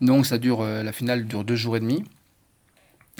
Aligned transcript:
Donc 0.00 0.26
ça 0.26 0.38
dure, 0.38 0.62
euh, 0.62 0.82
la 0.82 0.92
finale 0.92 1.24
dure 1.26 1.44
deux 1.44 1.56
jours 1.56 1.76
et 1.76 1.80
demi. 1.80 2.04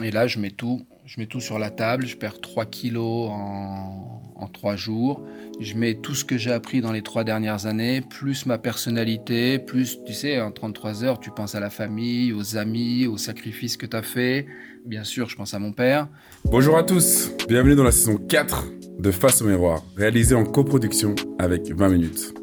Et 0.03 0.11
là, 0.11 0.27
je 0.27 0.39
mets 0.39 0.51
tout, 0.51 0.87
je 1.07 1.19
mets 1.19 1.27
tout 1.27 1.41
sur 1.41 1.59
la 1.59 1.71
table. 1.71 2.07
Je 2.07 2.17
perds 2.17 2.41
3 2.41 2.67
kilos 2.67 3.31
en, 3.31 4.23
en 4.37 4.47
3 4.47 4.77
jours. 4.77 5.23
Je 5.61 5.75
mets 5.75 5.95
tout 5.95 6.15
ce 6.15 6.25
que 6.25 6.39
j'ai 6.39 6.53
appris 6.53 6.81
dans 6.81 6.93
les 6.93 7.03
trois 7.03 7.25
dernières 7.25 7.67
années, 7.67 8.01
plus 8.01 8.47
ma 8.47 8.59
personnalité, 8.59 9.59
plus, 9.59 9.99
tu 10.07 10.15
sais, 10.15 10.41
en 10.41 10.53
33 10.53 11.03
heures, 11.03 11.19
tu 11.19 11.33
penses 11.33 11.57
à 11.57 11.61
la 11.61 11.69
famille, 11.69 12.33
aux 12.33 12.57
amis, 12.57 13.09
aux 13.09 13.17
sacrifices 13.17 13.77
que 13.77 13.87
tu 13.87 13.97
as 13.97 14.03
fait. 14.03 14.47
Bien 14.87 15.03
sûr, 15.03 15.29
je 15.29 15.35
pense 15.35 15.55
à 15.55 15.59
mon 15.59 15.73
père. 15.73 16.07
Bonjour 16.45 16.79
à 16.79 16.85
tous, 16.85 17.33
bienvenue 17.49 17.75
dans 17.75 17.83
la 17.83 17.91
saison 17.91 18.19
4 18.19 18.67
de 19.01 19.11
Face 19.11 19.43
au 19.43 19.47
miroir, 19.47 19.83
réalisée 19.97 20.37
en 20.37 20.45
coproduction 20.45 21.17
avec 21.41 21.73
20 21.73 21.89
minutes. 21.89 22.35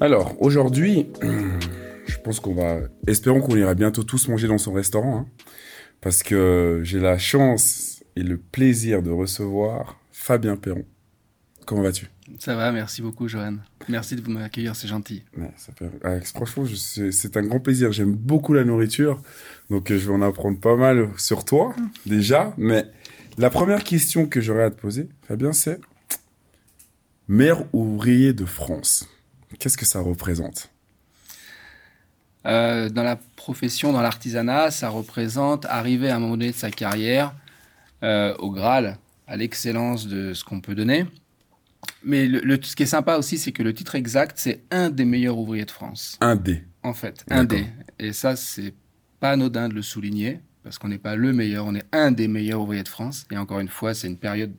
Alors, 0.00 0.34
aujourd'hui, 0.40 1.06
je 2.06 2.18
pense 2.18 2.40
qu'on 2.40 2.54
va, 2.54 2.80
espérons 3.06 3.40
qu'on 3.40 3.56
ira 3.56 3.74
bientôt 3.74 4.02
tous 4.02 4.28
manger 4.28 4.48
dans 4.48 4.58
son 4.58 4.72
restaurant, 4.72 5.18
hein, 5.20 5.26
parce 6.00 6.22
que 6.22 6.80
j'ai 6.84 7.00
la 7.00 7.18
chance 7.18 8.02
et 8.16 8.22
le 8.22 8.36
plaisir 8.38 9.02
de 9.02 9.10
recevoir 9.10 9.98
Fabien 10.12 10.56
Perron. 10.56 10.84
Comment 11.66 11.82
vas-tu? 11.82 12.08
Ça 12.38 12.56
va, 12.56 12.72
merci 12.72 13.00
beaucoup, 13.02 13.26
Johan. 13.28 13.56
Merci 13.88 14.16
de 14.16 14.28
m'accueillir, 14.30 14.76
c'est 14.76 14.88
gentil. 14.88 15.24
Ouais, 15.36 15.50
ça 15.56 15.72
fait... 15.72 15.90
ah, 16.02 16.20
franchement, 16.20 16.64
je- 16.64 16.74
c'est 16.74 17.10
c'est 17.12 17.36
un 17.36 17.42
grand 17.42 17.60
plaisir. 17.60 17.92
J'aime 17.92 18.12
beaucoup 18.14 18.52
la 18.54 18.64
nourriture, 18.64 19.20
donc 19.70 19.90
euh, 19.90 19.98
je 19.98 20.06
vais 20.08 20.14
en 20.14 20.22
apprendre 20.22 20.58
pas 20.58 20.76
mal 20.76 21.08
sur 21.18 21.44
toi 21.44 21.74
déjà. 22.06 22.54
Mais 22.58 22.86
la 23.38 23.50
première 23.50 23.82
question 23.84 24.26
que 24.26 24.40
j'aurais 24.40 24.64
à 24.64 24.70
te 24.70 24.80
poser, 24.80 25.08
Fabien, 25.26 25.52
c'est 25.52 25.80
maire 27.28 27.64
ouvrier 27.74 28.32
de 28.32 28.44
France. 28.44 29.08
Qu'est-ce 29.58 29.76
que 29.78 29.86
ça 29.86 30.00
représente? 30.00 30.70
Euh, 32.46 32.88
dans 32.90 33.02
la 33.02 33.16
profession, 33.36 33.92
dans 33.92 34.02
l'artisanat, 34.02 34.70
ça 34.70 34.88
représente 34.90 35.64
arriver 35.66 36.10
à 36.10 36.16
un 36.16 36.18
moment 36.18 36.36
donné 36.36 36.50
de 36.50 36.56
sa 36.56 36.70
carrière 36.70 37.34
euh, 38.02 38.34
au 38.38 38.50
Graal, 38.50 38.98
à 39.26 39.36
l'excellence 39.36 40.06
de 40.06 40.34
ce 40.34 40.44
qu'on 40.44 40.60
peut 40.60 40.74
donner. 40.74 41.06
Mais 42.02 42.26
le, 42.26 42.40
le- 42.40 42.58
ce 42.62 42.76
qui 42.76 42.82
est 42.82 42.86
sympa 42.86 43.16
aussi, 43.16 43.38
c'est 43.38 43.52
que 43.52 43.62
le 43.62 43.72
titre 43.72 43.94
exact, 43.94 44.36
c'est 44.38 44.62
un 44.70 44.90
des 44.90 45.04
meilleurs 45.06 45.38
ouvriers 45.38 45.64
de 45.64 45.70
France. 45.70 46.18
Un 46.20 46.36
dé. 46.36 46.64
En 46.82 46.92
fait, 46.92 47.24
un 47.30 47.44
des. 47.44 47.66
Et 47.98 48.12
ça, 48.12 48.36
c'est 48.36 48.74
pas 49.20 49.30
anodin 49.32 49.68
de 49.70 49.74
le 49.74 49.80
souligner, 49.82 50.40
parce 50.62 50.78
qu'on 50.78 50.88
n'est 50.88 50.98
pas 50.98 51.16
le 51.16 51.32
meilleur, 51.32 51.64
on 51.64 51.74
est 51.74 51.84
un 51.92 52.10
des 52.12 52.28
meilleurs 52.28 52.60
ouvriers 52.60 52.82
de 52.82 52.88
France. 52.88 53.24
Et 53.30 53.38
encore 53.38 53.60
une 53.60 53.68
fois, 53.68 53.94
c'est 53.94 54.06
une 54.06 54.18
période 54.18 54.52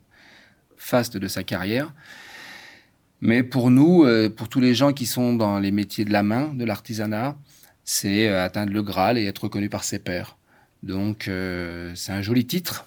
faste 0.76 1.16
de 1.16 1.28
sa 1.28 1.44
carrière. 1.44 1.92
Mais 3.20 3.42
pour 3.42 3.70
nous, 3.70 4.04
euh, 4.04 4.28
pour 4.28 4.48
tous 4.48 4.60
les 4.60 4.74
gens 4.74 4.92
qui 4.92 5.06
sont 5.06 5.34
dans 5.34 5.58
les 5.58 5.70
métiers 5.70 6.04
de 6.04 6.12
la 6.12 6.22
main, 6.22 6.52
de 6.52 6.64
l'artisanat, 6.64 7.36
c'est 7.86 8.28
euh, 8.28 8.44
atteindre 8.44 8.72
le 8.72 8.82
Graal 8.82 9.16
et 9.16 9.24
être 9.24 9.44
reconnu 9.44 9.70
par 9.70 9.84
ses 9.84 9.98
pairs. 9.98 10.36
Donc, 10.82 11.28
euh, 11.28 11.92
c'est 11.94 12.12
un 12.12 12.20
joli 12.20 12.46
titre. 12.46 12.86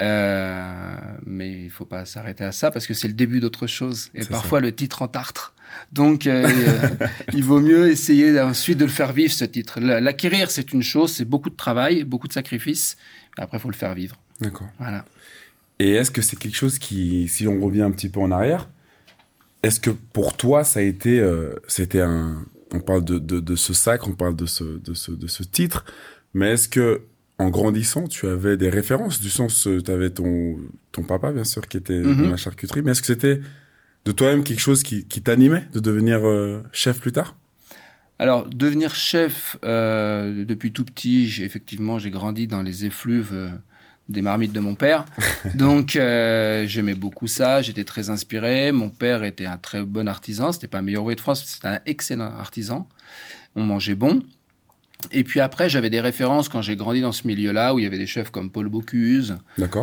Euh, 0.00 0.94
mais 1.26 1.64
il 1.64 1.70
faut 1.70 1.84
pas 1.84 2.04
s'arrêter 2.04 2.44
à 2.44 2.52
ça 2.52 2.70
parce 2.70 2.86
que 2.86 2.94
c'est 2.94 3.08
le 3.08 3.14
début 3.14 3.40
d'autre 3.40 3.66
chose. 3.66 4.10
Et 4.14 4.24
parfois, 4.24 4.60
le 4.60 4.74
titre 4.74 5.02
en 5.02 5.08
tartre. 5.08 5.54
Donc, 5.92 6.26
euh, 6.26 6.48
il 7.32 7.44
vaut 7.44 7.60
mieux 7.60 7.90
essayer 7.90 8.38
ensuite 8.40 8.78
de 8.78 8.84
le 8.84 8.90
faire 8.90 9.12
vivre, 9.12 9.32
ce 9.32 9.44
titre. 9.44 9.80
L'acquérir, 9.80 10.50
c'est 10.50 10.72
une 10.72 10.82
chose, 10.82 11.12
c'est 11.12 11.24
beaucoup 11.24 11.50
de 11.50 11.56
travail, 11.56 12.04
beaucoup 12.04 12.28
de 12.28 12.32
sacrifices. 12.32 12.96
Après, 13.38 13.58
il 13.58 13.60
faut 13.60 13.70
le 13.70 13.76
faire 13.76 13.94
vivre. 13.94 14.16
D'accord. 14.40 14.68
Voilà. 14.78 15.04
Et 15.78 15.92
est-ce 15.92 16.10
que 16.10 16.22
c'est 16.22 16.36
quelque 16.36 16.56
chose 16.56 16.78
qui, 16.78 17.28
si 17.28 17.46
on 17.46 17.60
revient 17.60 17.82
un 17.82 17.90
petit 17.92 18.08
peu 18.08 18.20
en 18.20 18.30
arrière, 18.30 18.68
est-ce 19.62 19.80
que 19.80 19.90
pour 19.90 20.36
toi 20.36 20.64
ça 20.64 20.80
a 20.80 20.82
été, 20.82 21.20
euh, 21.20 21.54
c'était 21.68 22.00
un, 22.00 22.44
on 22.72 22.80
parle 22.80 23.04
de, 23.04 23.18
de, 23.18 23.40
de 23.40 23.56
ce 23.56 23.72
sacre, 23.74 24.08
on 24.08 24.14
parle 24.14 24.36
de 24.36 24.46
ce, 24.46 24.64
de 24.64 24.94
ce, 24.94 25.12
de 25.12 25.26
ce 25.26 25.42
titre, 25.42 25.84
mais 26.34 26.52
est-ce 26.52 26.68
que 26.68 27.02
en 27.38 27.48
grandissant 27.50 28.06
tu 28.06 28.26
avais 28.26 28.56
des 28.56 28.68
références? 28.68 29.20
Du 29.20 29.30
sens, 29.30 29.66
tu 29.84 29.90
avais 29.90 30.10
ton, 30.10 30.58
ton 30.92 31.02
papa 31.02 31.32
bien 31.32 31.44
sûr 31.44 31.66
qui 31.68 31.76
était 31.78 31.98
Mhm. 31.98 32.24
dans 32.24 32.30
la 32.30 32.36
charcuterie, 32.36 32.82
mais 32.82 32.92
est-ce 32.92 33.00
que 33.00 33.06
c'était 33.06 33.40
de 34.04 34.12
toi-même 34.12 34.44
quelque 34.44 34.60
chose 34.60 34.82
qui, 34.82 35.04
qui 35.06 35.22
t'animait 35.22 35.66
de 35.72 35.80
devenir 35.80 36.26
euh, 36.26 36.62
chef 36.72 37.00
plus 37.00 37.12
tard? 37.12 37.36
Alors, 38.18 38.46
devenir 38.48 38.94
chef 38.94 39.56
euh, 39.64 40.44
depuis 40.44 40.72
tout 40.72 40.84
petit, 40.84 41.26
j'ai 41.28 41.44
effectivement, 41.44 41.98
j'ai 41.98 42.10
grandi 42.10 42.46
dans 42.46 42.62
les 42.62 42.84
effluves 42.84 43.30
euh, 43.32 43.48
des 44.10 44.22
marmites 44.22 44.52
de 44.52 44.60
mon 44.60 44.74
père. 44.74 45.04
Donc, 45.54 45.96
euh, 45.96 46.66
j'aimais 46.66 46.94
beaucoup 46.94 47.26
ça. 47.26 47.62
J'étais 47.62 47.84
très 47.84 48.10
inspiré. 48.10 48.72
Mon 48.72 48.90
père 48.90 49.24
était 49.24 49.46
un 49.46 49.56
très 49.56 49.82
bon 49.82 50.08
artisan. 50.08 50.52
C'était 50.52 50.68
pas 50.68 50.78
un 50.78 50.82
meilleur 50.82 51.02
ouvrier 51.02 51.16
de 51.16 51.20
France, 51.20 51.44
c'était 51.46 51.68
un 51.68 51.80
excellent 51.86 52.32
artisan. 52.38 52.88
On 53.56 53.62
mangeait 53.64 53.94
bon. 53.94 54.22
Et 55.12 55.24
puis 55.24 55.40
après, 55.40 55.70
j'avais 55.70 55.88
des 55.88 56.00
références 56.02 56.50
quand 56.50 56.60
j'ai 56.60 56.76
grandi 56.76 57.00
dans 57.00 57.12
ce 57.12 57.26
milieu-là, 57.26 57.74
où 57.74 57.78
il 57.78 57.84
y 57.84 57.86
avait 57.86 57.96
des 57.96 58.06
chefs 58.06 58.28
comme 58.30 58.50
Paul 58.50 58.68
Bocuse, 58.68 59.38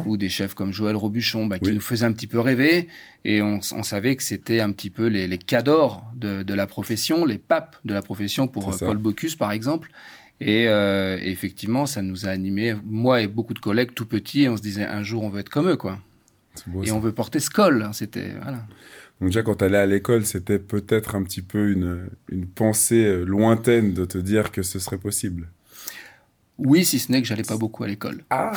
ou 0.05 0.15
des 0.15 0.29
chefs 0.29 0.53
comme 0.53 0.71
Joël 0.71 0.95
Robuchon, 0.95 1.47
bah, 1.47 1.57
qui 1.57 1.69
Oui. 1.69 1.73
nous 1.75 1.81
faisaient 1.81 2.05
un 2.05 2.11
petit 2.11 2.27
peu 2.27 2.39
rêver. 2.39 2.87
Et 3.25 3.41
on, 3.41 3.59
on 3.73 3.81
savait 3.83 4.15
que 4.15 4.21
c'était 4.21 4.59
un 4.59 4.71
petit 4.71 4.91
peu 4.91 5.07
les, 5.07 5.27
les 5.27 5.39
cadors 5.39 6.05
de, 6.15 6.43
de 6.43 6.53
la 6.53 6.67
profession, 6.67 7.25
les 7.25 7.39
papes 7.39 7.77
de 7.83 7.95
la 7.95 8.03
profession 8.03 8.47
pour 8.47 8.69
euh. 8.71 8.77
Paul 8.77 8.97
Bocuse, 8.97 9.35
par 9.35 9.51
exemple. 9.51 9.89
Et, 10.39 10.67
euh, 10.67 11.17
et 11.19 11.31
effectivement, 11.31 11.85
ça 11.85 12.01
nous 12.01 12.25
a 12.27 12.29
animés, 12.29 12.75
moi 12.85 13.21
et 13.21 13.27
beaucoup 13.27 13.53
de 13.55 13.59
collègues 13.59 13.93
tout 13.95 14.05
petits, 14.05 14.43
et 14.43 14.49
on 14.49 14.57
se 14.57 14.61
disait 14.61 14.85
un 14.85 15.01
jour 15.03 15.23
on 15.23 15.29
veut 15.29 15.39
être 15.39 15.49
comme 15.49 15.69
eux, 15.69 15.77
quoi. 15.77 15.99
Beau, 16.67 16.83
Et 16.83 16.87
ça. 16.87 16.93
on 16.95 16.99
veut 16.99 17.11
porter 17.11 17.39
ce 17.39 17.49
col. 17.49 17.81
hein, 17.83 17.93
C'était 17.93 18.33
voilà. 18.41 18.65
Donc 19.19 19.29
déjà, 19.29 19.41
quand 19.41 19.55
tu 19.55 19.63
allais 19.63 19.77
à 19.79 19.85
l'école, 19.87 20.25
c'était 20.25 20.59
peut-être 20.59 21.15
un 21.15 21.23
petit 21.23 21.41
peu 21.41 21.71
une, 21.71 22.07
une 22.29 22.45
pensée 22.47 23.03
euh, 23.05 23.23
lointaine 23.25 23.93
de 23.93 24.05
te 24.05 24.17
dire 24.19 24.51
que 24.51 24.61
ce 24.61 24.77
serait 24.77 24.99
possible. 24.99 25.49
Oui, 26.59 26.85
si 26.85 26.99
ce 26.99 27.11
n'est 27.11 27.21
que 27.21 27.27
j'allais 27.27 27.43
pas 27.43 27.57
beaucoup 27.57 27.83
à 27.83 27.87
l'école. 27.87 28.23
Ah 28.29 28.51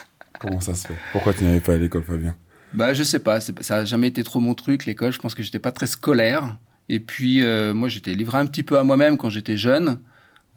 Comment 0.38 0.60
ça 0.60 0.74
se 0.74 0.86
fait? 0.88 0.94
Pourquoi 1.12 1.32
tu 1.32 1.44
n'allais 1.44 1.60
pas 1.60 1.74
à 1.74 1.78
l'école, 1.78 2.02
Fabien? 2.04 2.36
Bah, 2.74 2.92
je 2.92 3.02
sais 3.02 3.20
pas, 3.20 3.40
ça 3.40 3.76
a 3.76 3.84
jamais 3.86 4.08
été 4.08 4.22
trop 4.22 4.40
mon 4.40 4.54
truc, 4.54 4.84
l'école. 4.84 5.12
Je 5.12 5.18
pense 5.18 5.34
que 5.34 5.42
j'étais 5.42 5.58
pas 5.58 5.72
très 5.72 5.86
scolaire. 5.86 6.58
Et 6.90 7.00
puis, 7.00 7.42
euh, 7.42 7.72
moi, 7.72 7.88
j'étais 7.88 8.12
livré 8.14 8.36
un 8.38 8.46
petit 8.46 8.62
peu 8.62 8.78
à 8.78 8.84
moi-même 8.84 9.16
quand 9.16 9.30
j'étais 9.30 9.56
jeune. 9.56 9.98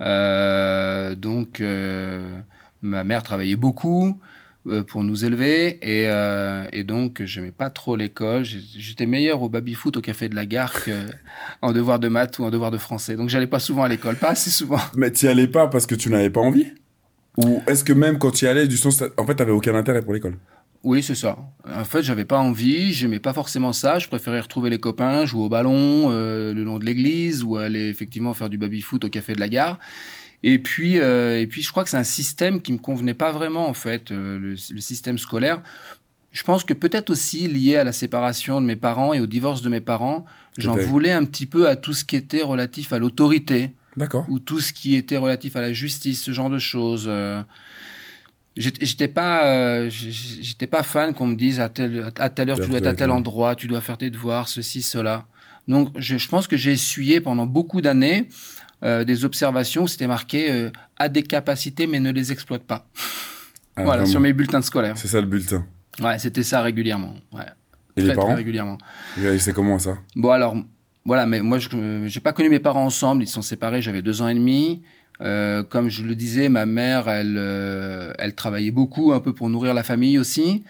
Euh, 0.02 1.16
donc, 1.16 1.62
euh, 1.62 2.40
ma 2.82 3.04
mère 3.04 3.24
travaillait 3.24 3.56
beaucoup 3.56 4.20
euh, 4.68 4.84
pour 4.84 5.04
nous 5.04 5.26
élever. 5.26 5.80
Et, 5.82 6.08
et 6.78 6.84
donc, 6.84 7.24
j'aimais 7.24 7.52
pas 7.52 7.70
trop 7.70 7.96
l'école. 7.96 8.44
J'étais 8.44 9.06
meilleur 9.06 9.42
au 9.42 9.50
baby-foot 9.50 9.98
au 9.98 10.02
café 10.02 10.30
de 10.30 10.36
la 10.36 10.46
gare 10.46 10.74
qu'en 10.84 11.72
devoir 11.74 12.00
de 12.00 12.08
maths 12.08 12.40
ou 12.40 12.44
en 12.44 12.52
devoir 12.52 12.72
de 12.72 12.78
français. 12.78 13.16
Donc, 13.16 13.30
j'allais 13.30 13.48
pas 13.48 13.60
souvent 13.60 13.84
à 13.84 13.88
l'école, 13.88 14.16
pas 14.16 14.30
assez 14.30 14.50
souvent. 14.50 14.80
Mais 14.96 15.12
tu 15.12 15.28
allais 15.28 15.48
pas 15.48 15.68
parce 15.68 15.86
que 15.86 15.96
tu 15.96 16.10
n'avais 16.10 16.30
pas 16.30 16.42
envie? 16.42 16.68
Ou 17.38 17.62
est-ce 17.68 17.84
que 17.84 17.94
même 17.94 18.18
quand 18.18 18.32
tu 18.32 18.46
y 18.46 18.48
allais, 18.48 18.68
du 18.68 18.76
sens, 18.76 19.02
en 19.18 19.26
fait, 19.26 19.36
tu 19.36 19.42
n'avais 19.42 19.52
aucun 19.52 19.76
intérêt 19.76 20.02
pour 20.02 20.14
l'école? 20.14 20.36
Oui, 20.84 21.04
c'est 21.04 21.16
ça. 21.16 21.38
En 21.68 21.84
fait, 21.84 22.04
j'avais 22.04 22.24
pas 22.24 22.40
envie, 22.40 22.94
j'aimais 22.94 23.20
pas 23.20 23.34
forcément 23.34 23.74
ça. 23.74 24.00
Je 24.00 24.08
préférais 24.08 24.40
retrouver 24.40 24.70
les 24.70 24.80
copains, 24.80 25.26
jouer 25.26 25.44
au 25.44 25.50
ballon 25.50 26.10
euh, 26.12 26.54
le 26.54 26.64
long 26.64 26.80
de 26.80 26.86
l'église 26.86 27.44
ou 27.44 27.58
aller 27.58 27.90
effectivement 27.90 28.34
faire 28.34 28.50
du 28.50 28.58
baby-foot 28.58 29.04
au 29.04 29.10
café 29.10 29.34
de 29.34 29.42
la 29.42 29.50
gare. 29.50 29.78
Et 30.42 30.58
puis, 30.58 31.00
euh, 31.00 31.42
et 31.42 31.48
puis, 31.48 31.62
je 31.62 31.72
crois 31.72 31.84
que 31.84 31.90
c'est 31.90 31.98
un 31.98 32.06
système 32.06 32.62
qui 32.62 32.72
me 32.72 32.78
convenait 32.78 33.14
pas 33.14 33.34
vraiment 33.34 33.68
en 33.68 33.74
fait, 33.74 34.12
euh, 34.12 34.40
le, 34.40 34.52
le 34.52 34.82
système 34.82 35.18
scolaire. 35.18 35.62
Je 36.32 36.44
pense 36.44 36.64
que 36.64 36.74
peut-être 36.74 37.10
aussi 37.10 37.50
lié 37.50 37.76
à 37.76 37.84
la 37.84 37.92
séparation 37.92 38.62
de 38.62 38.66
mes 38.66 38.78
parents 38.78 39.14
et 39.14 39.20
au 39.20 39.26
divorce 39.26 39.62
de 39.62 39.68
mes 39.68 39.82
parents, 39.82 40.26
j'en 40.58 40.78
voulais 40.78 41.12
un 41.12 41.26
petit 41.26 41.48
peu 41.48 41.68
à 41.68 41.76
tout 41.76 41.94
ce 41.94 42.06
qui 42.06 42.16
était 42.16 42.44
relatif 42.44 42.94
à 42.94 43.00
l'autorité 43.00 43.74
D'accord. 43.98 44.26
ou 44.30 44.40
tout 44.40 44.62
ce 44.62 44.72
qui 44.72 44.96
était 44.96 45.18
relatif 45.18 45.56
à 45.58 45.62
la 45.62 45.74
justice, 45.74 46.22
ce 46.22 46.32
genre 46.32 46.52
de 46.52 46.60
choses. 46.60 47.10
J'étais 48.60 49.08
pas, 49.08 49.46
euh, 49.46 49.90
j'étais 49.90 50.68
pas 50.68 50.84
fan 50.84 51.14
qu'on 51.14 51.28
me 51.28 51.36
dise 51.36 51.62
à 51.62 51.70
telle, 51.70 52.12
à 52.18 52.30
telle 52.30 52.50
heure 52.50 52.60
tu 52.60 52.68
dois 52.68 52.80
être 52.80 52.88
à 52.88 52.94
tel 52.94 53.10
endroit, 53.10 53.56
tu 53.56 53.68
dois 53.68 53.80
faire 53.80 53.98
tes 53.98 54.10
devoirs, 54.10 54.50
ceci, 54.50 54.82
cela. 54.82 55.26
Donc, 55.70 55.94
je, 55.96 56.18
je 56.18 56.28
pense 56.28 56.46
que 56.46 56.58
j'ai 56.58 56.74
essuyé 56.74 57.22
pendant 57.22 57.46
beaucoup 57.46 57.80
d'années 57.80 58.28
euh, 58.84 59.06
des 59.06 59.24
observations 59.24 59.84
où 59.84 59.88
c'était 59.88 60.08
marqué 60.08 60.52
euh, 60.52 60.72
a 60.98 61.08
des 61.08 61.24
capacités 61.24 61.88
mais 61.88 62.02
ne 62.02 62.12
les 62.12 62.34
exploite 62.34 62.64
pas. 62.64 62.86
Ah, 63.76 63.84
voilà, 63.84 64.02
vraiment. 64.02 64.12
sur 64.12 64.20
mes 64.20 64.34
bulletins 64.34 64.62
scolaires. 64.62 64.98
C'est 64.98 65.08
ça 65.08 65.22
le 65.22 65.28
bulletin. 65.28 65.66
Ouais, 66.02 66.20
c'était 66.20 66.44
ça 66.44 66.62
régulièrement. 66.62 67.16
Ouais, 67.32 67.44
Et 67.96 68.02
très, 68.02 68.02
les 68.02 68.08
très 68.08 68.16
parents 68.16 68.36
régulièrement. 68.36 68.78
C'est 69.38 69.54
comment 69.54 69.80
ça? 69.80 69.98
Bon 70.18 70.32
alors, 70.32 70.56
voilà, 71.06 71.26
mais 71.26 71.42
moi 71.42 71.60
je 71.60 71.70
n'ai 71.76 72.22
pas 72.22 72.34
connu 72.34 72.50
mes 72.50 72.60
parents 72.60 72.86
ensemble, 72.86 73.24
ils 73.24 73.28
sont 73.28 73.42
séparés, 73.42 73.82
j'avais 73.82 74.02
deux 74.02 74.22
ans 74.22 74.28
et 74.28 74.34
demi. 74.34 74.82
Euh, 75.22 75.64
comme 75.64 75.90
je 75.90 76.04
le 76.04 76.16
disais, 76.16 76.50
ma 76.50 76.66
mère, 76.66 77.10
elle, 77.10 77.36
euh, 77.38 78.14
elle 78.20 78.36
travaillait 78.36 78.72
beaucoup, 78.72 79.12
un 79.14 79.20
peu 79.20 79.34
pour 79.34 79.50
nourrir 79.50 79.74
la 79.74 79.84
famille 79.84 80.18
aussi. 80.18 80.64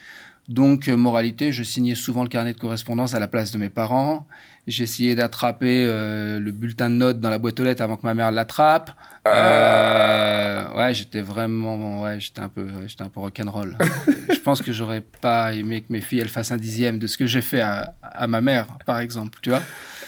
Donc, 0.50 0.88
euh, 0.88 0.98
moralité, 0.98 1.52
je 1.52 1.62
signais 1.62 1.94
souvent 1.94 2.24
le 2.24 2.30
carnet 2.30 2.54
de 2.54 2.60
correspondance 2.60 3.14
à 3.14 3.20
la 3.20 3.28
place 3.28 3.52
de 3.52 3.60
mes 3.60 3.70
parents. 3.70 4.26
J'essayais 4.66 5.14
d'attraper 5.14 5.86
euh, 5.88 6.40
le 6.40 6.52
bulletin 6.52 6.90
de 6.90 6.96
notes 6.96 7.20
dans 7.20 7.30
la 7.30 7.38
boîte 7.38 7.60
aux 7.60 7.64
lettres 7.64 7.84
avant 7.84 7.98
que 7.98 8.06
ma 8.06 8.16
mère 8.16 8.32
l'attrape. 8.32 8.92
Euh, 9.28 10.76
ouais, 10.76 10.94
j'étais 10.96 11.22
vraiment, 11.22 12.02
ouais, 12.02 12.20
j'étais 12.20 12.42
un 12.42 12.50
peu, 12.50 12.68
j'étais 12.88 13.04
un 13.04 13.10
peu 13.10 13.20
rock'n'roll. 13.20 13.78
je 14.30 14.40
pense 14.40 14.64
que 14.64 14.72
j'aurais 14.72 15.02
pas 15.02 15.54
aimé 15.54 15.82
que 15.82 15.94
mes 15.94 16.02
filles 16.02 16.20
elles 16.20 16.30
fassent 16.30 16.52
un 16.52 16.58
dixième 16.58 16.98
de 16.98 17.06
ce 17.06 17.18
que 17.18 17.28
j'ai 17.28 17.42
fait 17.42 17.62
à, 17.62 17.94
à 18.02 18.26
ma 18.26 18.42
mère, 18.42 18.66
par 18.88 19.00
exemple, 19.00 19.38
tu 19.44 19.52
vois. 19.52 19.62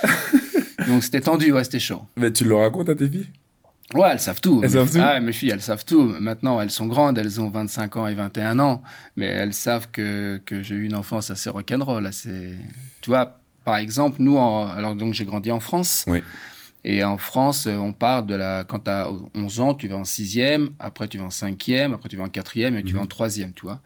Donc 0.87 1.03
c'était 1.03 1.21
tendu, 1.21 1.51
ouais, 1.51 1.63
c'était 1.63 1.79
chaud. 1.79 2.01
Mais 2.17 2.31
tu 2.31 2.45
le 2.45 2.55
racontes 2.55 2.89
à 2.89 2.95
tes 2.95 3.07
filles? 3.07 3.27
Ouais, 3.93 4.09
elles 4.11 4.19
savent 4.19 4.41
tout. 4.41 4.61
Elles 4.63 4.69
mes, 4.71 4.75
savent 4.77 4.91
tout 4.91 4.99
Ah, 5.01 5.19
mes 5.19 5.31
filles, 5.33 5.49
elles 5.51 5.61
savent 5.61 5.85
tout. 5.85 6.03
Maintenant, 6.19 6.61
elles 6.61 6.71
sont 6.71 6.87
grandes, 6.87 7.17
elles 7.17 7.41
ont 7.41 7.49
25 7.49 7.97
ans 7.97 8.07
et 8.07 8.13
21 8.15 8.59
ans, 8.59 8.81
mais 9.15 9.25
elles 9.25 9.53
savent 9.53 9.89
que, 9.91 10.41
que 10.45 10.63
j'ai 10.63 10.75
eu 10.75 10.85
une 10.85 10.95
enfance 10.95 11.29
assez 11.31 11.49
rock'n'roll. 11.49 12.05
Assez... 12.05 12.55
Tu 13.01 13.09
vois, 13.09 13.39
par 13.65 13.77
exemple, 13.77 14.17
nous, 14.19 14.37
en... 14.37 14.67
alors 14.67 14.95
donc 14.95 15.13
j'ai 15.13 15.25
grandi 15.25 15.51
en 15.51 15.59
France. 15.59 16.05
Oui. 16.07 16.23
Et 16.83 17.03
en 17.03 17.17
France, 17.17 17.67
on 17.67 17.93
part 17.93 18.23
de 18.23 18.33
la. 18.33 18.63
Quand 18.63 18.79
tu 18.79 18.89
as 18.89 19.07
11 19.35 19.59
ans, 19.59 19.73
tu 19.75 19.87
vas 19.87 19.97
en 19.97 20.03
sixième, 20.03 20.69
après 20.79 21.07
tu 21.07 21.17
vas 21.19 21.25
en 21.25 21.29
cinquième, 21.29 21.93
après 21.93 22.09
tu 22.09 22.15
vas 22.17 22.23
en 22.23 22.29
quatrième 22.29 22.75
et 22.75 22.81
tu 22.83 22.93
Mhm. 22.93 22.97
vas 22.97 23.03
en 23.03 23.07
troisième, 23.07 23.53
tu 23.53 23.63
vois. 23.67 23.81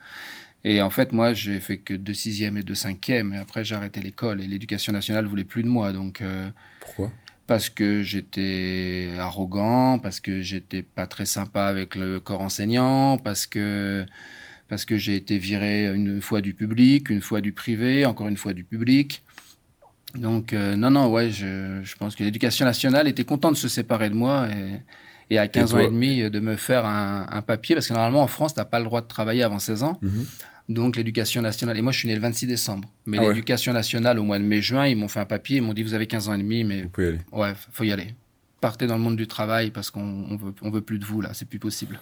Et 0.63 0.81
en 0.81 0.89
fait, 0.89 1.11
moi, 1.11 1.33
j'ai 1.33 1.59
fait 1.59 1.77
que 1.77 1.93
de 1.93 2.13
sixième 2.13 2.57
et 2.57 2.63
de 2.63 2.73
cinquième, 2.73 3.33
et 3.33 3.37
après 3.37 3.65
j'ai 3.65 3.75
arrêté 3.75 3.99
l'école 3.99 4.41
et 4.41 4.47
l'éducation 4.47 4.93
nationale 4.93 5.25
voulait 5.25 5.43
plus 5.43 5.61
de 5.63 5.67
moi, 5.67 5.91
donc. 5.91 6.21
euh, 6.21 6.49
Pourquoi? 6.79 7.11
Parce 7.47 7.69
que 7.69 8.01
j'étais 8.01 9.09
arrogant, 9.19 9.99
parce 9.99 10.19
que 10.19 10.41
j'étais 10.41 10.81
pas 10.81 11.07
très 11.07 11.25
sympa 11.25 11.65
avec 11.65 11.95
le 11.95 12.19
corps 12.19 12.41
enseignant, 12.41 13.17
parce 13.17 13.45
que 13.45 14.05
parce 14.67 14.83
que 14.85 14.97
j'ai 14.97 15.15
été 15.15 15.37
viré 15.37 15.93
une 15.93 16.21
fois 16.21 16.41
du 16.41 16.55
public, 16.55 17.09
une 17.11 17.21
fois 17.21 17.39
du 17.41 17.51
privé, 17.51 18.05
encore 18.05 18.27
une 18.27 18.37
fois 18.37 18.53
du 18.53 18.63
public. 18.63 19.23
Donc 20.15 20.53
euh, 20.53 20.75
non 20.75 20.89
non 20.89 21.07
ouais, 21.11 21.29
je, 21.29 21.81
je 21.83 21.95
pense 21.97 22.15
que 22.15 22.23
l'éducation 22.23 22.65
nationale 22.65 23.07
était 23.07 23.25
content 23.25 23.51
de 23.51 23.57
se 23.57 23.67
séparer 23.67 24.09
de 24.09 24.15
moi 24.15 24.47
et, 24.49 24.81
et 25.35 25.37
à 25.37 25.47
15 25.47 25.73
ans 25.73 25.79
et 25.79 25.87
demi 25.87 26.21
euh, 26.21 26.29
de 26.29 26.39
me 26.39 26.55
faire 26.55 26.85
un, 26.85 27.27
un 27.29 27.41
papier 27.41 27.75
parce 27.75 27.87
que 27.87 27.93
normalement 27.93 28.21
en 28.21 28.27
France 28.27 28.53
t'as 28.53 28.65
pas 28.65 28.79
le 28.79 28.85
droit 28.85 29.01
de 29.01 29.07
travailler 29.07 29.43
avant 29.43 29.59
16 29.59 29.83
ans. 29.83 29.99
Mhm. 30.01 30.25
Donc 30.67 30.95
l'éducation 30.95 31.41
nationale, 31.41 31.77
et 31.77 31.81
moi 31.81 31.91
je 31.91 31.99
suis 31.99 32.07
né 32.07 32.15
le 32.15 32.21
26 32.21 32.47
décembre, 32.47 32.89
mais 33.05 33.17
Ah 33.19 33.21
ouais. 33.23 33.27
l'éducation 33.29 33.71
nationale 33.71 34.17
au 34.19 34.23
mois 34.23 34.39
de 34.39 34.43
mai-juin, 34.43 34.87
ils 34.87 34.95
m'ont 34.97 35.07
fait 35.07 35.19
un 35.19 35.25
papier, 35.25 35.57
ils 35.57 35.61
m'ont 35.61 35.73
dit 35.73 35.83
vous 35.83 35.93
avez 35.93 36.07
15 36.07 36.29
ans 36.29 36.33
et 36.33 36.39
demi, 36.39 36.63
mais 36.63 36.83
Vous 36.83 36.89
pouvez 36.89 37.07
y 37.07 37.09
aller. 37.09 37.19
Ouais, 37.31 37.53
faut 37.71 37.83
y 37.83 37.91
aller. 37.91 38.07
Partez 38.61 38.87
dans 38.87 38.95
le 38.95 39.01
monde 39.01 39.15
du 39.15 39.27
travail 39.27 39.69
parce 39.69 39.91
qu'on 39.91 40.01
on 40.29 40.35
veut, 40.37 40.53
on 40.63 40.71
veut 40.71 40.81
plus 40.81 40.97
de 40.97 41.05
vous 41.05 41.21
là, 41.21 41.29
c'est 41.33 41.47
plus 41.47 41.59
possible. 41.59 41.99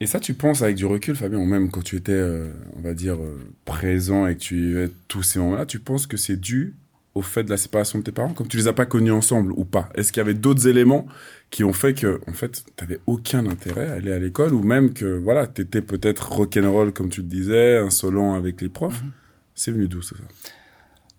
Et 0.00 0.06
ça, 0.06 0.20
tu 0.20 0.32
penses 0.34 0.62
avec 0.62 0.76
du 0.76 0.86
recul, 0.86 1.16
Fabien, 1.16 1.38
ou 1.40 1.44
même 1.44 1.72
quand 1.72 1.82
tu 1.82 1.96
étais, 1.96 2.12
euh, 2.12 2.52
on 2.76 2.80
va 2.82 2.94
dire, 2.94 3.14
euh, 3.16 3.36
présent 3.64 4.28
et 4.28 4.36
que 4.36 4.40
tu 4.40 4.54
vivais 4.54 4.90
tous 5.08 5.24
ces 5.24 5.40
moments-là, 5.40 5.66
tu 5.66 5.80
penses 5.80 6.06
que 6.06 6.16
c'est 6.16 6.36
dû 6.36 6.74
au 7.18 7.22
fait 7.22 7.42
de 7.44 7.50
la 7.50 7.56
séparation 7.56 7.98
de 7.98 8.04
tes 8.04 8.12
parents, 8.12 8.32
comme 8.32 8.48
tu 8.48 8.56
les 8.56 8.68
as 8.68 8.72
pas 8.72 8.86
connus 8.86 9.10
ensemble 9.10 9.52
ou 9.52 9.64
pas? 9.64 9.88
Est-ce 9.94 10.12
qu'il 10.12 10.20
y 10.20 10.24
avait 10.24 10.34
d'autres 10.34 10.68
éléments 10.68 11.06
qui 11.50 11.64
ont 11.64 11.72
fait 11.72 11.94
que, 11.94 12.20
en 12.28 12.32
fait, 12.32 12.64
tu 12.76 12.84
n'avais 12.84 13.00
aucun 13.06 13.46
intérêt 13.46 13.88
à 13.88 13.94
aller 13.94 14.12
à 14.12 14.18
l'école 14.18 14.54
ou 14.54 14.62
même 14.62 14.92
que, 14.92 15.18
voilà, 15.18 15.46
tu 15.46 15.62
étais 15.62 15.82
peut-être 15.82 16.32
rock'n'roll, 16.32 16.92
comme 16.92 17.08
tu 17.08 17.22
le 17.22 17.26
disais, 17.26 17.78
insolent 17.78 18.34
avec 18.34 18.60
les 18.60 18.68
profs? 18.68 19.02
Mhm. 19.02 19.10
C'est 19.54 19.72
venu 19.72 19.88
d'où, 19.88 20.02
ça? 20.02 20.14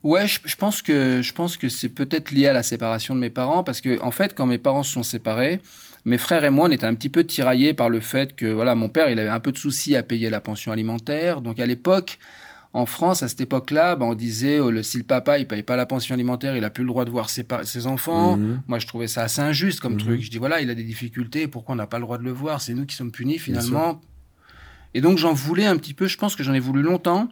Ouais, 0.01 0.27
je, 0.27 0.39
je 0.45 0.55
pense 0.55 0.81
que 0.81 1.21
je 1.21 1.33
pense 1.33 1.57
que 1.57 1.67
c'est 1.67 1.89
peut-être 1.89 2.31
lié 2.31 2.47
à 2.47 2.53
la 2.53 2.63
séparation 2.63 3.13
de 3.15 3.19
mes 3.19 3.29
parents 3.29 3.65
parce 3.65 3.81
que 3.81 4.01
en 4.01 4.11
fait, 4.11 4.33
quand 4.33 4.45
mes 4.45 4.57
parents 4.57 4.83
se 4.83 4.93
sont 4.93 5.03
séparés, 5.03 5.59
mes 6.05 6.17
frères 6.17 6.45
et 6.45 6.49
moi, 6.49 6.69
on 6.69 6.71
était 6.71 6.85
un 6.85 6.95
petit 6.95 7.09
peu 7.09 7.25
tiraillés 7.25 7.73
par 7.73 7.89
le 7.89 7.99
fait 7.99 8.33
que 8.33 8.45
voilà, 8.45 8.75
mon 8.75 8.87
père, 8.87 9.09
il 9.09 9.19
avait 9.19 9.27
un 9.27 9.41
peu 9.41 9.51
de 9.51 9.57
soucis 9.57 9.97
à 9.97 10.03
payer 10.03 10.29
la 10.29 10.39
pension 10.39 10.71
alimentaire. 10.71 11.41
Donc 11.41 11.59
à 11.59 11.65
l'époque, 11.65 12.17
en 12.73 12.85
France, 12.85 13.23
à 13.23 13.27
cette 13.27 13.41
époque-là, 13.41 13.95
ben, 13.95 14.05
on 14.05 14.13
disait 14.13 14.59
oh, 14.59 14.69
le, 14.69 14.83
si 14.83 14.97
le 14.97 15.03
papa 15.03 15.39
il 15.39 15.47
paye 15.47 15.63
pas 15.63 15.75
la 15.75 15.87
pension 15.87 16.13
alimentaire, 16.13 16.55
il 16.55 16.63
a 16.63 16.69
plus 16.69 16.83
le 16.83 16.89
droit 16.89 17.03
de 17.03 17.09
voir 17.09 17.29
ses, 17.29 17.43
ses 17.63 17.87
enfants. 17.87 18.37
Mhm. 18.37 18.61
Moi, 18.67 18.77
je 18.77 18.85
trouvais 18.85 19.07
ça 19.07 19.23
assez 19.23 19.41
injuste 19.41 19.79
comme 19.79 19.93
Mhm. 19.93 19.99
truc. 19.99 20.21
Je 20.21 20.29
dis 20.29 20.37
voilà, 20.37 20.61
il 20.61 20.69
a 20.69 20.75
des 20.75 20.83
difficultés, 20.83 21.47
pourquoi 21.47 21.73
on 21.73 21.77
n'a 21.77 21.87
pas 21.87 21.97
le 21.97 22.03
droit 22.03 22.17
de 22.19 22.23
le 22.23 22.31
voir? 22.31 22.61
C'est 22.61 22.75
nous 22.75 22.85
qui 22.85 22.95
sommes 22.95 23.11
punis 23.11 23.39
finalement. 23.39 23.99
Et 24.93 25.01
donc 25.01 25.17
j'en 25.17 25.33
voulais 25.33 25.65
un 25.65 25.77
petit 25.77 25.93
peu. 25.95 26.07
Je 26.07 26.17
pense 26.17 26.35
que 26.35 26.43
j'en 26.43 26.53
ai 26.53 26.59
voulu 26.59 26.81
longtemps. 26.83 27.27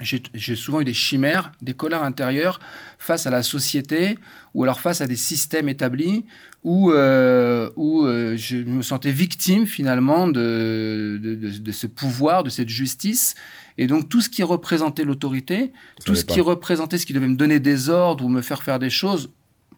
J'ai 0.00 0.54
souvent 0.54 0.80
eu 0.80 0.84
des 0.84 0.94
chimères, 0.94 1.50
des 1.60 1.74
colères 1.74 2.04
intérieures 2.04 2.60
face 3.00 3.26
à 3.26 3.30
la 3.30 3.42
société 3.42 4.16
ou 4.54 4.62
alors 4.62 4.78
face 4.80 5.00
à 5.00 5.08
des 5.08 5.16
systèmes 5.16 5.68
établis 5.68 6.24
où, 6.62 6.92
euh, 6.92 7.68
où 7.74 8.04
euh, 8.06 8.36
je 8.36 8.58
me 8.58 8.82
sentais 8.82 9.10
victime 9.10 9.66
finalement 9.66 10.28
de, 10.28 11.18
de, 11.20 11.34
de- 11.34 11.58
de 11.58 11.72
ce 11.72 11.88
pouvoir, 11.88 12.44
de 12.44 12.50
cette 12.50 12.68
justice. 12.68 13.34
Et 13.78 13.86
donc 13.86 14.08
tout 14.08 14.20
ce 14.20 14.28
qui 14.28 14.42
représentait 14.42 15.04
l'autorité, 15.04 15.72
tout 16.04 16.14
ce 16.16 16.24
pas. 16.24 16.34
qui 16.34 16.40
représentait 16.40 16.98
ce 16.98 17.06
qui 17.06 17.12
devait 17.12 17.28
me 17.28 17.36
donner 17.36 17.60
des 17.60 17.88
ordres 17.88 18.24
ou 18.24 18.28
me 18.28 18.42
faire 18.42 18.62
faire 18.62 18.78
des 18.78 18.90
choses, 18.90 19.30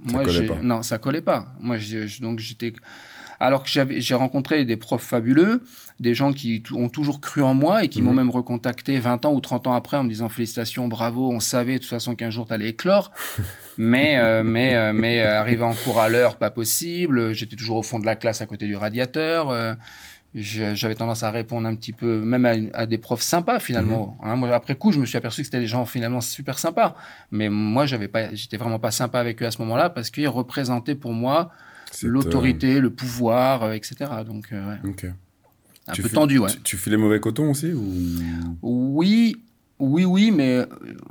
Ça 0.06 0.12
moi, 0.12 0.24
collait 0.24 0.46
pas. 0.46 0.56
non, 0.62 0.82
ça 0.82 0.98
collait 0.98 1.20
pas. 1.22 1.46
Moi, 1.60 1.76
donc 2.20 2.38
j'étais. 2.40 2.72
Alors 3.42 3.62
que 3.64 3.70
j'ai 3.70 4.14
rencontré 4.14 4.66
des 4.66 4.76
profs 4.76 5.02
fabuleux, 5.02 5.62
des 5.98 6.14
gens 6.14 6.30
qui 6.34 6.62
ont 6.74 6.90
toujours 6.90 7.22
cru 7.22 7.40
en 7.42 7.54
moi 7.54 7.84
et 7.84 7.88
qui 7.88 8.00
Mhm. 8.02 8.08
m'ont 8.08 8.12
même 8.14 8.28
recontacté 8.30 8.98
20 8.98 9.24
ans 9.24 9.32
ou 9.32 9.40
30 9.40 9.66
ans 9.66 9.72
après 9.72 9.96
en 9.96 10.04
me 10.04 10.10
disant 10.10 10.28
félicitations, 10.28 10.88
bravo, 10.88 11.30
on 11.32 11.40
savait 11.40 11.74
de 11.74 11.78
toute 11.78 11.88
façon 11.88 12.14
qu'un 12.14 12.28
jour 12.28 12.46
t'allais 12.46 12.68
éclore. 12.68 13.10
mais, 13.78 14.18
euh, 14.18 14.42
mais, 14.44 14.74
euh, 14.74 14.92
mais 14.92 15.20
euh, 15.20 15.38
arriver 15.40 15.62
en 15.62 15.72
cours 15.72 16.00
à 16.00 16.10
l'heure, 16.10 16.36
pas 16.36 16.50
possible. 16.50 17.32
J'étais 17.32 17.56
toujours 17.56 17.78
au 17.78 17.82
fond 17.82 17.98
de 17.98 18.04
la 18.04 18.14
classe 18.16 18.42
à 18.42 18.46
côté 18.46 18.66
du 18.66 18.76
radiateur. 18.76 19.76
Euh, 20.36 20.74
j'avais 20.74 20.94
tendance 20.94 21.22
à 21.22 21.30
répondre 21.30 21.66
un 21.66 21.74
petit 21.74 21.92
peu, 21.92 22.20
même 22.20 22.70
à, 22.72 22.86
des 22.86 22.98
profs 22.98 23.22
sympas 23.22 23.58
finalement. 23.58 24.16
Hein, 24.22 24.36
moi, 24.36 24.54
après 24.54 24.76
coup, 24.76 24.92
je 24.92 25.00
me 25.00 25.06
suis 25.06 25.18
aperçu 25.18 25.42
que 25.42 25.46
c'était 25.46 25.60
des 25.60 25.66
gens 25.66 25.84
finalement 25.86 26.20
super 26.20 26.58
sympas. 26.58 26.94
Mais 27.30 27.48
moi, 27.48 27.86
j'avais 27.86 28.08
pas, 28.08 28.32
j'étais 28.34 28.56
vraiment 28.56 28.78
pas 28.78 28.90
sympa 28.92 29.18
avec 29.20 29.42
eux 29.42 29.46
à 29.46 29.50
ce 29.50 29.60
moment-là 29.62 29.90
parce 29.90 30.10
qu'ils 30.10 30.28
représentaient 30.28 30.94
pour 30.94 31.12
moi 31.12 31.50
Cette, 31.90 32.08
l'autorité, 32.10 32.80
le 32.80 32.90
pouvoir, 32.90 33.64
euh, 33.64 33.72
etc. 33.72 34.10
Donc, 34.26 34.48
euh, 34.52 34.70
ouais, 34.70 34.78
euh, 35.04 35.10
un 35.88 35.92
Tu 35.92 36.02
peu 36.02 36.08
fais- 36.08 36.14
tendu, 36.14 36.38
ouais. 36.38 36.50
Tu, 36.50 36.60
tu 36.62 36.76
fais 36.76 36.90
les 36.90 36.96
mauvais 36.96 37.18
cotons 37.20 37.50
aussi 37.50 37.72
ou... 37.72 37.82
Oui, 38.62 39.36
oui, 39.80 40.04
oui, 40.04 40.30
mais 40.30 40.58
euh, 40.58 40.66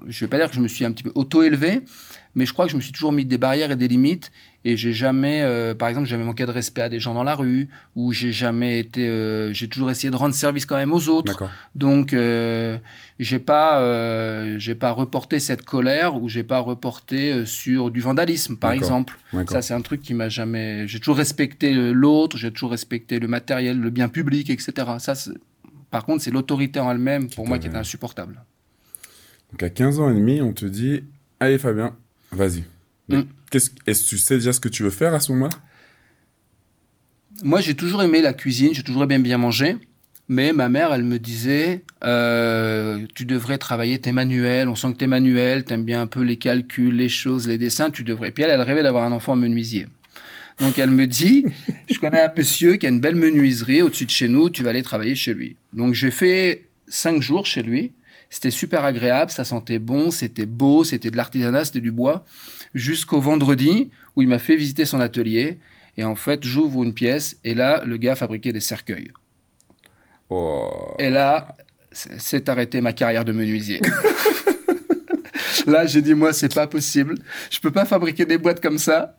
je 0.08 0.24
vais 0.24 0.30
pas 0.30 0.38
dire 0.38 0.48
que 0.50 0.56
je 0.56 0.62
me 0.62 0.68
suis 0.68 0.86
un 0.86 0.92
petit 0.92 1.04
peu 1.04 1.12
auto-élevé, 1.16 1.82
mais 2.40 2.46
je 2.46 2.54
crois 2.54 2.66
que 2.66 2.72
je 2.72 2.78
me 2.78 2.82
suis 2.82 2.94
toujours 2.94 3.12
mis 3.12 3.26
des 3.26 3.38
barrières 3.38 3.70
et 3.70 3.76
des 3.76 3.90
limites, 3.90 4.32
et 4.64 4.78
j'ai 4.78 4.94
jamais, 4.94 5.42
euh, 5.42 5.76
par 5.76 5.90
exemple, 5.90 6.08
jamais 6.08 6.24
manqué 6.24 6.46
de 6.46 6.52
respect 6.52 6.82
à 6.82 6.88
des 6.88 7.02
gens 7.02 7.14
dans 7.14 7.26
la 7.26 7.36
rue, 7.36 7.68
ou 7.98 8.14
j'ai 8.14 8.32
jamais 8.32 8.80
été, 8.80 9.10
euh, 9.10 9.52
j'ai 9.52 9.68
toujours 9.68 9.92
essayé 9.92 10.10
de 10.10 10.16
rendre 10.16 10.34
service 10.34 10.66
quand 10.66 10.78
même 10.78 10.94
aux 10.94 11.10
autres. 11.10 11.44
Donc, 11.76 12.14
euh, 12.14 12.78
j'ai 13.20 13.40
pas, 13.40 13.82
euh, 13.82 14.56
j'ai 14.58 14.76
pas 14.76 14.92
reporté 14.92 15.40
cette 15.40 15.66
colère, 15.66 16.16
ou 16.16 16.30
j'ai 16.30 16.44
pas 16.44 16.60
reporté 16.60 17.46
sur 17.46 17.92
du 17.92 18.00
vandalisme, 18.00 18.56
par 18.56 18.72
exemple. 18.72 19.18
Ça, 19.50 19.62
c'est 19.62 19.74
un 19.74 19.82
truc 19.82 20.02
qui 20.02 20.14
m'a 20.14 20.30
jamais. 20.30 20.88
J'ai 20.88 21.00
toujours 21.00 21.18
respecté 21.18 21.74
l'autre, 21.74 22.38
j'ai 22.38 22.52
toujours 22.52 22.72
respecté 22.72 23.20
le 23.20 23.28
matériel, 23.28 23.82
le 23.82 23.90
bien 23.90 24.08
public, 24.08 24.50
etc. 24.50 24.72
Ça, 25.00 25.14
par 25.92 26.06
contre, 26.06 26.24
c'est 26.24 26.32
l'autorité 26.32 26.80
en 26.80 26.90
elle-même 26.90 27.30
pour 27.30 27.46
moi 27.46 27.60
qui 27.60 27.68
était 27.68 27.76
insupportable. 27.76 28.42
Donc 29.52 29.64
à 29.64 29.70
15 29.70 30.00
ans 30.00 30.10
et 30.10 30.14
demi, 30.14 30.42
on 30.42 30.54
te 30.54 30.66
dit 30.66 31.04
Allez 31.40 31.58
Fabien, 31.58 31.96
vas-y. 32.32 32.64
Mm. 33.10 33.22
qu'est-ce- 33.50 33.72
Est-ce 33.88 34.04
que 34.04 34.10
tu 34.10 34.18
sais 34.18 34.36
déjà 34.36 34.54
ce 34.54 34.60
que 34.60 34.70
tu 34.70 34.84
veux 34.84 34.90
faire 34.92 35.14
à 35.14 35.20
ce 35.20 35.32
moment-là? 35.32 35.56
Moi, 37.44 37.62
j'ai 37.62 37.74
toujours 37.76 38.04
aimé 38.04 38.22
la 38.22 38.34
cuisine, 38.34 38.74
j'ai 38.74 38.84
toujours 38.84 39.04
aimé 39.04 39.18
bien 39.20 39.38
manger. 39.38 39.78
Mais 40.32 40.54
ma 40.54 40.70
mère, 40.70 40.94
elle 40.94 41.04
me 41.04 41.18
disait, 41.18 41.84
euh, 42.04 43.04
tu 43.16 43.26
devrais 43.26 43.58
travailler 43.58 43.98
tes 44.00 44.12
manuels. 44.12 44.68
On 44.68 44.76
sent 44.76 44.92
que 44.94 44.98
t'es 44.98 45.08
manuel, 45.08 45.64
t'aimes 45.64 45.86
bien 45.86 46.02
un 46.02 46.08
peu 46.08 46.22
les 46.22 46.38
calculs, 46.38 46.96
les 46.96 47.10
choses, 47.10 47.48
les 47.48 47.58
dessins. 47.58 47.90
Tu 47.90 48.04
devrais. 48.04 48.30
Puis 48.32 48.44
elle, 48.44 48.52
elle 48.52 48.62
rêvait 48.62 48.84
d'avoir 48.84 49.06
un 49.06 49.12
enfant 49.12 49.36
menuisier. 49.36 49.88
Donc 50.60 50.78
elle 50.78 50.92
me 50.92 51.08
dit, 51.08 51.46
je 51.90 51.98
connais 51.98 52.22
un 52.22 52.32
monsieur 52.38 52.76
qui 52.76 52.86
a 52.86 52.90
une 52.90 53.00
belle 53.00 53.16
menuiserie 53.16 53.82
au-dessus 53.82 54.06
de 54.06 54.12
chez 54.12 54.28
nous. 54.28 54.52
Tu 54.52 54.62
vas 54.62 54.70
aller 54.70 54.84
travailler 54.84 55.16
chez 55.16 55.34
lui. 55.34 55.56
Donc 55.74 55.96
j'ai 55.96 56.12
fait 56.12 56.66
cinq 56.88 57.22
jours 57.24 57.48
chez 57.48 57.64
lui. 57.64 57.94
C'était 58.30 58.52
super 58.52 58.86
agréable, 58.86 59.32
ça 59.32 59.44
sentait 59.44 59.80
bon, 59.80 60.12
c'était 60.12 60.46
beau, 60.46 60.84
c'était 60.84 61.10
de 61.10 61.18
l'artisanat, 61.18 61.66
c'était 61.66 61.82
du 61.82 61.92
bois. 61.92 62.26
Jusqu'au 62.76 63.20
vendredi 63.20 63.90
où 64.16 64.22
il 64.22 64.28
m'a 64.28 64.40
fait 64.40 64.56
visiter 64.56 64.86
son 64.86 65.00
atelier. 65.00 65.60
Et 65.98 66.04
en 66.04 66.16
fait, 66.16 66.44
j'ouvre 66.44 66.84
une 66.84 66.94
pièce 66.94 67.38
et 67.44 67.54
là, 67.56 67.84
le 67.86 67.98
gars 67.98 68.16
fabriquait 68.16 68.54
des 68.54 68.60
cercueils. 68.60 69.12
Oh. 70.30 70.96
Et 71.00 71.10
là, 71.10 71.56
c'est 71.92 72.48
arrêté 72.50 72.82
ma 72.82 72.94
carrière 72.94 73.26
de 73.26 73.32
menuisier. 73.32 73.82
là, 75.68 75.88
j'ai 75.88 76.02
dit, 76.02 76.14
moi, 76.14 76.32
c'est 76.34 76.54
pas 76.54 76.68
possible. 76.68 77.16
Je 77.50 77.60
peux 77.60 77.72
pas 77.72 77.86
fabriquer 77.86 78.26
des 78.26 78.38
boîtes 78.38 78.62
comme 78.62 78.78
ça. 78.78 79.18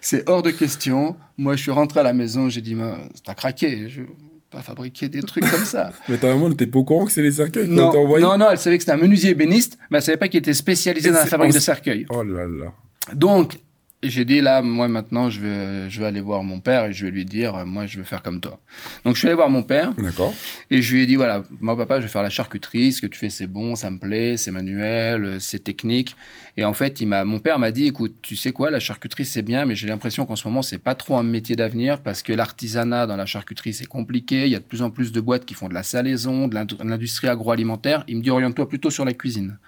C'est 0.00 0.28
hors 0.28 0.42
de 0.42 0.50
question. 0.50 1.16
Moi, 1.38 1.56
je 1.56 1.62
suis 1.62 1.70
rentré 1.70 2.00
à 2.00 2.02
la 2.02 2.12
maison, 2.12 2.48
j'ai 2.48 2.60
dit, 2.60 2.74
moi, 2.74 2.98
t'as 3.24 3.34
craqué. 3.34 3.88
Je 3.88 4.02
pas 4.50 4.62
fabriquer 4.62 5.08
des 5.08 5.22
trucs 5.22 5.48
comme 5.48 5.64
ça. 5.64 5.92
Mais 6.08 6.18
ta 6.18 6.28
maman 6.28 6.48
n'était 6.48 6.66
pas 6.66 6.80
au 6.80 6.84
courant 6.84 7.04
que 7.04 7.12
c'est 7.12 7.22
les 7.22 7.32
cercueils 7.32 7.68
qu'on 7.68 7.74
non, 7.74 7.96
envoyé 7.96 8.24
non, 8.24 8.36
non, 8.36 8.50
elle 8.50 8.58
savait 8.58 8.76
que 8.76 8.82
c'était 8.82 8.92
un 8.92 9.00
menuisier 9.00 9.30
ébéniste, 9.30 9.78
mais 9.90 9.98
elle 9.98 10.02
savait 10.02 10.16
pas 10.18 10.28
qu'il 10.28 10.38
était 10.38 10.54
spécialisé 10.54 11.08
Et 11.08 11.12
dans 11.12 11.18
la 11.18 11.26
fabrique 11.26 11.54
de 11.54 11.60
cercueils. 11.60 12.06
Oh 12.10 12.22
là 12.22 12.46
là. 12.46 12.72
Donc, 13.14 13.58
j'ai 14.02 14.24
dit 14.24 14.40
là, 14.40 14.62
moi 14.62 14.88
maintenant, 14.88 15.28
je 15.28 15.40
vais, 15.40 15.90
je 15.90 16.00
vais 16.00 16.06
aller 16.06 16.22
voir 16.22 16.42
mon 16.42 16.58
père 16.60 16.86
et 16.86 16.92
je 16.92 17.04
vais 17.04 17.10
lui 17.10 17.24
dire, 17.26 17.54
euh, 17.54 17.64
moi, 17.66 17.84
je 17.86 17.98
veux 17.98 18.04
faire 18.04 18.22
comme 18.22 18.40
toi. 18.40 18.58
Donc, 19.04 19.14
je 19.14 19.18
suis 19.18 19.28
allé 19.28 19.34
voir 19.34 19.50
mon 19.50 19.62
père 19.62 19.92
D'accord. 19.98 20.32
et 20.70 20.80
je 20.80 20.94
lui 20.94 21.02
ai 21.02 21.06
dit, 21.06 21.16
voilà, 21.16 21.42
moi, 21.60 21.76
papa, 21.76 22.00
je 22.00 22.06
vais 22.06 22.10
faire 22.10 22.22
la 22.22 22.30
charcuterie. 22.30 22.92
Ce 22.92 23.02
que 23.02 23.06
tu 23.06 23.18
fais, 23.18 23.28
c'est 23.28 23.46
bon, 23.46 23.76
ça 23.76 23.90
me 23.90 23.98
plaît, 23.98 24.38
c'est 24.38 24.50
manuel, 24.50 25.24
euh, 25.24 25.38
c'est 25.38 25.58
technique. 25.62 26.16
Et 26.56 26.64
en 26.64 26.72
fait, 26.72 27.00
il 27.02 27.06
m'a, 27.08 27.24
mon 27.24 27.40
père 27.40 27.58
m'a 27.58 27.70
dit, 27.72 27.86
écoute, 27.88 28.16
tu 28.22 28.36
sais 28.36 28.52
quoi, 28.52 28.70
la 28.70 28.80
charcuterie, 28.80 29.24
c'est 29.26 29.42
bien, 29.42 29.66
mais 29.66 29.74
j'ai 29.74 29.86
l'impression 29.88 30.24
qu'en 30.24 30.36
ce 30.36 30.48
moment, 30.48 30.62
c'est 30.62 30.78
pas 30.78 30.94
trop 30.94 31.18
un 31.18 31.22
métier 31.22 31.54
d'avenir 31.54 32.00
parce 32.02 32.22
que 32.22 32.32
l'artisanat 32.32 33.06
dans 33.06 33.16
la 33.16 33.26
charcuterie, 33.26 33.74
c'est 33.74 33.86
compliqué. 33.86 34.46
Il 34.46 34.52
y 34.52 34.56
a 34.56 34.60
de 34.60 34.64
plus 34.64 34.80
en 34.80 34.90
plus 34.90 35.12
de 35.12 35.20
boîtes 35.20 35.44
qui 35.44 35.52
font 35.54 35.68
de 35.68 35.74
la 35.74 35.82
salaison, 35.82 36.48
de 36.48 36.54
l'indu- 36.54 36.76
de 36.76 36.84
l'industrie 36.88 37.28
agroalimentaire. 37.28 38.04
Il 38.08 38.16
me 38.16 38.22
dit, 38.22 38.30
oriente-toi 38.30 38.66
plutôt 38.68 38.90
sur 38.90 39.04
la 39.04 39.12
cuisine. 39.12 39.58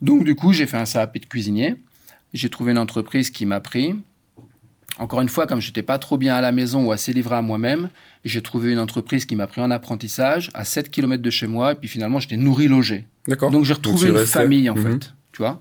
Donc, 0.00 0.24
du 0.24 0.34
coup, 0.34 0.52
j'ai 0.54 0.66
fait 0.66 0.78
un 0.78 0.84
CAP 0.84 1.18
de 1.18 1.26
cuisinier. 1.26 1.76
J'ai 2.32 2.48
trouvé 2.48 2.72
une 2.72 2.78
entreprise 2.78 3.30
qui 3.30 3.46
m'a 3.46 3.60
pris. 3.60 3.94
encore 4.98 5.20
une 5.22 5.28
fois, 5.28 5.46
comme 5.46 5.60
j'étais 5.60 5.82
pas 5.82 5.98
trop 5.98 6.18
bien 6.18 6.34
à 6.34 6.40
la 6.42 6.52
maison 6.52 6.84
ou 6.86 6.92
assez 6.92 7.12
livré 7.14 7.34
à 7.36 7.42
moi-même, 7.42 7.88
j'ai 8.26 8.42
trouvé 8.42 8.72
une 8.72 8.78
entreprise 8.78 9.24
qui 9.24 9.36
m'a 9.36 9.46
pris 9.46 9.60
en 9.62 9.70
apprentissage 9.70 10.50
à 10.54 10.64
7 10.64 10.90
km 10.90 11.22
de 11.22 11.30
chez 11.30 11.46
moi. 11.46 11.72
Et 11.72 11.74
puis 11.76 11.88
finalement, 11.88 12.20
j'étais 12.20 12.36
nourri 12.36 12.68
logé. 12.68 13.06
D'accord. 13.26 13.50
Donc 13.50 13.64
j'ai 13.64 13.72
retrouvé 13.72 14.08
une 14.08 14.16
restais- 14.16 14.40
famille 14.40 14.68
en 14.68 14.74
Mhm. 14.76 15.00
fait. 15.00 15.12
Tu 15.32 15.38
vois 15.42 15.60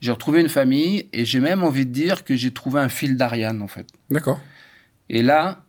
J'ai 0.00 0.10
retrouvé 0.10 0.40
une 0.40 0.48
famille 0.48 1.08
et 1.12 1.24
j'ai 1.24 1.38
même 1.38 1.62
envie 1.62 1.86
de 1.86 1.92
dire 1.92 2.24
que 2.24 2.34
j'ai 2.34 2.50
trouvé 2.50 2.80
un 2.80 2.88
fil 2.88 3.16
d'Ariane 3.16 3.62
en 3.62 3.68
fait. 3.68 3.86
D'accord. 4.10 4.40
Et 5.08 5.22
là, 5.22 5.64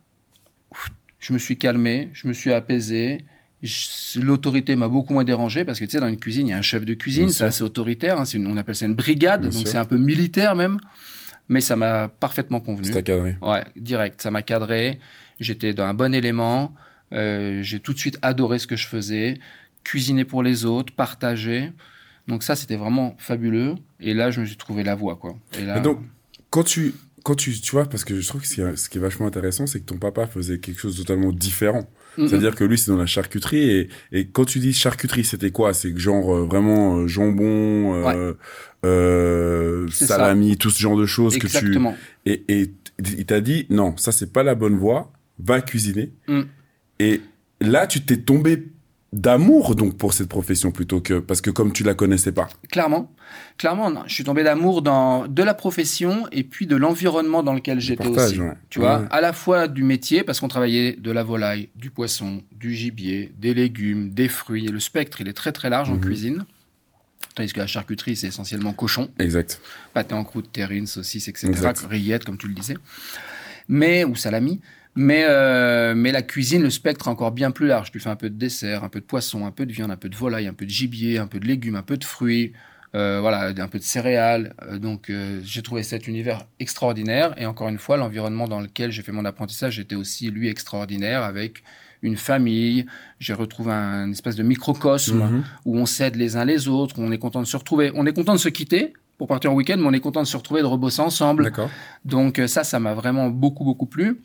je 1.20 1.34
me 1.34 1.38
suis 1.38 1.58
calmé, 1.58 2.10
je 2.14 2.28
me 2.28 2.34
suis 2.34 2.52
apaisé. 2.52 3.24
L'autorité 4.16 4.76
m'a 4.76 4.88
beaucoup 4.88 5.14
moins 5.14 5.24
dérangé 5.24 5.64
parce 5.66 5.80
que 5.80 5.86
tu 5.86 5.92
sais, 5.92 6.00
dans 6.00 6.08
une 6.08 6.18
cuisine, 6.20 6.48
il 6.48 6.52
y 6.52 6.54
a 6.54 6.58
un 6.58 6.62
chef 6.62 6.86
de 6.86 6.94
cuisine, 6.94 7.30
c'est 7.30 7.44
assez 7.46 7.64
autoritaire. 7.64 8.20
hein, 8.20 8.26
une- 8.26 8.48
on 8.48 8.58
appelle 8.58 8.76
ça 8.76 8.86
une 8.86 8.94
brigade, 8.96 9.42
Bien 9.42 9.50
donc 9.50 9.68
c'est 9.68 9.78
un 9.78 9.86
peu 9.86 9.98
militaire 9.98 10.56
même. 10.56 10.78
Mais 11.50 11.60
ça 11.62 11.76
m'a 11.76 12.08
parfaitement 12.08 12.60
convenu. 12.62 12.88
C'est 12.94 13.04
cadré. 13.04 13.36
Ouais, 13.42 13.64
direct. 13.76 14.22
Ça 14.22 14.32
m'a 14.32 14.42
cadré. 14.42 15.00
J'étais 15.40 15.74
dans 15.74 15.84
un 15.84 15.94
bon 15.94 16.14
élément. 16.14 16.74
Euh, 17.12 17.62
j'ai 17.64 17.80
tout 17.80 17.94
de 17.94 18.00
suite 18.00 18.18
adoré 18.22 18.60
ce 18.60 18.68
que 18.68 18.76
je 18.78 18.88
faisais. 18.88 19.40
Cuisiner 19.84 20.24
pour 20.24 20.42
les 20.42 20.64
autres, 20.66 20.94
partager. 20.96 21.72
Donc 22.30 22.44
ça, 22.44 22.56
c'était 22.56 22.78
vraiment 22.78 23.16
fabuleux. 23.18 23.76
Et 24.00 24.14
là, 24.14 24.32
je 24.32 24.40
me 24.40 24.46
suis 24.46 24.56
trouvé 24.56 24.84
la 24.84 24.96
voie, 24.96 25.18
quoi. 25.18 25.36
Et 25.60 25.66
là, 25.66 25.78
Et 25.78 25.82
donc, 25.82 26.00
quand 26.50 26.64
tu, 26.64 26.94
quand 27.24 27.36
tu, 27.36 27.60
tu 27.60 27.72
vois, 27.72 27.86
parce 27.86 28.04
que 28.04 28.20
je 28.20 28.28
trouve 28.28 28.42
que 28.42 28.48
ce 28.48 28.54
qui 28.56 28.62
est, 28.62 28.76
ce 28.76 28.90
qui 28.90 28.98
est 28.98 29.02
vachement 29.02 29.26
intéressant, 29.26 29.66
c'est 29.66 29.80
que 29.80 29.86
ton 29.86 29.98
papa 29.98 30.28
faisait 30.28 30.60
quelque 30.60 30.80
chose 30.80 30.98
de 30.98 31.04
totalement 31.04 31.32
différent. 31.32 31.90
Mm. 32.18 32.28
C'est-à-dire 32.28 32.56
que 32.56 32.66
lui, 32.66 32.78
c'est 32.78 32.92
dans 32.92 32.98
la 32.98 33.06
charcuterie. 33.06 33.70
Et, 33.70 33.90
et 34.12 34.28
quand 34.28 34.46
tu 34.46 34.60
dis 34.60 34.74
charcuterie, 34.74 35.24
c'était 35.24 35.52
quoi? 35.52 35.74
C'est 35.74 35.98
genre 35.98 36.36
euh, 36.36 36.46
vraiment 36.46 36.98
euh, 36.98 37.08
jambon, 37.08 38.04
euh, 38.84 39.88
ça. 39.90 40.08
salami, 40.08 40.58
tout 40.58 40.70
ce 40.70 40.80
genre 40.80 40.98
de 40.98 41.06
choses 41.06 41.38
que 41.38 41.48
tu. 41.48 41.58
Exactement. 41.58 41.96
Et, 42.26 42.44
et 42.50 42.74
il 43.00 43.26
t'a 43.26 43.42
dit 43.42 43.66
non, 43.70 43.96
ça 43.98 44.12
c'est 44.12 44.32
pas 44.32 44.44
la 44.44 44.56
bonne 44.56 44.78
voie. 44.78 45.12
Va 45.40 45.62
cuisiner. 45.62 46.12
Mm. 46.28 46.42
Et 47.00 47.22
là, 47.62 47.88
tu 47.88 48.02
t'es 48.02 48.18
tombé 48.18 48.68
d'amour 49.14 49.76
donc 49.76 49.96
pour 49.98 50.14
cette 50.14 50.28
profession 50.28 50.72
plutôt 50.72 51.00
que 51.00 51.20
parce 51.20 51.40
que 51.42 51.50
comme 51.52 51.72
tu 51.72 51.84
la 51.84 51.94
connaissais 51.94 52.32
pas. 52.32 52.50
Clairement. 52.72 53.12
Clairement, 53.58 53.90
non. 53.92 54.04
je 54.08 54.14
suis 54.14 54.24
tombé 54.24 54.44
d'amour 54.44 54.82
dans 54.82 55.28
de 55.28 55.44
la 55.44 55.54
profession 55.54 56.28
et 56.32 56.44
puis 56.44 56.66
de 56.68 56.76
l'environnement 56.76 57.44
dans 57.44 57.54
lequel 57.54 57.80
j'étais 57.80 58.08
aussi. 58.08 58.40
ouais. 58.40 58.54
Tu 58.70 58.80
vois, 58.80 59.06
à 59.12 59.22
la 59.22 59.32
fois 59.34 59.68
du 59.68 59.84
métier, 59.84 60.24
parce 60.24 60.40
qu'on 60.40 60.48
travaillait 60.48 60.94
de 60.94 61.12
la 61.12 61.24
volaille, 61.24 61.70
du 61.76 61.90
poisson, 61.92 62.44
du 62.52 62.74
gibier, 62.74 63.32
des 63.38 63.54
légumes, 63.54 64.10
des 64.10 64.28
fruits. 64.28 64.66
Et 64.66 64.72
le 64.72 64.80
spectre, 64.80 65.22
il 65.22 65.28
est 65.28 65.34
très 65.34 65.52
très 65.52 65.70
large 65.70 65.90
en 65.90 65.96
Mhm. 65.96 66.02
cuisine. 66.02 66.46
Tandis 67.36 67.54
que 67.54 67.60
la 67.60 67.68
charcuterie, 67.68 68.16
c'est 68.16 68.28
essentiellement 68.28 68.74
cochon. 68.74 69.10
Exact. 69.20 69.60
pâté 69.94 70.14
en 70.14 70.24
croûte, 70.24 70.52
terrine, 70.52 70.86
saucisse, 70.88 71.28
etc. 71.28 71.48
Exact. 71.48 71.86
Rillettes, 71.90 72.26
comme 72.26 72.38
tu 72.38 72.48
le 72.48 72.54
disais. 72.54 72.78
Mais, 73.68 74.04
ou 74.04 74.16
salami. 74.16 74.60
Mais, 74.96 75.26
euh, 75.28 75.96
mais 75.96 76.12
la 76.12 76.22
cuisine, 76.22 76.62
le 76.62 76.70
spectre 76.70 77.08
est 77.08 77.12
encore 77.12 77.32
bien 77.32 77.52
plus 77.52 77.68
large. 77.68 77.92
Tu 77.92 78.00
fais 78.00 78.10
un 78.10 78.16
peu 78.16 78.30
de 78.30 78.38
dessert, 78.38 78.84
un 78.84 78.90
peu 78.90 79.00
de 79.00 79.06
poisson, 79.06 79.46
un 79.46 79.52
peu 79.52 79.66
de 79.66 79.72
viande, 79.72 79.92
un 79.92 79.98
peu 79.98 80.10
de 80.10 80.16
volaille, 80.16 80.48
un 80.48 80.54
peu 80.54 80.66
de 80.66 80.70
gibier, 80.70 81.18
un 81.18 81.28
peu 81.28 81.40
de 81.40 81.48
légumes, 81.48 81.76
un 81.76 81.82
peu 81.82 81.98
de 81.98 82.04
fruits, 82.04 82.54
euh, 82.96 83.20
voilà, 83.20 83.52
un 83.58 83.68
peu 83.68 83.80
de 83.80 83.84
céréales. 83.84 84.54
Euh, 84.62 84.78
donc, 84.78 85.10
euh, 85.10 85.40
j'ai 85.44 85.64
trouvé 85.64 85.82
cet 85.82 86.08
univers 86.08 86.46
extraordinaire. 86.60 87.34
Et 87.38 87.48
encore 87.48 87.70
une 87.70 87.80
fois, 87.80 87.98
l'environnement 87.98 88.48
dans 88.48 88.62
lequel 88.62 88.92
j'ai 88.92 89.02
fait 89.02 89.12
mon 89.12 89.26
apprentissage 89.26 89.80
était 89.80 89.96
aussi, 89.96 90.30
lui, 90.30 90.48
extraordinaire, 90.48 91.24
avec 91.24 91.64
une 92.04 92.18
famille. 92.18 92.86
J'ai 93.20 93.34
retrouvé 93.34 93.72
un, 93.72 94.12
espèce 94.12 94.36
de 94.36 94.44
microcosme 94.44 95.20
Mhm. 95.20 95.44
où 95.66 95.78
on 95.78 95.86
s'aide 95.86 96.18
les 96.18 96.36
uns 96.36 96.46
les 96.46 96.68
autres, 96.68 97.00
où 97.00 97.02
on 97.02 97.12
est 97.12 97.18
content 97.18 97.42
de 97.42 97.48
se 97.48 97.58
retrouver. 97.58 97.92
On 97.96 98.06
est 98.06 98.14
content 98.14 98.34
de 98.34 98.40
se 98.40 98.50
quitter 98.50 98.94
pour 99.18 99.28
partir 99.28 99.52
en 99.52 99.56
week-end, 99.56 99.78
mais 99.78 99.88
on 99.88 99.94
est 99.94 100.00
content 100.02 100.22
de 100.22 100.28
se 100.28 100.36
retrouver, 100.38 100.62
de 100.62 100.68
rebosser 100.68 101.02
ensemble. 101.02 101.46
D'accord. 101.46 101.70
Donc 102.04 102.40
euh, 102.40 102.48
ça, 102.48 102.64
ça 102.64 102.80
m'a 102.80 102.94
vraiment 102.94 103.30
beaucoup, 103.30 103.64
beaucoup 103.64 103.86
plu. 103.86 104.20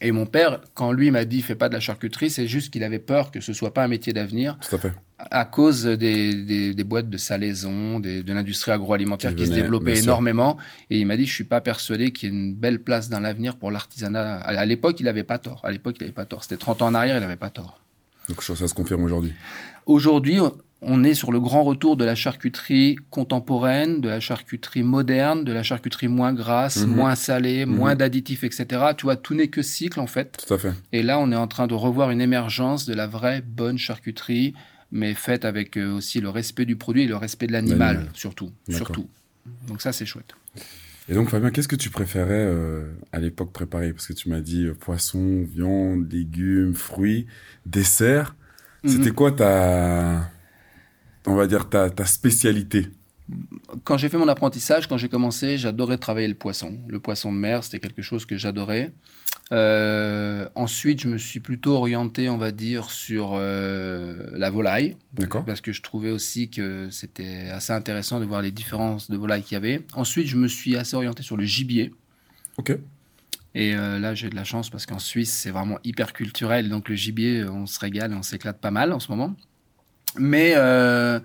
Et 0.00 0.12
mon 0.12 0.24
père, 0.24 0.60
quand 0.74 0.92
lui 0.92 1.10
m'a 1.10 1.24
dit 1.24 1.42
fais 1.42 1.54
pas 1.54 1.68
de 1.68 1.74
la 1.74 1.80
charcuterie, 1.80 2.30
c'est 2.30 2.46
juste 2.46 2.72
qu'il 2.72 2.84
avait 2.84 2.98
peur 2.98 3.30
que 3.30 3.40
ce 3.40 3.52
soit 3.52 3.74
pas 3.74 3.84
un 3.84 3.88
métier 3.88 4.12
d'avenir 4.14 4.58
Tout 4.66 4.76
à 4.76 4.78
fait. 4.78 4.92
à 5.18 5.44
cause 5.44 5.84
des, 5.84 6.34
des, 6.44 6.72
des 6.74 6.84
boîtes 6.84 7.10
de 7.10 7.18
salaison, 7.18 8.00
des- 8.00 8.22
de 8.22 8.32
l'industrie 8.32 8.70
agroalimentaire 8.70 9.32
Qui 9.34 9.42
qui, 9.42 9.46
se 9.48 9.52
développait 9.52 9.98
énormément. 9.98 10.56
Et 10.88 10.98
il 10.98 11.06
m'a 11.06 11.16
dit 11.18 11.26
je 11.26 11.34
suis 11.34 11.44
pas 11.44 11.60
persuadé 11.60 12.12
qu'il 12.12 12.30
y 12.30 12.32
ait 12.32 12.34
une 12.34 12.54
belle 12.54 12.80
place 12.82 13.10
dans 13.10 13.20
l'avenir 13.20 13.56
pour 13.56 13.70
l'artisanat. 13.70 14.36
À, 14.36 14.64
l'époque, 14.64 15.00
il 15.00 15.08
avait 15.08 15.24
pas 15.24 15.38
tort. 15.38 15.60
À 15.64 15.70
l'époque, 15.70 15.96
il 16.00 16.04
avait 16.04 16.12
pas 16.12 16.24
tort. 16.24 16.44
C'était 16.44 16.56
30 16.56 16.80
ans 16.82 16.86
en 16.86 16.94
arrière, 16.94 17.18
il 17.18 17.22
avait 17.22 17.36
pas 17.36 17.50
tort. 17.50 17.78
Donc 18.28 18.42
ça 18.42 18.54
se 18.56 18.72
confirme 18.74 19.02
aujourd'hui. 19.04 19.34
Aujourd'hui, 19.86 20.38
on 20.82 21.04
est 21.04 21.14
sur 21.14 21.30
le 21.30 21.40
grand 21.40 21.62
retour 21.62 21.96
de 21.96 22.04
la 22.04 22.14
charcuterie 22.14 22.96
contemporaine, 23.10 24.00
de 24.00 24.08
la 24.08 24.20
charcuterie 24.20 24.82
moderne, 24.82 25.44
de 25.44 25.52
la 25.52 25.62
charcuterie 25.62 26.08
moins 26.08 26.32
grasse, 26.32 26.78
Mhm. 26.86 26.94
moins 26.94 27.14
salée, 27.14 27.66
Mhm. 27.66 27.74
moins 27.74 27.94
d'additifs, 27.96 28.44
etc. 28.44 28.66
Tu 28.96 29.04
vois, 29.04 29.16
tout 29.16 29.34
n'est 29.34 29.48
que 29.48 29.62
cycle 29.62 30.00
en 30.00 30.06
fait. 30.06 30.44
Tout 30.46 30.54
à 30.54 30.58
fait. 30.58 30.72
Et 30.92 31.02
là, 31.02 31.18
on 31.18 31.30
est 31.32 31.36
en 31.36 31.46
train 31.48 31.66
de 31.66 31.74
revoir 31.74 32.10
une 32.10 32.20
émergence 32.20 32.86
de 32.86 32.94
la 32.94 33.06
vraie 33.06 33.42
bonne 33.46 33.76
charcuterie, 33.78 34.54
mais 34.90 35.14
faite 35.14 35.44
avec 35.44 35.76
euh, 35.76 35.92
aussi 35.96 36.20
le 36.20 36.28
respect 36.30 36.64
du 36.64 36.76
produit 36.76 37.02
et 37.02 37.06
le 37.06 37.16
respect 37.16 37.46
de 37.46 37.52
l'animal, 37.52 38.06
surtout. 38.14 38.50
Surtout. 38.68 39.06
Donc 39.68 39.82
ça, 39.82 39.92
c'est 39.92 40.06
chouette. 40.06 40.32
Et 41.08 41.14
donc 41.14 41.28
Fabien, 41.28 41.50
qu'est-ce 41.50 41.68
que 41.68 41.76
tu 41.76 41.90
préférais 41.90 42.28
euh, 42.46 42.84
à 43.12 43.18
l'époque 43.18 43.52
préparer 43.52 43.92
Parce 43.92 44.06
que 44.06 44.12
tu 44.12 44.28
m'as 44.28 44.40
dit 44.40 44.64
euh, 44.66 44.74
poisson, 44.74 45.44
viande, 45.52 46.10
légumes, 46.12 46.74
fruits, 46.74 47.26
dessert. 47.66 48.34
C'était 48.86 49.10
Mhm. 49.10 49.14
quoi 49.14 49.32
ta, 49.32 50.30
on 51.26 51.34
va 51.34 51.46
dire 51.46 51.68
ta, 51.68 51.90
ta 51.90 52.06
spécialité 52.06 52.88
Quand 53.84 53.96
j'ai 53.96 54.08
fait 54.08 54.18
mon 54.18 54.28
apprentissage, 54.28 54.86
quand 54.86 54.96
j'ai 54.96 55.08
commencé, 55.08 55.58
j'adorais 55.58 55.98
travailler 55.98 56.28
le 56.28 56.34
poisson. 56.34 56.78
Le 56.88 57.00
poisson 57.00 57.32
de 57.32 57.38
mer, 57.38 57.64
c'était 57.64 57.80
quelque 57.80 58.02
chose 58.02 58.26
que 58.26 58.36
j'adorais. 58.36 58.92
Euh, 59.52 60.48
ensuite, 60.54 61.00
je 61.00 61.08
me 61.08 61.18
suis 61.18 61.40
plutôt 61.40 61.72
orienté, 61.72 62.28
on 62.28 62.38
va 62.38 62.52
dire, 62.52 62.90
sur 62.90 63.32
euh, 63.34 64.30
la 64.32 64.50
volaille. 64.50 64.96
D'accord. 65.12 65.44
Parce 65.44 65.60
que 65.60 65.72
je 65.72 65.82
trouvais 65.82 66.10
aussi 66.10 66.50
que 66.50 66.88
c'était 66.90 67.48
assez 67.50 67.72
intéressant 67.72 68.20
de 68.20 68.24
voir 68.24 68.42
les 68.42 68.52
différences 68.52 69.10
de 69.10 69.16
volaille 69.16 69.42
qu'il 69.42 69.54
y 69.54 69.56
avait. 69.56 69.84
Ensuite, 69.94 70.28
je 70.28 70.36
me 70.36 70.46
suis 70.46 70.76
assez 70.76 70.94
orienté 70.94 71.22
sur 71.22 71.36
le 71.36 71.44
gibier. 71.44 71.92
Ok. 72.58 72.76
Et 73.56 73.74
euh, 73.74 73.98
là, 73.98 74.14
j'ai 74.14 74.30
de 74.30 74.36
la 74.36 74.44
chance 74.44 74.70
parce 74.70 74.86
qu'en 74.86 75.00
Suisse, 75.00 75.32
c'est 75.32 75.50
vraiment 75.50 75.78
hyper 75.82 76.12
culturel. 76.12 76.68
Donc, 76.68 76.88
le 76.88 76.94
gibier, 76.94 77.44
on 77.44 77.66
se 77.66 77.80
régale 77.80 78.12
et 78.12 78.14
on 78.14 78.22
s'éclate 78.22 78.60
pas 78.60 78.70
mal 78.70 78.92
en 78.92 79.00
ce 79.00 79.10
moment. 79.10 79.34
Mais 80.18 80.54
euh, 80.56 81.20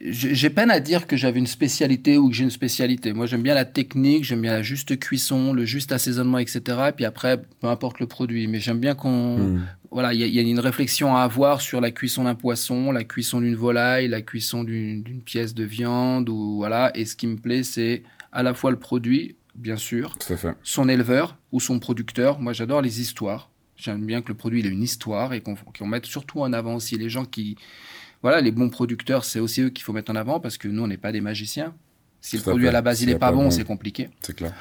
j'ai 0.00 0.50
peine 0.50 0.70
à 0.70 0.78
dire 0.78 1.06
que 1.06 1.16
j'avais 1.16 1.40
une 1.40 1.46
spécialité 1.46 2.18
ou 2.18 2.28
que 2.28 2.34
j'ai 2.34 2.44
une 2.44 2.50
spécialité. 2.50 3.12
Moi, 3.12 3.26
j'aime 3.26 3.42
bien 3.42 3.54
la 3.54 3.64
technique, 3.64 4.24
j'aime 4.24 4.42
bien 4.42 4.52
la 4.52 4.62
juste 4.62 4.98
cuisson, 4.98 5.52
le 5.52 5.64
juste 5.64 5.90
assaisonnement, 5.90 6.38
etc. 6.38 6.60
Et 6.90 6.92
puis 6.92 7.04
après, 7.04 7.42
peu 7.60 7.66
importe 7.66 7.98
le 7.98 8.06
produit. 8.06 8.46
Mais 8.46 8.60
j'aime 8.60 8.78
bien 8.78 8.94
qu'on 8.94 9.38
Hmm. 9.38 9.62
voilà, 9.90 10.14
il 10.14 10.20
y, 10.20 10.28
y 10.28 10.38
a 10.38 10.42
une 10.42 10.60
réflexion 10.60 11.16
à 11.16 11.22
avoir 11.22 11.60
sur 11.60 11.80
la 11.80 11.90
cuisson 11.90 12.24
d'un 12.24 12.34
poisson, 12.36 12.92
la 12.92 13.02
cuisson 13.04 13.40
d'une 13.40 13.56
volaille, 13.56 14.06
la 14.08 14.22
cuisson 14.22 14.62
d'une 14.62 15.22
pièce 15.24 15.54
de 15.54 15.64
viande 15.64 16.28
ou 16.28 16.56
voilà. 16.56 16.92
Et 16.96 17.04
ce 17.04 17.16
qui 17.16 17.26
me 17.26 17.36
plaît, 17.36 17.64
c'est 17.64 18.04
à 18.30 18.42
la 18.44 18.54
fois 18.54 18.70
le 18.70 18.78
produit, 18.78 19.36
bien 19.56 19.76
sûr, 19.76 20.14
son 20.62 20.88
éleveur 20.88 21.36
ou 21.50 21.58
son 21.60 21.80
producteur. 21.80 22.38
Moi, 22.40 22.52
j'adore 22.52 22.82
les 22.82 23.00
histoires. 23.00 23.50
J'aime 23.78 24.04
bien 24.04 24.22
que 24.22 24.28
le 24.28 24.34
produit 24.34 24.60
il 24.60 24.66
ait 24.66 24.70
une 24.70 24.82
histoire 24.82 25.32
et 25.32 25.40
qu'on 25.40 25.86
mette 25.86 26.06
surtout 26.06 26.40
en 26.40 26.52
avant 26.52 26.74
aussi 26.74 26.98
les 26.98 27.08
gens 27.08 27.24
qui, 27.24 27.56
voilà, 28.22 28.40
les 28.40 28.50
bons 28.50 28.68
producteurs, 28.68 29.24
c'est 29.24 29.40
aussi 29.40 29.62
eux 29.62 29.70
qu'il 29.70 29.84
faut 29.84 29.92
mettre 29.92 30.10
en 30.10 30.16
avant 30.16 30.40
parce 30.40 30.58
que 30.58 30.68
nous, 30.68 30.82
on 30.82 30.88
n'est 30.88 30.96
pas 30.96 31.12
des 31.12 31.20
magiciens. 31.20 31.74
Si 32.20 32.36
le 32.36 32.42
produit 32.42 32.66
à 32.66 32.72
la 32.72 32.82
base 32.82 33.02
il 33.02 33.10
est 33.10 33.14
pas 33.14 33.28
pas 33.28 33.32
bon, 33.32 33.44
bon. 33.44 33.50
c'est 33.50 33.62
compliqué. 33.62 34.10
C'est 34.20 34.34
clair. 34.34 34.52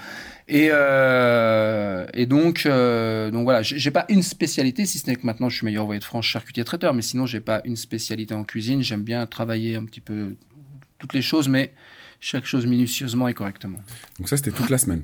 Et, 0.48 0.70
euh, 0.72 2.06
et 2.14 2.28
donc, 2.28 2.68
euh, 2.68 3.32
donc 3.32 3.44
voilà, 3.46 3.64
j'ai 3.64 3.92
pas 3.92 4.06
une 4.10 4.22
spécialité, 4.22 4.86
si 4.86 5.00
ce 5.00 5.08
n'est 5.08 5.16
que 5.16 5.26
maintenant 5.26 5.50
je 5.50 5.58
suis 5.58 5.66
meilleur 5.66 5.84
envoyé 5.84 6.00
de 6.00 6.06
France 6.06 6.26
charcutier 6.26 6.64
traiteur, 6.64 6.94
mais 6.94 7.02
sinon 7.02 7.26
j'ai 7.26 7.40
pas 7.40 7.62
une 7.66 7.76
spécialité 7.76 8.36
en 8.36 8.44
cuisine. 8.44 8.84
J'aime 8.84 9.02
bien 9.02 9.26
travailler 9.26 9.76
un 9.76 9.86
petit 9.86 10.02
peu 10.02 10.36
toutes 11.00 11.14
les 11.14 11.24
choses, 11.24 11.50
mais 11.50 11.74
chaque 12.20 12.46
chose 12.46 12.66
minutieusement 12.68 13.28
et 13.28 13.34
correctement. 13.34 13.80
Donc 14.20 14.30
ça, 14.30 14.38
c'était 14.38 14.52
toute 14.52 14.70
la 14.70 14.78
semaine. 14.78 15.04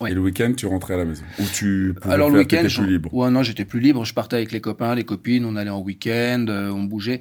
Ouais. 0.00 0.12
Et 0.12 0.14
le 0.14 0.20
week-end, 0.20 0.52
tu 0.56 0.66
rentrais 0.66 0.94
à 0.94 0.98
la 0.98 1.04
maison. 1.04 1.24
Ou 1.40 1.42
tu 1.52 1.94
pouvais 2.00 2.14
Alors 2.14 2.30
le 2.30 2.38
week-end, 2.40 2.62
plus 2.62 2.86
libre. 2.86 3.12
ouais, 3.12 3.30
non, 3.30 3.42
j'étais 3.42 3.64
plus 3.64 3.80
libre. 3.80 4.04
Je 4.04 4.14
partais 4.14 4.36
avec 4.36 4.52
les 4.52 4.60
copains, 4.60 4.94
les 4.94 5.04
copines, 5.04 5.44
on 5.44 5.56
allait 5.56 5.70
en 5.70 5.80
week-end, 5.80 6.46
euh, 6.48 6.70
on 6.70 6.84
bougeait. 6.84 7.20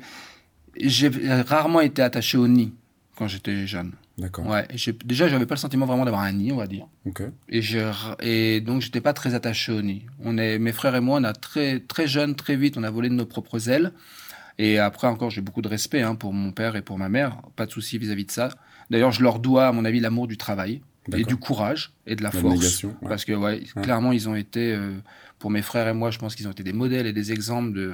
J'ai 0.80 1.10
rarement 1.48 1.82
été 1.82 2.02
attaché 2.04 2.38
au 2.38 2.48
nid 2.48 2.74
quand 3.16 3.28
j'étais 3.28 3.66
jeune. 3.66 3.94
D'accord. 4.20 4.48
Ouais, 4.48 4.68
déjà, 5.06 5.28
j'avais 5.28 5.46
pas 5.46 5.56
le 5.56 5.60
sentiment 5.60 5.86
vraiment 5.86 6.06
d'avoir 6.06 6.24
un 6.24 6.32
nid, 6.32 6.52
on 6.52 6.58
va 6.58 6.66
dire. 6.68 6.88
Ok. 7.06 7.22
Et, 7.50 7.62
je, 7.62 7.80
et 8.22 8.62
donc, 8.62 8.82
j'étais 8.82 9.02
pas 9.02 9.14
très 9.14 9.36
attaché 9.36 9.72
au 9.72 9.82
nid. 9.82 10.06
On 10.24 10.38
est, 10.40 10.58
mes 10.58 10.72
frères 10.72 10.96
et 10.96 11.02
moi, 11.02 11.20
on 11.20 11.24
a 11.24 11.34
très, 11.34 11.80
très 11.80 12.08
jeunes, 12.08 12.36
très 12.36 12.56
vite, 12.56 12.78
on 12.78 12.84
a 12.84 12.90
volé 12.90 13.10
de 13.10 13.14
nos 13.14 13.26
propres 13.26 13.70
ailes. 13.70 13.92
Et 14.60 14.80
après, 14.80 15.08
encore, 15.08 15.30
j'ai 15.30 15.42
beaucoup 15.42 15.62
de 15.62 15.68
respect 15.68 16.02
hein, 16.02 16.16
pour 16.16 16.34
mon 16.34 16.52
père 16.52 16.76
et 16.76 16.82
pour 16.82 16.98
ma 16.98 17.10
mère. 17.10 17.38
Pas 17.56 17.68
de 17.68 17.72
souci 17.72 18.00
vis-à-vis 18.00 18.26
de 18.26 18.32
ça. 18.32 18.50
D'ailleurs, 18.90 19.12
je 19.12 19.22
leur 19.22 19.38
dois, 19.40 19.68
à 19.68 19.72
mon 19.72 19.86
avis, 19.86 20.00
l'amour 20.00 20.28
du 20.28 20.38
travail 20.38 20.82
et 21.16 21.24
du 21.24 21.38
courage 21.38 21.94
et 22.06 22.16
de 22.16 22.24
la, 22.24 22.30
La 22.34 22.40
force. 22.40 22.84
ouais. 22.84 22.92
Parce 23.08 23.26
que, 23.26 23.34
ouais, 23.34 23.64
clairement, 23.82 24.12
ils 24.12 24.28
ont 24.28 24.36
été, 24.36 24.74
euh, 24.74 24.94
pour 25.40 25.50
mes 25.52 25.62
frères 25.62 25.88
et 25.88 25.94
moi, 25.94 26.12
je 26.12 26.18
pense 26.20 26.36
qu'ils 26.36 26.48
ont 26.48 26.52
été 26.52 26.64
des 26.64 26.74
modèles 26.74 27.08
et 27.08 27.14
des 27.14 27.32
exemples 27.32 27.74
de, 27.74 27.94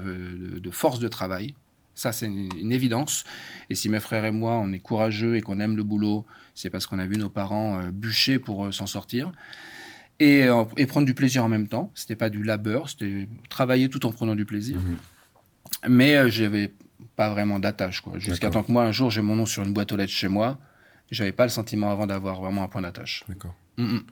de, 0.54 0.60
de 0.60 0.72
force 0.72 1.00
de 1.00 1.08
travail. 1.08 1.54
Ça, 1.96 2.12
c'est 2.12 2.26
une, 2.26 2.50
une 2.60 2.72
évidence. 2.72 3.24
Et 3.70 3.76
si 3.76 3.88
mes 3.90 4.00
frères 4.00 4.26
et 4.26 4.32
moi, 4.32 4.54
on 4.54 4.72
est 4.74 4.80
courageux 4.80 5.36
et 5.36 5.42
qu'on 5.42 5.60
aime 5.60 5.76
le 5.78 5.84
boulot, 5.84 6.26
c'est 6.56 6.70
parce 6.72 6.88
qu'on 6.88 6.98
a 7.00 7.06
vu 7.06 7.18
nos 7.18 7.30
parents 7.30 7.80
euh, 7.80 7.92
bûcher 7.92 8.40
pour 8.40 8.66
euh, 8.66 8.72
s'en 8.72 8.88
sortir. 8.88 9.32
et, 10.20 10.44
euh, 10.44 10.64
et 10.78 10.86
prendre 10.88 11.06
du 11.06 11.14
plaisir 11.14 11.44
en 11.44 11.50
même 11.50 11.68
temps. 11.68 11.92
C'était 11.96 12.16
pas 12.16 12.30
du 12.30 12.42
labeur, 12.44 12.90
c'était 12.90 13.28
travailler 13.50 13.90
tout 13.90 14.06
en 14.06 14.12
prenant 14.12 14.36
du 14.36 14.46
plaisir. 14.46 14.78
Mhm. 14.78 14.98
Mais 15.90 16.16
euh, 16.16 16.30
j'avais 16.30 16.72
pas 17.16 17.30
vraiment 17.30 17.60
d'attache, 17.60 18.02
quoi. 18.02 18.18
Jusqu'à 18.18 18.50
temps 18.50 18.64
que 18.64 18.72
moi, 18.72 18.86
un 18.86 18.92
jour, 18.92 19.12
j'ai 19.12 19.22
mon 19.22 19.36
nom 19.36 19.46
sur 19.46 19.64
une 19.64 19.74
boîte 19.74 19.92
aux 19.92 19.98
lettres 19.98 20.12
chez 20.14 20.28
moi. 20.30 20.58
J'avais 21.12 21.32
pas 21.32 21.44
le 21.44 21.50
sentiment 21.50 21.92
avant 21.92 22.08
d'avoir 22.08 22.42
vraiment 22.42 22.64
un 22.64 22.68
point 22.68 22.82
d'attache. 22.82 23.24
D'accord. 23.30 23.54
Mm, 23.78 23.84
mm. 23.96 24.04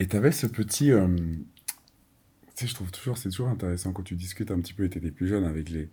Et 0.00 0.06
tu 0.06 0.16
avais 0.16 0.32
ce 0.32 0.46
petit. 0.46 0.90
euh, 0.92 1.06
Tu 1.16 1.24
sais, 2.54 2.66
je 2.66 2.74
trouve 2.74 2.90
toujours, 2.90 3.16
c'est 3.18 3.28
toujours 3.28 3.48
intéressant 3.48 3.92
quand 3.92 4.02
tu 4.02 4.14
discutes 4.16 4.50
un 4.50 4.60
petit 4.60 4.72
peu 4.74 4.84
et 4.84 4.90
tu 4.90 4.98
étais 4.98 5.10
plus 5.10 5.28
jeune 5.28 5.44
avec 5.44 5.70
les. 5.70 5.88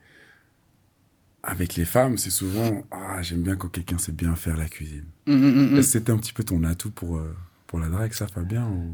Avec 1.43 1.75
les 1.75 1.85
femmes, 1.85 2.17
c'est 2.17 2.29
souvent. 2.29 2.83
Ah, 2.91 3.21
j'aime 3.23 3.41
bien 3.41 3.55
quand 3.55 3.67
quelqu'un 3.69 3.97
sait 3.97 4.11
bien 4.11 4.35
faire 4.35 4.57
la 4.57 4.67
cuisine. 4.67 5.05
Mm. 5.25 5.73
Est-ce 5.73 5.75
que 5.75 5.81
c'était 5.81 6.11
un 6.11 6.17
petit 6.17 6.33
peu 6.33 6.43
ton 6.43 6.63
atout 6.63 6.91
pour, 6.91 7.17
euh, 7.17 7.35
pour 7.67 7.79
la 7.79 7.87
drague, 7.87 8.13
ça, 8.13 8.27
Fabien, 8.27 8.67
ou, 8.67 8.93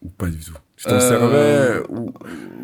ou 0.00 0.08
pas 0.08 0.28
du 0.28 0.38
tout? 0.38 0.54
Tu 0.76 0.84
t'en 0.84 0.92
Euh, 0.94 1.00
servais 1.00 1.86
ou... 1.90 2.12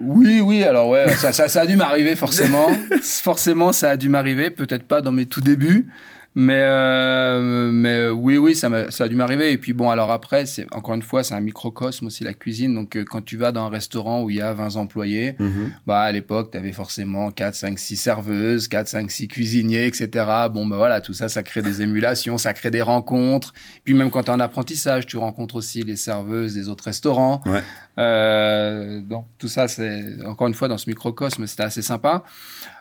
Oui, 0.01 0.41
oui, 0.41 0.63
alors 0.65 0.89
ouais, 0.89 1.11
ça, 1.17 1.33
ça, 1.33 1.49
ça 1.49 1.61
a 1.63 1.67
dû 1.67 1.77
m'arriver 1.77 2.17
forcément. 2.17 2.69
forcément, 3.03 3.73
ça 3.73 3.91
a 3.91 3.97
dû 3.99 4.09
m'arriver, 4.09 4.51
peut-être 4.51 4.85
pas 4.85 5.03
dans 5.03 5.13
mes 5.13 5.27
tout 5.27 5.43
débuts, 5.43 5.89
mais, 6.35 6.61
euh, 6.63 7.71
mais 7.73 8.09
oui, 8.11 8.37
oui, 8.39 8.55
ça, 8.55 8.69
m'a- 8.69 8.91
ça 8.91 9.05
a 9.05 9.09
dû 9.09 9.17
m'arriver. 9.17 9.51
Et 9.51 9.59
puis 9.59 9.73
bon, 9.73 9.91
alors 9.91 10.11
après, 10.13 10.47
c'est 10.47 10.67
encore 10.73 10.95
une 10.95 11.03
fois, 11.03 11.25
c'est 11.25 11.35
un 11.35 11.41
microcosme 11.41 12.07
aussi 12.07 12.23
la 12.23 12.33
cuisine. 12.35 12.75
Donc 12.75 12.97
euh, 12.97 13.05
quand 13.05 13.23
tu 13.25 13.37
vas 13.37 13.51
dans 13.51 13.65
un 13.67 13.69
restaurant 13.71 14.23
où 14.23 14.31
il 14.31 14.37
y 14.37 14.41
a 14.41 14.53
20 14.53 14.77
employés, 14.77 15.35
Mhm. 15.41 15.73
bah 15.87 16.01
à 16.01 16.13
l'époque, 16.13 16.51
tu 16.53 16.59
avais 16.59 16.73
forcément 16.73 17.31
4, 17.33 17.55
5, 17.57 17.79
6 17.79 17.97
serveuses, 17.97 18.69
4, 18.69 18.87
5, 18.89 19.11
6 19.11 19.27
cuisiniers, 19.27 19.87
etc. 19.87 20.27
Bon, 20.53 20.65
bah 20.67 20.77
voilà, 20.77 21.01
tout 21.01 21.15
ça, 21.15 21.29
ça 21.29 21.43
crée 21.43 21.63
des 21.63 21.83
émulations, 21.83 22.39
ça 22.39 22.53
crée 22.53 22.71
des 22.71 22.83
rencontres. 22.83 23.53
Puis 23.85 23.95
même 23.95 24.11
quand 24.11 24.23
tu 24.25 24.31
es 24.31 24.35
en 24.35 24.41
apprentissage, 24.41 25.07
tu 25.07 25.17
rencontres 25.17 25.57
aussi 25.57 25.83
les 25.83 25.97
serveuses 25.97 26.55
des 26.55 26.69
autres 26.69 26.85
restaurants. 26.85 27.43
Ouais. 27.47 27.63
Euh, 27.99 29.01
donc 29.01 29.27
tout 29.39 29.49
ça, 29.49 29.67
c'est 29.67 30.05
encore 30.25 30.47
une 30.47 30.55
fois 30.55 30.69
dans 30.69 30.79
ce 30.79 30.89
microcosme, 30.89 31.47
c'était 31.49 31.65
assez 31.65 31.83
sympa. 31.83 32.23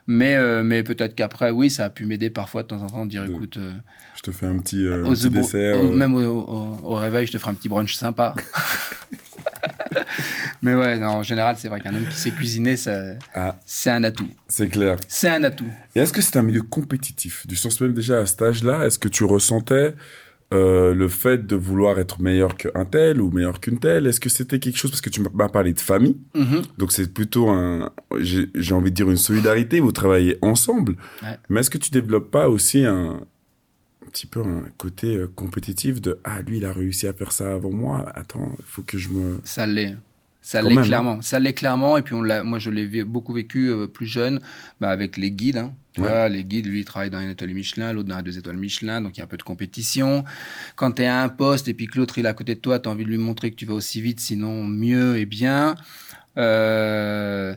Mais, 0.08 0.36
euh, 0.36 0.64
mais 0.64 0.84
peut-être 0.84 1.16
qu'après, 1.16 1.52
oui, 1.52 1.70
ça 1.70 1.86
a 1.86 1.90
pu 1.90 2.06
m'aider 2.06 2.30
parfois 2.30 2.64
de 2.64 2.68
temps 2.70 2.82
en 2.82 2.88
temps 2.88 3.06
de 3.06 3.10
dire, 3.10 3.26
De- 3.26 3.32
écoute, 3.34 3.58
euh, 3.58 3.74
Je 4.16 4.22
te 4.22 4.32
fais 4.32 4.46
un 4.46 4.58
petit, 4.60 4.86
euh, 4.86 5.06
un 5.06 5.12
petit 5.12 5.30
dessert. 5.30 5.82
au- 5.82 5.92
euh, 5.92 5.96
même 5.96 6.16
au, 6.16 6.22
au- 6.22 6.80
au 6.84 6.96
réveil, 6.96 7.28
je 7.28 7.34
te 7.34 7.38
ferai 7.38 7.52
un 7.52 7.56
petit 7.56 7.68
brunch 7.70 7.94
sympa. 7.94 8.34
mais 10.62 10.76
ouais, 10.76 10.98
non, 10.98 11.08
en 11.08 11.24
général, 11.24 11.56
c'est 11.58 11.68
vrai 11.68 11.82
qu'un 11.82 11.94
homme 11.96 12.06
qui 12.08 12.16
sait 12.16 12.32
cuisiner, 12.32 12.76
Ah, 13.34 13.60
c'est 13.66 13.90
un 13.92 14.04
atout. 14.04 14.30
c'est 14.48 14.70
clair. 14.70 14.98
C'est 15.08 15.30
un 15.30 15.44
atout. 15.44 15.70
Et 15.96 16.00
est-ce 16.00 16.14
que 16.14 16.22
c'est 16.22 16.38
un 16.38 16.44
milieu 16.44 16.62
compétitif? 16.62 17.46
Du 17.48 17.56
sens 17.56 17.80
même 17.82 17.94
déjà 17.94 18.20
à 18.20 18.26
cet 18.26 18.42
âge-là, 18.42 18.86
est-ce 18.86 19.00
que 19.00 19.08
tu 19.10 19.24
ressentais 19.24 19.96
euh, 20.54 20.94
le 20.94 21.08
fait 21.10 21.46
de 21.46 21.56
vouloir 21.58 22.00
être 22.00 22.22
meilleur 22.22 22.56
qu'un 22.56 22.86
tel 22.86 23.22
ou 23.22 23.30
meilleur 23.32 23.60
qu'une 23.60 23.80
telle 23.80 24.08
Est-ce 24.08 24.20
que 24.22 24.30
c'était 24.30 24.60
quelque 24.60 24.78
chose 24.78 24.92
Parce 24.92 25.02
que 25.02 25.10
tu 25.10 25.22
m'as 25.22 25.50
parlé 25.50 25.74
de 25.74 25.80
famille, 25.80 26.18
Mhm. 26.36 26.62
donc 26.78 26.92
c'est 26.94 27.14
plutôt 27.14 27.50
un, 27.50 27.92
j'ai 28.20 28.48
j'ai 28.56 28.74
envie 28.74 28.92
de 28.92 28.96
dire 28.96 29.10
une 29.10 29.18
solidarité, 29.18 29.80
vous 29.82 29.92
travaillez 29.92 30.38
ensemble. 30.42 30.96
Ouais. 31.22 31.38
Mais 31.50 31.60
est-ce 31.60 31.70
que 31.70 31.78
tu 31.78 31.92
développes 31.92 32.32
pas 32.32 32.48
aussi 32.48 32.86
un, 32.86 33.20
un 34.06 34.10
petit 34.10 34.26
peu 34.26 34.40
un 34.42 34.64
côté 34.78 35.18
euh, 35.18 35.28
compétitif 35.36 36.00
de 36.02 36.18
ah 36.24 36.42
lui 36.42 36.58
il 36.60 36.66
a 36.66 36.72
réussi 36.72 37.08
à 37.08 37.14
faire 37.14 37.34
ça 37.34 37.54
avant 37.54 37.72
moi, 37.72 38.06
attends 38.16 38.56
il 38.58 38.66
faut 38.66 38.84
que 38.84 38.98
je 38.98 39.10
me 39.10 39.40
Ça 39.44 39.66
l'est. 39.68 39.98
Ça 40.48 40.62
l'est 40.62 40.78
hein. 40.78 40.82
clairement. 40.82 41.22
Ça 41.22 41.40
l'est 41.40 41.54
clairement. 41.54 41.98
Et 41.98 42.02
puis, 42.04 42.14
on 42.16 42.22
l'a, 42.22 42.42
moi, 42.42 42.58
je 42.58 42.70
l'ai 42.70 43.04
beaucoup 43.04 43.34
vécu 43.34 43.70
euh, 43.70 43.86
plus 43.86 44.06
jeune 44.06 44.40
bah, 44.80 44.92
avec 44.92 45.18
les 45.18 45.30
guides. 45.30 45.58
Hein. 45.58 45.74
Tu 45.92 46.00
Ouais. 46.00 46.08
vois, 46.08 46.30
les 46.30 46.46
guides, 46.46 46.68
lui, 46.68 46.80
il 46.80 46.86
travaille 46.86 47.10
dans 47.10 47.20
une 47.20 47.32
étoile 47.32 47.50
Michelin, 47.50 47.92
l'autre 47.92 48.08
dans 48.08 48.16
la 48.16 48.22
deux 48.22 48.38
étoiles 48.38 48.56
Michelin. 48.56 49.02
Donc, 49.02 49.18
il 49.18 49.20
y 49.20 49.22
a 49.22 49.26
un 49.26 49.28
peu 49.28 49.36
de 49.36 49.44
compétition. 49.44 50.24
Quand 50.78 50.94
tu 50.94 51.02
es 51.02 51.06
à 51.06 51.22
un 51.22 51.28
poste 51.28 51.68
et 51.68 51.74
puis 51.74 51.88
que 51.88 52.00
l'autre, 52.00 52.18
il 52.18 52.26
est 52.26 52.30
à 52.30 52.34
côté 52.34 52.56
de 52.56 52.62
toi, 52.62 52.80
tu 52.80 52.88
as 52.88 52.92
envie 52.94 53.04
de 53.04 53.10
lui 53.10 53.18
montrer 53.18 53.52
que 53.52 53.58
tu 53.58 53.66
vas 53.66 53.74
aussi 53.74 54.00
vite, 54.00 54.22
sinon 54.22 54.64
mieux 54.64 55.18
et 55.18 55.26
bien. 55.26 55.76
Euh, 56.38 57.54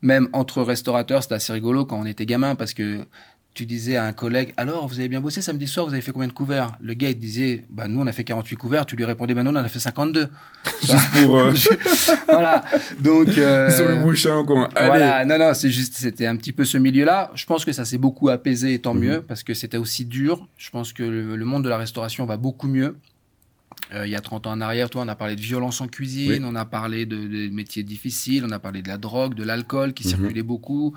même 0.00 0.30
entre 0.32 0.62
restaurateurs, 0.62 1.22
c'était 1.22 1.34
assez 1.34 1.52
rigolo 1.52 1.84
quand 1.84 2.00
on 2.00 2.06
était 2.06 2.24
gamin 2.24 2.54
parce 2.54 2.72
que 2.72 3.04
tu 3.52 3.66
disais 3.66 3.96
à 3.96 4.04
un 4.04 4.12
collègue, 4.12 4.54
alors, 4.56 4.86
vous 4.86 5.00
avez 5.00 5.08
bien 5.08 5.20
bossé 5.20 5.42
samedi 5.42 5.66
soir, 5.66 5.84
vous 5.86 5.92
avez 5.92 6.02
fait 6.02 6.12
combien 6.12 6.28
de 6.28 6.32
couverts? 6.32 6.72
Le 6.80 6.94
gars, 6.94 7.08
il 7.10 7.16
te 7.16 7.20
disait, 7.20 7.64
bah, 7.68 7.88
nous, 7.88 8.00
on 8.00 8.06
a 8.06 8.12
fait 8.12 8.22
48 8.24 8.54
couverts. 8.56 8.86
Tu 8.86 8.94
lui 8.96 9.04
répondais, 9.04 9.34
bah, 9.34 9.42
nous, 9.42 9.50
on 9.50 9.56
en 9.56 9.64
a 9.64 9.68
fait 9.68 9.80
52. 9.80 10.28
juste 10.82 11.10
pour 11.24 11.36
euh, 11.36 11.52
voilà. 12.28 12.64
Donc, 13.00 13.28
euh, 13.36 13.68
sur 13.76 13.88
le 13.88 13.96
bouchon 13.96 14.44
quoi. 14.44 14.68
Allez. 14.76 14.86
voilà. 14.88 15.24
Non, 15.24 15.38
non, 15.38 15.52
c'est 15.54 15.70
juste, 15.70 15.94
c'était 15.96 16.26
un 16.26 16.36
petit 16.36 16.52
peu 16.52 16.64
ce 16.64 16.78
milieu-là. 16.78 17.32
Je 17.34 17.44
pense 17.44 17.64
que 17.64 17.72
ça 17.72 17.84
s'est 17.84 17.98
beaucoup 17.98 18.28
apaisé, 18.28 18.74
et 18.74 18.78
tant 18.78 18.94
Mhm. 18.94 19.00
mieux, 19.00 19.20
parce 19.22 19.42
que 19.42 19.52
c'était 19.54 19.76
aussi 19.78 20.04
dur. 20.04 20.46
Je 20.56 20.70
pense 20.70 20.92
que 20.92 21.02
le, 21.02 21.34
le 21.36 21.44
monde 21.44 21.64
de 21.64 21.68
la 21.68 21.76
restauration 21.76 22.26
va 22.26 22.36
beaucoup 22.36 22.68
mieux. 22.68 22.96
Euh, 23.94 24.06
il 24.06 24.10
y 24.10 24.16
a 24.16 24.20
30 24.20 24.46
ans 24.46 24.52
en 24.52 24.60
arrière, 24.60 24.90
toi, 24.90 25.02
on 25.04 25.08
a 25.08 25.16
parlé 25.16 25.34
de 25.34 25.40
violence 25.40 25.80
en 25.80 25.88
cuisine, 25.88 26.30
Oui. 26.30 26.40
on 26.44 26.54
a 26.54 26.64
parlé 26.64 27.06
de, 27.06 27.16
de 27.16 27.48
métiers 27.52 27.82
difficiles, 27.82 28.44
on 28.46 28.50
a 28.52 28.58
parlé 28.60 28.82
de 28.82 28.88
la 28.88 28.98
drogue, 28.98 29.34
de 29.34 29.42
l'alcool 29.42 29.92
qui 29.92 30.04
Mhm. 30.04 30.10
circulait 30.10 30.42
beaucoup. 30.44 30.94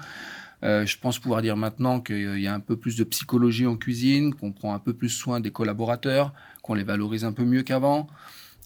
Euh, 0.63 0.85
je 0.85 0.97
pense 0.97 1.19
pouvoir 1.19 1.41
dire 1.41 1.57
maintenant 1.57 1.99
qu'il 1.99 2.39
y 2.39 2.47
a 2.47 2.53
un 2.53 2.59
peu 2.61 2.77
plus 2.77 2.95
de 2.95 3.03
psychologie 3.03 3.65
en 3.67 3.75
cuisine, 3.75 4.33
qu'on 4.33 4.53
prend 4.53 4.73
un 4.73 4.79
peu 4.79 4.93
plus 4.93 5.09
soin 5.09 5.39
des 5.41 5.51
collaborateurs, 5.51 6.33
qu'on 6.61 6.73
les 6.73 6.83
valorise 6.85 7.25
un 7.25 7.33
peu 7.33 7.43
mieux 7.43 7.63
qu'avant. 7.63 8.07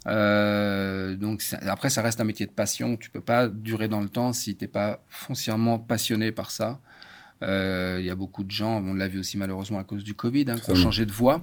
Euh, 0.06 1.16
donc 1.16 1.42
ça- 1.42 1.60
après, 1.68 1.90
ça 1.90 2.02
reste 2.02 2.22
un 2.22 2.24
métier 2.24 2.46
de 2.46 2.52
passion. 2.52 2.98
Tu 2.98 3.10
peux 3.10 3.22
pas 3.22 3.48
durer 3.48 3.88
dans 3.88 4.02
le 4.02 4.10
temps 4.10 4.32
si 4.34 4.56
t'es 4.56 4.68
pas 4.68 5.00
foncièrement 5.10 5.80
passionné 5.80 6.32
par 6.32 6.52
ça. 6.52 6.80
Euh, 7.44 7.98
Il 8.00 8.06
y 8.06 8.10
a 8.10 8.16
beaucoup 8.16 8.44
de 8.44 8.52
gens, 8.52 8.82
on 8.84 8.94
l'a 8.94 9.08
vu 9.08 9.20
aussi 9.20 9.38
malheureusement 9.38 9.80
à 9.80 9.84
cause 9.84 10.04
du 10.04 10.14
Covid, 10.14 10.46
hein, 10.50 10.56
qui 10.56 10.72
ont 10.72 10.76
changé 10.76 11.06
de 11.06 11.12
voie. 11.12 11.42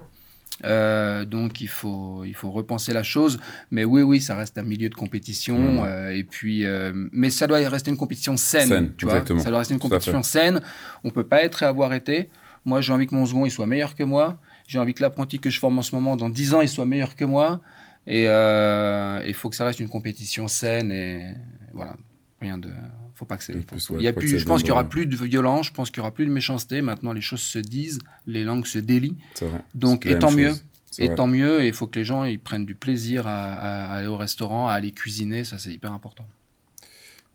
Euh, 0.62 1.24
donc 1.24 1.60
il 1.60 1.68
faut 1.68 2.24
il 2.24 2.34
faut 2.34 2.50
repenser 2.50 2.92
la 2.92 3.02
chose. 3.02 3.38
Mais 3.70 3.84
oui 3.84 4.02
oui, 4.02 4.20
ça 4.20 4.36
reste 4.36 4.56
un 4.58 4.62
milieu 4.62 4.88
de 4.88 4.94
compétition. 4.94 5.58
Mhm. 5.58 5.82
euh, 5.84 6.16
et 6.16 6.24
puis, 6.24 6.64
euh, 6.64 6.92
mais 7.12 7.30
ça 7.30 7.46
doit 7.46 7.58
rester 7.68 7.90
une 7.90 7.96
compétition 7.96 8.36
saine. 8.36 8.68
Saine, 8.68 8.92
tu 8.96 9.06
vois 9.06 9.24
ça 9.26 9.50
doit 9.50 9.58
rester 9.58 9.74
une 9.74 9.80
compétition 9.80 10.22
saine. 10.22 10.60
On 11.02 11.10
peut 11.10 11.26
pas 11.26 11.42
être 11.42 11.62
et 11.62 11.66
avoir 11.66 11.92
été. 11.92 12.30
Moi, 12.64 12.80
j'ai 12.80 12.92
envie 12.92 13.06
que 13.06 13.14
mon 13.14 13.26
second 13.26 13.44
il 13.44 13.50
soit 13.50 13.66
meilleur 13.66 13.94
que 13.94 14.04
moi. 14.04 14.38
J'ai 14.66 14.78
envie 14.78 14.94
que 14.94 15.02
l'apprenti 15.02 15.38
que 15.38 15.50
je 15.50 15.58
forme 15.58 15.78
en 15.78 15.82
ce 15.82 15.94
moment, 15.94 16.16
dans 16.16 16.30
10 16.30 16.54
ans, 16.54 16.60
il 16.62 16.68
soit 16.68 16.86
meilleur 16.86 17.14
que 17.14 17.24
moi. 17.24 17.60
Et 18.06 18.24
il 18.24 19.34
faut 19.34 19.50
que 19.50 19.56
ça 19.56 19.64
reste 19.64 19.80
une 19.80 19.88
compétition 19.88 20.48
saine 20.48 20.92
et 20.92 21.34
voilà. 21.72 21.96
Rien 22.40 22.58
de. 22.58 22.70
Faut 23.14 23.24
pas 23.24 23.36
que 23.36 23.44
c'est. 23.44 23.54
Et 23.54 23.60
plus, 23.60 23.90
ouais, 23.90 23.96
il 24.00 24.04
y 24.04 24.08
a 24.08 24.10
faut 24.10 24.16
pas 24.16 24.20
plus, 24.20 24.38
je 24.38 24.44
pense 24.44 24.62
qu'il 24.62 24.70
y 24.70 24.72
aura 24.72 24.88
plus 24.88 25.06
de 25.06 25.16
violence, 25.16 25.66
je 25.66 25.72
pense 25.72 25.90
qu'il 25.90 25.98
y 25.98 26.00
aura 26.00 26.10
plus 26.10 26.26
de 26.26 26.32
méchanceté. 26.32 26.82
Maintenant, 26.82 27.12
les 27.12 27.20
choses 27.20 27.42
se 27.42 27.58
disent, 27.58 28.00
les 28.26 28.44
langues 28.44 28.66
se 28.66 28.78
délient. 28.78 29.16
Vrai. 29.40 29.60
Donc, 29.74 30.06
et 30.06 30.18
tant 30.18 30.32
mieux. 30.32 30.52
Et 30.98 31.06
vrai. 31.06 31.14
tant 31.14 31.26
mieux. 31.26 31.62
Et 31.62 31.68
il 31.68 31.72
faut 31.72 31.86
que 31.86 31.98
les 31.98 32.04
gens 32.04 32.24
ils 32.24 32.40
prennent 32.40 32.66
du 32.66 32.74
plaisir 32.74 33.26
à, 33.26 33.92
aller 33.92 34.08
au 34.08 34.16
restaurant, 34.16 34.68
à 34.68 34.72
aller 34.72 34.90
cuisiner. 34.90 35.44
Ça, 35.44 35.58
c'est 35.58 35.72
hyper 35.72 35.92
important. 35.92 36.26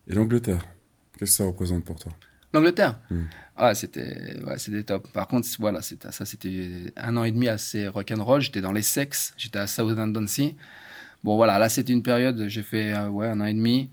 Et 0.07 0.13
l'Angleterre, 0.13 0.65
qu'est-ce 1.17 1.31
que 1.31 1.37
ça 1.37 1.45
représente 1.45 1.85
pour 1.85 1.97
toi? 1.97 2.11
L'Angleterre? 2.53 2.99
Mm. 3.09 3.23
Ah, 3.55 3.75
c'était 3.75 4.37
ouais, 4.45 4.57
c'était 4.57 4.83
top. 4.83 5.07
Par 5.11 5.27
contre, 5.27 5.47
voilà, 5.59 5.81
c'était 5.81 6.11
ça 6.11 6.25
c'était 6.25 6.93
un 6.97 7.15
an 7.15 7.23
et 7.23 7.31
demi 7.31 7.47
assez 7.47 7.87
rock'n'roll. 7.87 8.41
J'étais 8.41 8.61
dans 8.61 8.71
les 8.71 8.81
sexes, 8.81 9.33
j'étais 9.37 9.59
à 9.59 9.67
Southampton-Sea. 9.67 10.55
Bon, 11.23 11.35
voilà, 11.35 11.59
là, 11.59 11.69
c'était 11.69 11.93
une 11.93 12.03
période, 12.03 12.47
j'ai 12.47 12.63
fait 12.63 12.93
euh, 12.93 13.09
ouais, 13.09 13.27
un 13.27 13.41
an 13.41 13.45
et 13.45 13.53
demi. 13.53 13.89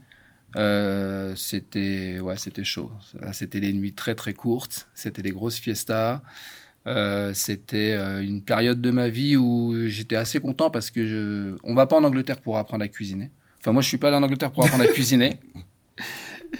Euh, 0.56 1.34
c'était 1.36 2.18
ouais, 2.20 2.36
c'était 2.36 2.64
chaud. 2.64 2.90
C'était 3.32 3.60
des 3.60 3.72
nuits 3.72 3.94
très 3.94 4.14
très 4.14 4.34
courtes, 4.34 4.88
c'était 4.94 5.22
des 5.22 5.32
grosses 5.32 5.58
fiestas. 5.58 6.22
Euh, 6.86 7.34
c'était 7.34 7.92
euh, 7.92 8.22
une 8.22 8.42
période 8.42 8.80
de 8.80 8.90
ma 8.92 9.08
vie 9.08 9.36
où 9.36 9.74
j'étais 9.86 10.14
assez 10.14 10.38
content 10.38 10.70
parce 10.70 10.92
que 10.92 11.04
je... 11.04 11.56
on 11.64 11.74
va 11.74 11.86
pas 11.86 11.96
en 11.96 12.04
Angleterre 12.04 12.40
pour 12.40 12.58
apprendre 12.58 12.84
à 12.84 12.88
cuisiner. 12.88 13.32
Enfin, 13.60 13.72
moi, 13.72 13.82
je 13.82 13.88
suis 13.88 13.98
pas 13.98 14.08
allé 14.08 14.16
en 14.16 14.22
Angleterre 14.22 14.52
pour 14.52 14.64
apprendre 14.64 14.84
à 14.84 14.86
cuisiner. 14.86 15.40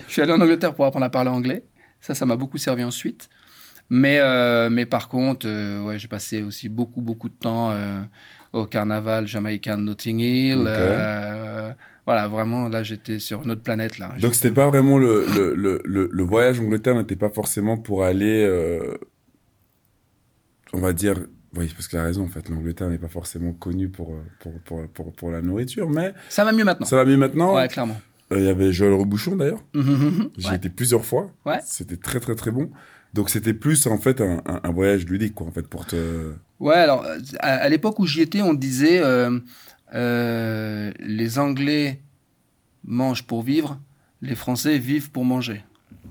Je 0.09 0.13
suis 0.13 0.23
allé 0.23 0.33
en 0.33 0.41
Angleterre 0.41 0.75
pour 0.75 0.85
apprendre 0.85 1.07
à 1.07 1.11
parler 1.11 1.31
anglais. 1.31 1.63
Ça, 2.01 2.15
ça 2.15 2.27
m'a 2.27 2.35
beaucoup 2.35 2.59
servi 2.59 2.83
ensuite. 2.83 3.29
Mais, 3.89 4.19
euh, 4.19 4.69
mais 4.71 4.87
par 4.87 5.09
contre, 5.09 5.47
euh, 5.49 5.83
ouais, 5.83 5.99
j'ai 5.99 6.09
passé 6.09 6.43
aussi 6.43 6.69
beaucoup, 6.69 7.01
beaucoup 7.01 7.29
de 7.29 7.35
temps 7.35 7.71
euh, 7.71 8.03
au 8.53 8.67
carnaval 8.67 9.29
jamaïcain 9.29 9.79
de 9.79 9.83
Notting 9.83 10.19
Hill. 10.19 10.69
Voilà, 12.07 12.29
vraiment, 12.29 12.69
là, 12.69 12.83
j'étais 12.85 13.19
sur 13.19 13.43
une 13.43 13.51
autre 13.51 13.63
planète. 13.63 13.99
Là. 13.99 14.15
Donc 14.21 14.35
c'était 14.35 14.53
pas 14.55 14.69
vraiment 14.69 14.97
le, 14.97 15.27
le, 15.35 15.83
le, 15.85 16.09
le, 16.13 16.23
voyage 16.23 16.61
en 16.61 16.65
Angleterre 16.65 16.95
n'était 16.95 17.17
pas 17.17 17.31
forcément 17.31 17.77
pour 17.77 18.05
aller, 18.05 18.45
euh, 18.45 18.97
on 20.73 20.79
va 20.81 20.93
dire, 20.93 21.17
oui 21.57 21.71
parce 21.75 21.89
qu'il 21.89 21.99
a 21.99 22.05
raison 22.05 22.25
en 22.25 22.29
fait, 22.29 22.49
l'Angleterre 22.49 22.89
n'est 22.89 22.99
pas 22.99 23.09
forcément 23.09 23.53
connue 23.53 23.89
pour, 23.89 24.15
pour, 24.41 24.53
pour, 24.61 24.87
pour, 24.89 25.13
pour 25.13 25.31
la 25.31 25.41
nourriture, 25.43 25.89
mais 25.91 26.13
Ça 26.29 26.45
va 26.45 26.53
mieux 26.53 26.65
maintenant. 26.65 26.87
ça 26.87 26.97
va 26.97 27.05
mieux 27.05 27.17
maintenant. 27.17 27.55
Ouais, 27.55 27.69
clairement. 27.69 28.01
Euh, 28.33 28.39
Il 28.39 28.45
y 28.45 28.49
avait 28.49 28.73
Joël 28.73 28.93
Rebouchon 28.93 29.37
d'ailleurs, 29.37 29.63
j'y 29.75 30.49
Ouais. 30.49 30.57
étais 30.57 30.69
plusieurs 30.71 31.05
fois, 31.05 31.31
Ouais. 31.45 31.59
c'était 31.65 31.97
très 31.97 32.21
très 32.21 32.35
très 32.35 32.51
bon. 32.51 32.71
Donc 33.15 33.31
c'était 33.31 33.55
plus 33.55 33.87
en 33.87 33.99
fait 33.99 34.21
un, 34.21 34.43
un, 34.47 34.61
un 34.63 34.71
voyage 34.73 35.07
ludique 35.07 35.35
quoi 35.35 35.47
en 35.47 35.51
fait 35.53 35.67
pour 35.67 35.87
te... 35.87 36.33
Ouais, 36.61 36.75
alors 36.75 37.05
à, 37.39 37.49
à 37.55 37.69
l'époque 37.69 37.99
où 37.99 38.07
j'y 38.07 38.21
étais, 38.21 38.43
on 38.43 38.53
disait 38.53 39.01
euh, 39.03 39.39
euh, 39.95 40.93
les 41.01 41.39
Anglais 41.39 42.01
mangent 42.85 43.25
pour 43.25 43.43
vivre, 43.43 43.81
les 44.23 44.35
Français 44.35 44.79
vivent 44.79 45.11
pour 45.11 45.25
manger. 45.25 45.65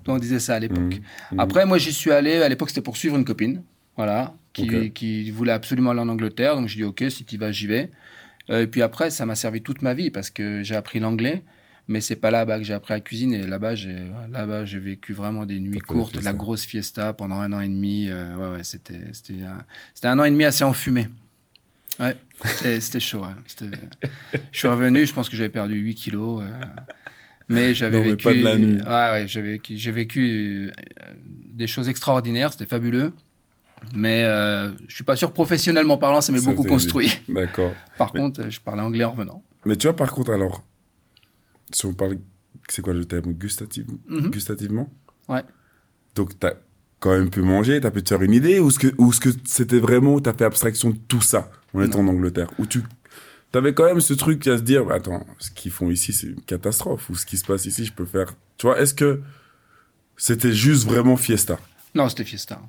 On 0.07 0.17
disait 0.17 0.39
ça 0.39 0.55
à 0.55 0.59
l'époque. 0.59 0.77
Mhm. 0.77 1.01
Mhm. 1.31 1.39
Après, 1.39 1.65
moi, 1.65 1.77
j'y 1.77 1.93
suis 1.93 2.11
allé. 2.11 2.35
À 2.41 2.49
l'époque, 2.49 2.69
c'était 2.69 2.81
pour 2.81 2.97
suivre 2.97 3.15
une 3.15 3.25
copine, 3.25 3.63
voilà, 3.97 4.35
qui, 4.53 5.31
voulait 5.31 5.51
absolument 5.51 5.91
aller 5.91 6.01
en 6.01 6.09
Angleterre. 6.09 6.55
Donc, 6.55 6.67
je 6.67 6.75
dis 6.75 6.83
OK, 6.83 7.03
si 7.09 7.25
tu 7.25 7.37
vas, 7.37 7.51
j'y 7.51 7.67
vais. 7.67 7.89
Euh, 8.51 8.61
et 8.63 8.67
puis 8.67 8.81
après, 8.81 9.09
ça 9.09 9.25
m'a 9.25 9.35
servi 9.35 9.61
toute 9.61 9.81
ma 9.81 9.93
vie 9.93 10.11
parce 10.11 10.29
que 10.29 10.61
j'ai 10.61 10.75
appris 10.75 10.99
l'anglais. 10.99 11.43
Mais 11.87 12.01
c'est 12.01 12.15
pas 12.15 12.31
là-bas 12.31 12.57
que 12.57 12.63
j'ai 12.63 12.73
appris 12.73 12.95
à 12.95 12.99
cuisiner. 12.99 13.45
Là-bas, 13.45 13.75
j'ai 13.75 13.95
là-bas 14.31 14.65
j'ai 14.65 14.79
vécu 14.79 15.13
vraiment 15.13 15.45
des 15.45 15.59
nuits 15.59 15.77
courtes, 15.79 16.17
de 16.17 16.23
la 16.23 16.33
grosse 16.33 16.65
fiesta 16.65 17.13
pendant 17.13 17.35
un 17.39 17.53
an 17.53 17.59
et 17.59 17.67
demi. 17.67 18.07
Euh, 18.09 18.35
ouais, 18.35 18.57
ouais, 18.57 18.63
c'était 18.63 19.01
c'était 19.11 19.43
un, 19.43 19.63
c'était 19.93 20.07
un 20.07 20.17
an 20.17 20.23
et 20.23 20.31
demi 20.31 20.45
assez 20.45 20.63
enfumé. 20.63 21.07
Ouais, 21.99 22.17
c'était 22.43 22.99
chaud. 22.99 23.21
Ouais. 23.21 23.69
Je 24.51 24.57
suis 24.57 24.67
revenu, 24.67 25.05
je 25.05 25.13
pense 25.13 25.29
que 25.29 25.35
j'avais 25.35 25.49
perdu 25.49 25.75
8 25.75 25.95
kilos. 25.95 26.43
Euh, 26.43 26.59
mais 27.47 27.73
j'avais 27.73 28.01
vécu. 28.01 28.23
Pas 28.23 28.33
de 28.33 28.41
la 28.43 28.57
nuit. 28.57 28.75
Ouais, 28.81 28.85
ouais, 28.85 29.25
j'ai 29.27 29.91
vécu, 29.91 30.67
euh, 30.67 30.71
des 31.53 31.67
choses 31.67 31.87
extraordinaires. 31.89 32.51
C'était 32.51 32.65
fabuleux. 32.65 33.13
Mais 33.95 34.23
euh, 34.23 34.71
je 34.87 34.95
suis 34.95 35.03
pas 35.03 35.15
sûr 35.15 35.31
professionnellement 35.31 35.97
parlant, 35.97 36.19
ça 36.21 36.31
m'est 36.31 36.43
beaucoup 36.43 36.63
construit. 36.63 37.11
D'accord. 37.29 37.73
Par 37.97 38.11
contre, 38.11 38.49
je 38.49 38.59
parlais 38.59 38.81
anglais 38.81 39.03
en 39.03 39.11
revenant. 39.11 39.43
Mais 39.65 39.75
tu 39.75 39.87
vois, 39.87 39.95
par 39.95 40.11
contre, 40.11 40.31
alors, 40.31 40.63
si 41.71 41.85
on 41.85 41.93
parle, 41.93 42.17
c'est 42.67 42.81
quoi 42.81 42.93
le 42.93 43.05
terme? 43.05 43.33
Gustative, 43.33 43.85
Mhm. 44.07 44.31
gustativement? 44.31 44.89
Ouais. 45.29 45.43
Donc, 46.15 46.37
tu 46.39 46.47
as 46.47 46.55
quand 46.99 47.11
même 47.11 47.29
pu 47.29 47.41
manger, 47.41 47.79
tu 47.81 47.87
as 47.87 47.91
pu 47.91 48.03
te 48.03 48.09
faire 48.09 48.21
une 48.21 48.33
idée, 48.33 48.59
ou 48.59 48.69
est-ce 48.69 48.79
que 48.79 48.87
ou 48.97 49.11
est-ce 49.11 49.19
que 49.19 49.29
c'était 49.45 49.79
vraiment, 49.79 50.19
tu 50.19 50.29
as 50.29 50.33
fait 50.33 50.45
abstraction 50.45 50.89
de 50.89 50.97
tout 51.07 51.21
ça 51.21 51.51
en 51.73 51.81
étant 51.81 51.99
en 51.99 52.07
Angleterre 52.07 52.49
Ou 52.59 52.65
tu 52.65 52.81
avais 53.53 53.73
quand 53.73 53.85
même 53.85 54.01
ce 54.01 54.13
truc 54.13 54.45
à 54.47 54.57
se 54.57 54.63
dire, 54.63 54.85
bah, 54.85 54.95
attends, 54.95 55.25
ce 55.39 55.51
qu'ils 55.51 55.71
font 55.71 55.89
ici, 55.89 56.13
c'est 56.13 56.27
une 56.27 56.41
catastrophe, 56.41 57.09
ou 57.09 57.15
ce 57.15 57.25
qui 57.25 57.37
se 57.37 57.45
passe 57.45 57.65
ici, 57.65 57.85
je 57.85 57.93
peux 57.93 58.05
faire. 58.05 58.33
Tu 58.57 58.67
vois, 58.67 58.79
est-ce 58.79 58.93
que 58.93 59.21
c'était 60.17 60.53
juste 60.53 60.85
vraiment 60.85 61.17
fiesta? 61.17 61.59
Non, 61.93 62.09
c'était 62.09 62.23
fiesta. 62.23 62.59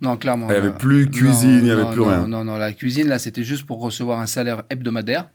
Non, 0.00 0.16
clairement. 0.16 0.48
Il 0.50 0.54
y 0.54 0.56
avait 0.56 0.68
euh, 0.68 0.72
plus 0.72 1.08
cuisine, 1.10 1.60
il 1.62 1.66
y 1.66 1.70
avait 1.70 1.84
non, 1.84 1.92
plus 1.92 2.02
rien. 2.02 2.26
Non, 2.26 2.44
non, 2.44 2.56
la 2.56 2.72
cuisine, 2.72 3.08
là, 3.08 3.18
c'était 3.18 3.44
juste 3.44 3.64
pour 3.64 3.80
recevoir 3.80 4.20
un 4.20 4.26
salaire 4.26 4.64
hebdomadaire. 4.70 5.28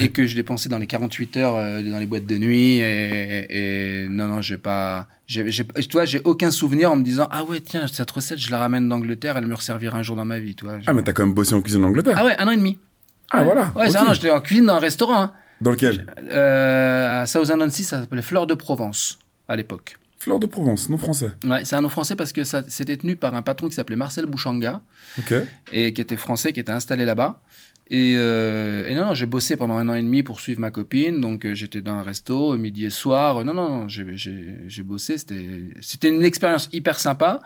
Et 0.00 0.10
que 0.10 0.26
je 0.26 0.34
dépensais 0.34 0.68
dans 0.68 0.78
les 0.78 0.86
48 0.86 1.36
heures 1.38 1.56
euh, 1.56 1.82
dans 1.82 1.98
les 1.98 2.06
boîtes 2.06 2.26
de 2.26 2.36
nuit. 2.36 2.78
Et, 2.78 4.02
et 4.04 4.08
non, 4.08 4.28
non, 4.28 4.42
j'ai 4.42 4.58
pas. 4.58 5.06
j'ai- 5.26 5.44
vois, 5.92 6.04
j'ai 6.04 6.20
aucun 6.24 6.50
souvenir 6.50 6.92
en 6.92 6.96
me 6.96 7.02
disant 7.04 7.26
Ah 7.30 7.44
ouais, 7.44 7.60
tiens, 7.60 7.86
cette 7.86 8.10
recette, 8.10 8.38
je 8.38 8.50
la 8.50 8.58
ramène 8.58 8.88
d'Angleterre, 8.88 9.36
elle 9.36 9.46
me 9.46 9.54
resservira 9.54 9.96
un 9.98 10.02
jour 10.02 10.16
dans 10.16 10.24
ma 10.26 10.38
vie. 10.38 10.54
Tu 10.54 10.64
vois, 10.64 10.78
Ah, 10.86 10.92
mais 10.92 11.02
t'as 11.02 11.12
quand 11.12 11.24
même 11.24 11.34
bossé 11.34 11.54
en 11.54 11.62
cuisine 11.62 11.84
en 11.84 11.88
Angleterre. 11.88 12.16
Ah 12.18 12.24
ouais, 12.24 12.36
un 12.38 12.46
an 12.48 12.50
et 12.50 12.56
demi. 12.56 12.78
Ah, 13.30 13.44
voilà. 13.44 13.72
Ouais, 13.74 13.88
c'est 13.90 13.98
ok. 13.98 14.06
un 14.06 14.10
an, 14.10 14.14
j'étais 14.14 14.30
en 14.30 14.40
cuisine 14.40 14.66
dans 14.66 14.74
un 14.74 14.78
restaurant. 14.78 15.20
hein. 15.22 15.32
Dans 15.62 15.70
lequel? 15.70 16.06
Euh, 16.30 17.22
à 17.22 17.26
Southend-on-Sea, 17.26 17.84
ça 17.84 18.00
s'appelait 18.00 18.20
Fleur 18.22 18.46
de 18.46 18.54
Provence 18.54 19.18
à 19.48 19.56
l'époque. 19.56 19.96
Fleur 20.18 20.38
de 20.38 20.46
Provence, 20.46 20.88
non 20.88 20.98
français. 20.98 21.30
Ouais, 21.44 21.64
c'est 21.64 21.74
un 21.76 21.80
nom 21.80 21.88
français 21.88 22.14
parce 22.14 22.32
que 22.32 22.44
ça 22.44 22.62
c'était 22.68 22.96
tenu 22.96 23.16
par 23.16 23.34
un 23.34 23.42
patron 23.42 23.68
qui 23.68 23.74
s'appelait 23.74 23.96
Marcel 23.96 24.26
Bouchanga. 24.26 24.80
Ok. 25.18 25.34
et 25.72 25.92
qui 25.92 26.00
était 26.00 26.16
français, 26.16 26.52
qui 26.52 26.60
était 26.60 26.72
installé 26.72 27.04
là-bas. 27.04 27.40
Et, 27.94 28.14
euh, 28.16 28.88
et 28.88 28.94
non, 28.94 29.04
non, 29.04 29.14
j'ai 29.14 29.26
bossé 29.26 29.54
pendant 29.56 29.76
un 29.76 29.86
an 29.90 29.94
et 29.94 30.02
demi 30.02 30.22
pour 30.22 30.40
suivre 30.40 30.60
ma 30.60 30.70
copine. 30.70 31.20
Donc 31.20 31.44
euh, 31.44 31.54
j'étais 31.54 31.82
dans 31.82 31.92
un 31.92 32.02
resto 32.02 32.56
midi 32.56 32.86
et 32.86 32.90
soir. 32.90 33.44
Non, 33.44 33.52
non, 33.52 33.68
non, 33.68 33.88
j'ai- 33.88 34.82
bossé. 34.82 35.18
C'était 35.18 36.08
une 36.08 36.22
expérience 36.24 36.70
hyper 36.72 36.98
sympa. 36.98 37.40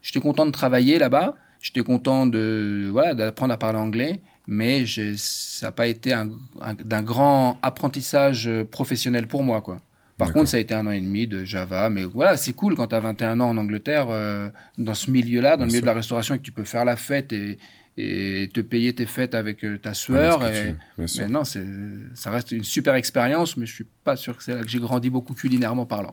J'étais 0.00 0.20
content 0.20 0.46
de 0.46 0.52
travailler 0.52 0.98
là-bas. 0.98 1.34
J'étais 1.60 1.82
content 1.82 2.24
de 2.26 2.88
voilà 2.90 3.12
d'apprendre 3.14 3.52
à 3.52 3.58
parler 3.58 3.78
anglais. 3.78 4.22
Mais 4.46 4.84
ça 5.18 5.66
n'a 5.66 5.72
pas 5.72 5.86
été 5.86 6.14
un, 6.14 6.30
un- 6.62 6.72
d'un 6.74 7.02
grand 7.02 7.58
apprentissage 7.62 8.48
professionnel 8.70 9.26
pour 9.28 9.42
moi, 9.44 9.60
quoi. 9.60 9.82
Par 10.16 10.32
contre, 10.32 10.48
ça 10.50 10.56
a 10.56 10.60
été 10.60 10.74
un 10.74 10.86
an 10.86 10.90
et 10.90 11.00
demi 11.00 11.26
de 11.26 11.44
Java. 11.44 11.88
Mais 11.90 12.04
voilà, 12.04 12.36
c'est 12.36 12.52
cool 12.54 12.74
quand 12.74 12.88
tu 12.88 12.94
as 12.94 13.00
21 13.00 13.38
ans 13.40 13.48
en 13.50 13.56
Angleterre, 13.58 14.06
euh, 14.10 14.48
dans 14.76 14.92
ce 14.94 15.10
milieu-là, 15.10 15.52
dans 15.52 15.58
Bien 15.58 15.66
le 15.66 15.66
milieu 15.68 15.76
sûr. 15.78 15.82
de 15.82 15.86
la 15.86 15.94
restauration, 15.94 16.34
et 16.34 16.38
que 16.38 16.42
tu 16.42 16.52
peux 16.52 16.64
faire 16.64 16.84
la 16.84 16.96
fête 16.96 17.32
et, 17.32 17.58
et 18.00 18.48
te 18.48 18.60
payer 18.60 18.94
tes 18.94 19.06
fêtes 19.06 19.34
avec 19.34 19.64
euh, 19.64 19.78
ta 19.78 19.94
sueur. 19.94 20.40
Que 20.40 20.70
et- 20.70 20.74
tu- 21.06 21.20
mais 21.20 21.28
non, 21.28 21.44
ça 21.44 22.30
reste 22.30 22.52
une 22.52 22.64
super 22.64 22.94
expérience, 22.94 23.56
mais 23.56 23.66
je 23.66 23.74
suis 23.74 23.86
pas 24.04 24.16
sûr 24.16 24.36
que 24.36 24.42
c'est 24.42 24.54
là 24.54 24.62
que 24.62 24.68
j'ai 24.68 24.78
grandi 24.80 25.10
beaucoup 25.10 25.34
culinairement 25.34 25.86
parlant. 25.86 26.12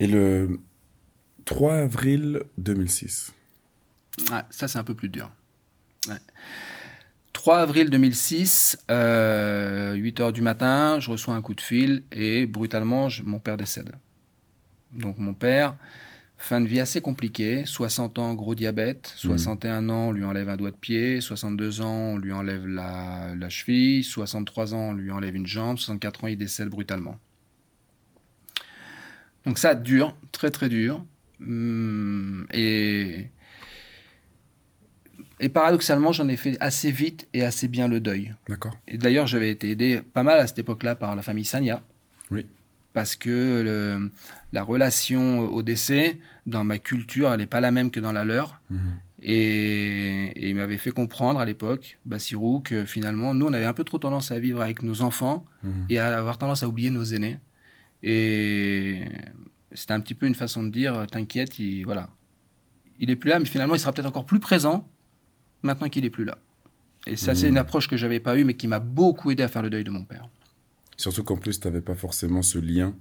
Et 0.00 0.06
le 0.06 0.60
3 1.44 1.76
avril 1.76 2.42
2006. 2.58 3.32
Ouais, 4.30 4.38
ça, 4.50 4.68
c'est 4.68 4.78
un 4.78 4.84
peu 4.84 4.94
plus 4.94 5.08
dur. 5.08 5.30
Ouais. 6.08 6.14
3 7.32 7.58
avril 7.58 7.90
2006, 7.90 8.78
euh, 8.90 9.94
8 9.94 10.20
heures 10.20 10.32
du 10.32 10.40
matin, 10.40 10.98
je 11.00 11.10
reçois 11.10 11.34
un 11.34 11.42
coup 11.42 11.54
de 11.54 11.60
fil 11.60 12.04
et 12.12 12.46
brutalement, 12.46 13.08
je- 13.08 13.22
mon 13.24 13.38
père 13.40 13.56
décède. 13.56 13.92
Donc 14.92 15.18
mon 15.18 15.34
père, 15.34 15.76
fin 16.44 16.60
de 16.60 16.66
vie 16.66 16.80
assez 16.80 17.00
compliquée, 17.00 17.64
60 17.66 18.18
ans, 18.18 18.34
gros 18.34 18.54
diabète, 18.54 19.12
61 19.16 19.88
ans, 19.88 20.08
on 20.08 20.12
lui 20.12 20.24
enlève 20.24 20.48
un 20.48 20.56
doigt 20.56 20.70
de 20.70 20.76
pied, 20.76 21.20
62 21.20 21.80
ans, 21.80 22.12
on 22.14 22.18
lui 22.18 22.32
enlève 22.32 22.66
la, 22.66 23.34
la 23.34 23.48
cheville, 23.48 24.04
63 24.04 24.74
ans, 24.74 24.90
on 24.90 24.92
lui 24.92 25.10
enlève 25.10 25.34
une 25.34 25.46
jambe, 25.46 25.78
64 25.78 26.24
ans, 26.24 26.26
il 26.28 26.36
décède 26.36 26.68
brutalement. 26.68 27.18
Donc 29.46 29.58
ça, 29.58 29.74
dur, 29.74 30.16
très 30.32 30.50
très 30.50 30.68
dur. 30.68 31.04
Hum, 31.40 32.46
et, 32.52 33.26
et 35.40 35.48
paradoxalement, 35.48 36.12
j'en 36.12 36.28
ai 36.28 36.36
fait 36.36 36.56
assez 36.60 36.90
vite 36.90 37.28
et 37.34 37.42
assez 37.42 37.68
bien 37.68 37.88
le 37.88 38.00
deuil. 38.00 38.34
D'accord. 38.48 38.76
Et 38.86 38.98
d'ailleurs, 38.98 39.26
j'avais 39.26 39.50
été 39.50 39.70
aidé 39.70 40.00
pas 40.12 40.22
mal 40.22 40.38
à 40.38 40.46
cette 40.46 40.58
époque-là 40.58 40.94
par 40.94 41.16
la 41.16 41.22
famille 41.22 41.44
Sagna. 41.44 41.82
Oui. 42.30 42.46
Parce 42.92 43.16
que 43.16 43.62
le- 43.62 44.10
la 44.52 44.62
relation 44.62 45.40
au 45.40 45.62
décès, 45.62 46.20
dans 46.46 46.64
ma 46.64 46.78
culture, 46.78 47.32
elle 47.32 47.38
n'est 47.40 47.46
pas 47.46 47.60
la 47.60 47.70
même 47.70 47.90
que 47.90 48.00
dans 48.00 48.12
la 48.12 48.24
leur. 48.24 48.60
Mhm. 48.70 48.78
Et, 49.22 50.26
et 50.36 50.50
il 50.50 50.56
m'avait 50.56 50.76
fait 50.76 50.90
comprendre 50.90 51.40
à 51.40 51.44
l'époque, 51.46 51.98
Bassirou, 52.04 52.60
que 52.60 52.84
finalement, 52.84 53.32
nous, 53.32 53.46
on 53.46 53.52
avait 53.54 53.64
un 53.64 53.72
peu 53.72 53.84
trop 53.84 53.96
tendance 53.98 54.30
à 54.30 54.38
vivre 54.38 54.60
avec 54.60 54.82
nos 54.82 55.00
enfants 55.02 55.46
Mhm. 55.62 55.86
et 55.88 55.98
à 55.98 56.18
avoir 56.18 56.36
tendance 56.38 56.62
à 56.62 56.68
oublier 56.68 56.90
nos 56.90 57.04
aînés. 57.04 57.38
Et 58.02 59.00
c'était 59.72 59.92
un 59.94 60.00
petit 60.00 60.14
peu 60.14 60.26
une 60.26 60.34
façon 60.34 60.62
de 60.62 60.68
dire, 60.70 61.06
t'inquiète, 61.10 61.58
il, 61.58 61.84
voilà. 61.84 62.08
il 63.00 63.10
est 63.10 63.16
plus 63.16 63.30
là, 63.30 63.38
mais 63.38 63.46
finalement, 63.46 63.74
il 63.74 63.80
sera 63.80 63.92
peut-être 63.92 64.06
encore 64.08 64.26
plus 64.26 64.40
présent 64.40 64.86
maintenant 65.62 65.88
qu'il 65.88 66.04
est 66.04 66.10
plus 66.10 66.24
là. 66.24 66.36
Et 67.06 67.16
ça, 67.16 67.34
c'est 67.34 67.46
Mhm. 67.46 67.52
une 67.52 67.58
approche 67.58 67.88
que 67.88 67.96
j'avais 67.96 68.20
pas 68.20 68.36
eue, 68.38 68.44
mais 68.44 68.54
qui 68.54 68.68
m'a 68.68 68.78
beaucoup 68.78 69.30
aidé 69.30 69.42
à 69.42 69.48
faire 69.48 69.62
le 69.62 69.70
deuil 69.70 69.84
de 69.84 69.90
mon 69.90 70.04
père. 70.04 70.28
Surtout 70.96 71.24
qu'en 71.24 71.36
plus, 71.36 71.58
tu 71.60 71.66
n'avais 71.66 71.80
pas 71.80 71.94
forcément 71.94 72.42
ce 72.42 72.58
lien, 72.58 72.94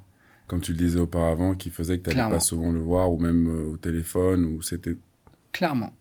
comme 0.53 0.61
tu 0.61 0.73
le 0.73 0.77
disais 0.77 0.99
auparavant, 0.99 1.55
qui 1.55 1.71
faisait 1.71 1.97
que 1.97 2.11
tu 2.11 2.15
n'allais 2.15 2.35
pas 2.35 2.39
souvent 2.39 2.71
le 2.71 2.79
voir, 2.79 3.11
ou 3.11 3.17
même 3.17 3.47
euh, 3.47 3.71
au 3.71 3.77
téléphone, 3.77 4.45
ou 4.45 4.61
c'était. 4.61 4.95
Clairement. 5.51 5.91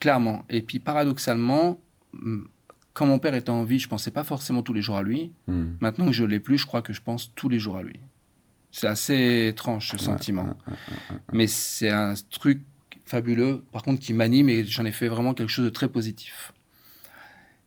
Clairement. 0.00 0.46
Et 0.48 0.62
puis, 0.62 0.78
paradoxalement, 0.78 1.78
quand 2.94 3.04
mon 3.04 3.18
père 3.18 3.34
était 3.34 3.50
en 3.50 3.64
vie, 3.64 3.78
je 3.78 3.86
pensais 3.86 4.10
pas 4.10 4.24
forcément 4.24 4.62
tous 4.62 4.72
les 4.72 4.80
jours 4.80 4.96
à 4.96 5.02
lui. 5.02 5.30
Mhm. 5.46 5.76
Maintenant 5.80 6.06
que 6.06 6.12
je 6.12 6.24
l'ai 6.24 6.40
plus, 6.40 6.56
je 6.56 6.64
crois 6.64 6.80
que 6.80 6.94
je 6.94 7.02
pense 7.02 7.34
tous 7.34 7.50
les 7.50 7.58
jours 7.58 7.76
à 7.76 7.82
lui. 7.82 8.00
C'est 8.72 8.86
assez 8.86 9.48
étrange 9.48 9.90
ce 9.90 9.98
sentiment. 9.98 10.56
Mais 11.34 11.46
c'est 11.46 11.90
un 11.90 12.14
truc 12.30 12.62
fabuleux, 13.04 13.62
par 13.72 13.82
contre, 13.82 14.00
qui 14.00 14.14
m'anime 14.14 14.48
et 14.48 14.64
j'en 14.64 14.86
ai 14.86 14.92
fait 14.92 15.08
vraiment 15.08 15.34
quelque 15.34 15.50
chose 15.50 15.66
de 15.66 15.70
très 15.70 15.88
positif. 15.90 16.54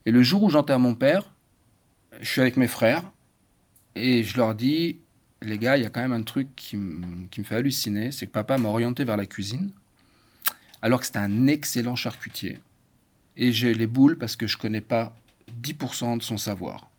Et 0.07 0.11
le 0.11 0.23
jour 0.23 0.41
où 0.41 0.49
j'enterre 0.49 0.79
mon 0.79 0.95
père, 0.95 1.35
je 2.19 2.27
suis 2.27 2.41
avec 2.41 2.57
mes 2.57 2.67
frères 2.67 3.03
et 3.93 4.23
je 4.23 4.37
leur 4.37 4.55
dis, 4.55 5.01
les 5.41 5.57
gars, 5.57 5.77
il 5.77 5.83
y 5.83 5.85
a 5.85 5.89
quand 5.89 6.01
même 6.01 6.13
un 6.13 6.23
truc 6.23 6.55
qui, 6.55 6.77
me 6.77 7.27
fait 7.43 7.55
halluciner, 7.55 8.11
c'est 8.11 8.27
que 8.27 8.31
papa 8.31 8.57
m'a 8.57 8.69
orienté 8.69 9.03
vers 9.03 9.17
la 9.17 9.25
cuisine, 9.25 9.71
alors 10.81 10.99
que 10.99 11.05
c'était 11.05 11.19
un 11.19 11.47
excellent 11.47 11.95
charcutier. 11.95 12.59
Et 13.37 13.51
j'ai 13.51 13.73
les 13.73 13.87
boules 13.87 14.17
parce 14.17 14.35
que 14.35 14.45
je 14.45 14.57
connais 14.57 14.81
pas 14.81 15.15
10% 15.61 16.17
de 16.17 16.23
son 16.23 16.37
savoir. 16.37 16.89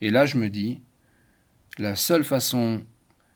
Et 0.00 0.10
là, 0.10 0.26
je 0.26 0.36
me 0.36 0.50
dis, 0.50 0.80
la 1.78 1.96
seule 1.96 2.24
façon 2.24 2.84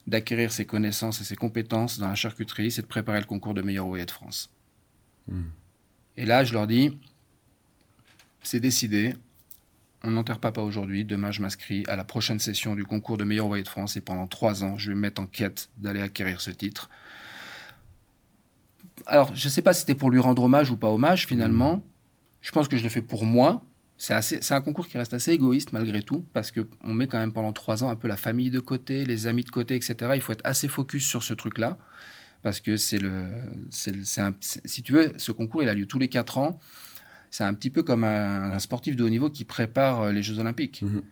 d'acquérir 0.07 0.53
ses 0.53 0.67
connaissances 0.67 1.21
et 1.21 1.25
ses 1.25 1.37
compétences 1.37 1.99
dans 1.99 2.09
la 2.09 2.15
charcuterie, 2.15 2.71
c'est 2.71 2.83
de 2.83 2.87
préparer 2.87 3.21
le 3.21 3.27
concours 3.27 3.55
de 3.55 3.63
meilleur 3.63 3.87
ouvrier 3.87 4.07
de 4.07 4.11
France. 4.11 4.51
Mhm. 5.29 5.51
Et 6.17 6.27
là, 6.27 6.45
je 6.45 6.53
leur 6.53 6.67
dis, 6.67 6.97
c'est 8.43 8.61
décidé, 8.61 9.15
on 10.05 10.13
n'enterre 10.13 10.39
papa 10.39 10.61
aujourd'hui, 10.61 11.05
demain 11.05 11.31
je 11.33 11.43
m'inscris 11.43 11.85
à 11.89 11.97
la 11.97 12.05
prochaine 12.05 12.39
session 12.39 12.75
du 12.75 12.85
concours 12.85 13.17
de 13.17 13.25
meilleur 13.25 13.47
ouvrier 13.47 13.65
de 13.65 13.69
France 13.69 13.97
et 13.97 14.01
pendant 14.01 14.27
trois 14.27 14.63
ans, 14.65 14.77
je 14.79 14.91
vais 14.91 14.95
me 14.95 15.01
mettre 15.01 15.21
en 15.21 15.27
quête 15.27 15.71
d'aller 15.79 16.01
acquérir 16.01 16.41
ce 16.41 16.51
titre. 16.51 16.89
Alors, 19.07 19.35
je 19.35 19.47
ne 19.47 19.51
sais 19.51 19.63
pas 19.63 19.73
si 19.73 19.81
c'était 19.81 19.95
pour 19.95 20.11
lui 20.11 20.19
rendre 20.19 20.43
hommage 20.43 20.71
ou 20.71 20.77
pas 20.77 20.89
hommage 20.89 21.27
finalement. 21.27 21.83
Je 22.41 22.51
pense 22.53 22.69
que 22.69 22.77
je 22.77 22.83
le 22.83 22.89
fais 22.89 23.03
pour 23.03 23.25
moi. 23.25 23.63
C'est 23.99 24.53
un 24.53 24.61
concours 24.61 24.89
qui 24.89 24.99
reste 24.99 25.15
assez 25.15 25.33
égoïste 25.33 25.73
malgré 25.73 26.03
tout, 26.03 26.25
parce 26.35 26.53
qu'on 26.53 26.93
met 26.93 27.07
quand 27.07 27.19
même 27.19 27.33
pendant 27.33 27.53
trois 27.53 27.83
ans 27.83 27.89
un 27.89 27.97
peu 27.97 28.09
la 28.09 28.17
famille 28.19 28.51
de 28.51 28.61
côté, 28.61 29.07
les 29.07 29.27
amis 29.27 29.43
de 29.43 29.51
côté, 29.51 29.75
etc. 29.75 30.13
Il 30.15 30.21
faut 30.21 30.33
être 30.33 30.45
assez 30.45 30.69
focus 30.69 31.07
sur 31.07 31.23
ce 31.23 31.33
truc-là, 31.33 31.79
parce 32.43 32.61
que 32.61 32.77
c'est 32.77 32.99
le, 32.99 33.27
c'est- 33.71 33.95
si 34.67 34.83
tu 34.83 34.93
veux, 34.93 35.13
ce 35.17 35.33
concours 35.33 35.63
il 35.63 35.69
a 35.71 35.75
lieu 35.75 35.87
tous 35.87 35.99
les 35.99 36.09
quatre 36.09 36.37
ans. 36.39 36.61
C'est 37.31 37.45
un 37.45 37.55
petit 37.55 37.71
peu 37.71 37.83
comme 37.83 38.05
un, 38.05 38.53
un 38.53 38.59
sportif 38.59 38.97
de 38.97 39.05
haut 39.05 39.09
niveau 39.09 39.31
qui 39.31 39.45
prépare 39.45 40.03
euh, 40.03 40.13
les 40.13 40.23
Jeux 40.23 40.39
Olympiques. 40.39 40.83
Mhm. 40.83 41.03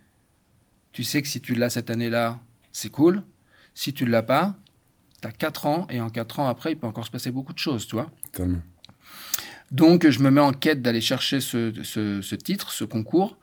Tu 0.93 1.05
sais 1.05 1.23
que 1.23 1.29
si 1.29 1.41
tu 1.41 1.55
l'as 1.55 1.71
cette 1.71 1.91
année-là, 1.91 2.41
c'est 2.73 2.91
cool. 2.91 3.23
Si 3.75 3.93
tu 3.93 4.05
ne 4.05 4.11
l'as 4.11 4.23
pas, 4.23 4.55
tu 5.21 5.29
as 5.29 5.33
quatre 5.33 5.67
ans, 5.67 5.87
et 5.91 6.01
en 6.01 6.09
quatre 6.09 6.39
ans 6.39 6.47
après, 6.47 6.73
il 6.73 6.79
peut 6.79 6.87
encore 6.87 7.05
se 7.05 7.11
passer 7.11 7.31
beaucoup 7.31 7.53
de 7.53 7.59
choses, 7.59 7.87
tu 7.87 7.97
vois. 7.97 8.11
Totalement. 8.33 8.61
Donc, 9.73 10.09
je 10.09 10.21
me 10.21 10.31
mets 10.31 10.41
en 10.41 10.53
quête 10.53 10.83
d'aller 10.83 11.01
chercher 11.01 11.41
ce, 11.41 11.73
ce, 11.83 12.21
ce, 12.23 12.35
titre, 12.37 12.71
ce 12.71 12.85
concours. 12.85 13.39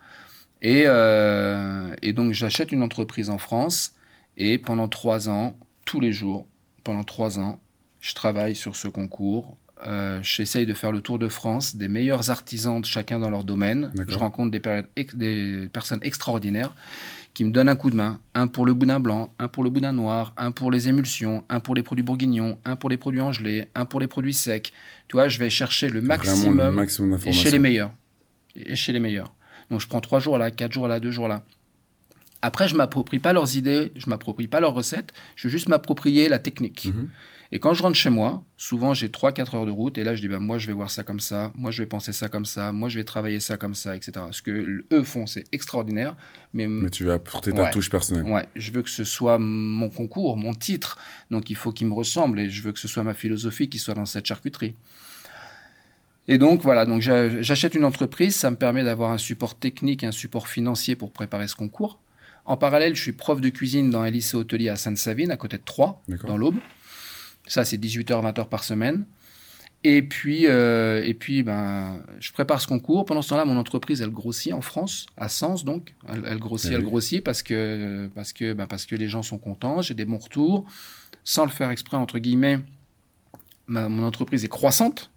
Et, 0.61 0.83
euh, 0.85 1.93
et 2.01 2.13
donc, 2.13 2.31
j'achète 2.31 2.71
une 2.71 2.83
entreprise 2.83 3.29
en 3.29 3.37
France. 3.37 3.95
Et 4.37 4.57
pendant 4.57 4.87
trois 4.87 5.27
ans, 5.27 5.57
tous 5.85 5.99
les 5.99 6.13
jours, 6.13 6.47
pendant 6.83 7.03
trois 7.03 7.37
ans, 7.39 7.59
je 7.99 8.13
travaille 8.13 8.55
sur 8.55 8.75
ce 8.75 8.87
concours. 8.87 9.57
Euh, 9.87 10.19
J'essaye 10.21 10.65
de 10.65 10.73
faire 10.73 10.91
le 10.91 11.01
tour 11.01 11.19
de 11.19 11.27
France 11.27 11.75
des 11.75 11.87
meilleurs 11.87 12.29
artisans, 12.29 12.83
chacun 12.83 13.19
dans 13.19 13.29
leur 13.29 13.43
domaine. 13.43 13.91
Je 14.07 14.17
rencontre 14.17 14.51
des, 14.51 14.61
des, 15.13 15.69
personnes 15.71 15.99
extraordinaires 16.03 16.75
qui 17.33 17.45
me 17.45 17.51
donnent 17.51 17.69
un 17.69 17.75
coup 17.75 17.89
de 17.89 17.95
main. 17.95 18.19
Un 18.35 18.47
pour 18.47 18.65
le 18.65 18.73
boudin 18.73 18.99
blanc, 18.99 19.33
un 19.39 19.47
pour 19.47 19.63
le 19.63 19.69
boudin 19.69 19.93
noir, 19.93 20.33
un 20.37 20.51
pour 20.51 20.71
les 20.71 20.89
émulsions, 20.89 21.43
un 21.49 21.59
pour 21.59 21.75
les 21.75 21.83
produits 21.83 22.03
bourguignons, 22.03 22.59
un 22.65 22.75
pour 22.75 22.89
les 22.89 22.97
produits 22.97 23.21
angelés, 23.21 23.67
un 23.73 23.85
pour 23.85 23.99
les 23.99 24.07
produits 24.07 24.33
secs. 24.33 24.71
Tu 25.07 25.15
vois, 25.15 25.27
je 25.27 25.39
vais 25.39 25.49
chercher 25.49 25.89
le 25.89 26.01
maximum, 26.01 26.71
maximum 26.71 27.17
et 27.25 27.31
chez 27.31 27.51
les 27.51 27.59
meilleurs. 27.59 27.91
Et 28.55 28.75
chez 28.75 28.91
les 28.91 28.99
meilleurs. 28.99 29.33
Donc 29.69 29.79
je 29.79 29.87
prends 29.87 30.01
trois 30.01 30.19
jours 30.19 30.37
là, 30.37 30.51
quatre 30.51 30.73
jours 30.73 30.87
là, 30.87 30.99
deux 30.99 31.11
jours 31.11 31.27
là. 31.27 31.43
Après, 32.41 32.67
je 32.67 32.75
m'approprie 32.75 33.19
pas 33.19 33.33
leurs 33.33 33.55
idées, 33.55 33.91
je 33.95 34.09
m'approprie 34.09 34.47
pas 34.47 34.59
leurs 34.59 34.73
recettes, 34.73 35.13
je 35.35 35.47
veux 35.47 35.51
juste 35.51 35.69
m'approprier 35.69 36.29
la 36.29 36.39
technique. 36.39 36.85
Mhm. 36.85 37.09
Et 37.53 37.59
quand 37.59 37.73
je 37.73 37.83
rentre 37.83 37.97
chez 37.97 38.09
moi, 38.09 38.45
souvent 38.55 38.93
j'ai 38.93 39.09
3-4 39.09 39.55
heures 39.57 39.65
de 39.65 39.71
route 39.71 39.97
et 39.97 40.05
là 40.05 40.15
je 40.15 40.21
dis, 40.21 40.29
ben, 40.29 40.39
moi 40.39 40.57
je 40.57 40.67
vais 40.67 40.73
voir 40.73 40.89
ça 40.89 41.03
comme 41.03 41.19
ça, 41.19 41.51
moi 41.53 41.69
je 41.69 41.83
vais 41.83 41.85
penser 41.85 42.13
ça 42.13 42.29
comme 42.29 42.45
ça, 42.45 42.71
moi 42.71 42.87
je 42.87 42.97
vais 42.97 43.03
travailler 43.03 43.41
ça 43.41 43.57
comme 43.57 43.75
ça, 43.75 43.93
etc. 43.93 44.13
Ce 44.31 44.41
que 44.41 44.85
eux 44.91 45.03
font, 45.03 45.25
c'est 45.25 45.43
extraordinaire. 45.51 46.15
Mais, 46.53 46.67
mais 46.67 46.89
tu 46.89 47.03
vas 47.03 47.15
apporter 47.15 47.51
ta 47.51 47.67
touche 47.67 47.89
personnelle. 47.89 48.23
Ouais, 48.23 48.47
je 48.55 48.71
veux 48.71 48.81
que 48.81 48.89
ce 48.89 49.03
soit 49.03 49.37
mon 49.37 49.89
concours, 49.89 50.37
mon 50.37 50.53
titre. 50.53 50.97
Donc 51.29 51.49
il 51.49 51.57
faut 51.57 51.73
qu'il 51.73 51.87
me 51.87 51.93
ressemble 51.93 52.39
et 52.39 52.49
je 52.49 52.61
veux 52.63 52.71
que 52.71 52.79
ce 52.79 52.87
soit 52.87 53.03
ma 53.03 53.13
philosophie 53.13 53.67
qui 53.67 53.79
soit 53.79 53.95
dans 53.95 54.05
cette 54.05 54.25
charcuterie. 54.25 54.75
Et 56.29 56.37
donc 56.37 56.61
voilà, 56.61 56.85
donc 56.85 57.01
j'achète 57.01 57.75
une 57.75 57.83
entreprise, 57.83 58.35
ça 58.35 58.49
me 58.49 58.55
permet 58.55 58.85
d'avoir 58.85 59.11
un 59.11 59.17
support 59.17 59.55
technique, 59.55 60.05
un 60.05 60.13
support 60.13 60.47
financier 60.47 60.95
pour 60.95 61.11
préparer 61.11 61.49
ce 61.49 61.55
concours. 61.55 61.99
En 62.45 62.57
parallèle, 62.57 62.95
je 62.95 63.01
suis 63.01 63.11
prof 63.11 63.39
de 63.39 63.49
cuisine 63.49 63.89
dans 63.89 64.01
un 64.01 64.09
lycée 64.09 64.35
hôtelier 64.35 64.69
à 64.69 64.75
Sainte-Savine, 64.75 65.31
à 65.31 65.37
côté 65.37 65.57
de 65.57 65.63
Troyes, 65.63 66.01
dans 66.25 66.37
l'Aube. 66.37 66.57
Ça, 67.47 67.65
c'est 67.65 67.77
18h, 67.77 68.21
20h 68.21 68.47
par 68.49 68.63
semaine. 68.63 69.05
Et 69.83 70.03
puis, 70.03 70.45
euh, 70.45 71.03
et 71.03 71.15
puis 71.15 71.41
ben, 71.41 72.03
je 72.19 72.31
prépare 72.31 72.61
ce 72.61 72.67
concours. 72.67 73.03
Pendant 73.05 73.23
ce 73.23 73.29
temps-là, 73.29 73.45
mon 73.45 73.57
entreprise, 73.57 74.01
elle 74.01 74.11
grossit 74.11 74.53
en 74.53 74.61
France, 74.61 75.07
à 75.17 75.27
Sens 75.27 75.65
donc. 75.65 75.95
Elle, 76.07 76.37
grossit, 76.37 76.71
elle 76.71 76.83
grossit 76.83 77.23
parce 77.23 77.41
que, 77.41 78.07
parce, 78.13 78.31
que, 78.31 78.53
ben, 78.53 78.67
parce 78.67 78.85
que 78.85 78.95
les 78.95 79.07
gens 79.07 79.23
sont 79.23 79.39
contents, 79.39 79.81
j'ai 79.81 79.95
des 79.95 80.05
bons 80.05 80.19
retours. 80.19 80.65
Sans 81.23 81.45
le 81.45 81.51
faire 81.51 81.71
exprès, 81.71 81.97
entre 81.97 82.19
guillemets, 82.19 82.59
mon 83.67 84.03
entreprise 84.03 84.43
est 84.43 84.49
croissante. 84.49 85.11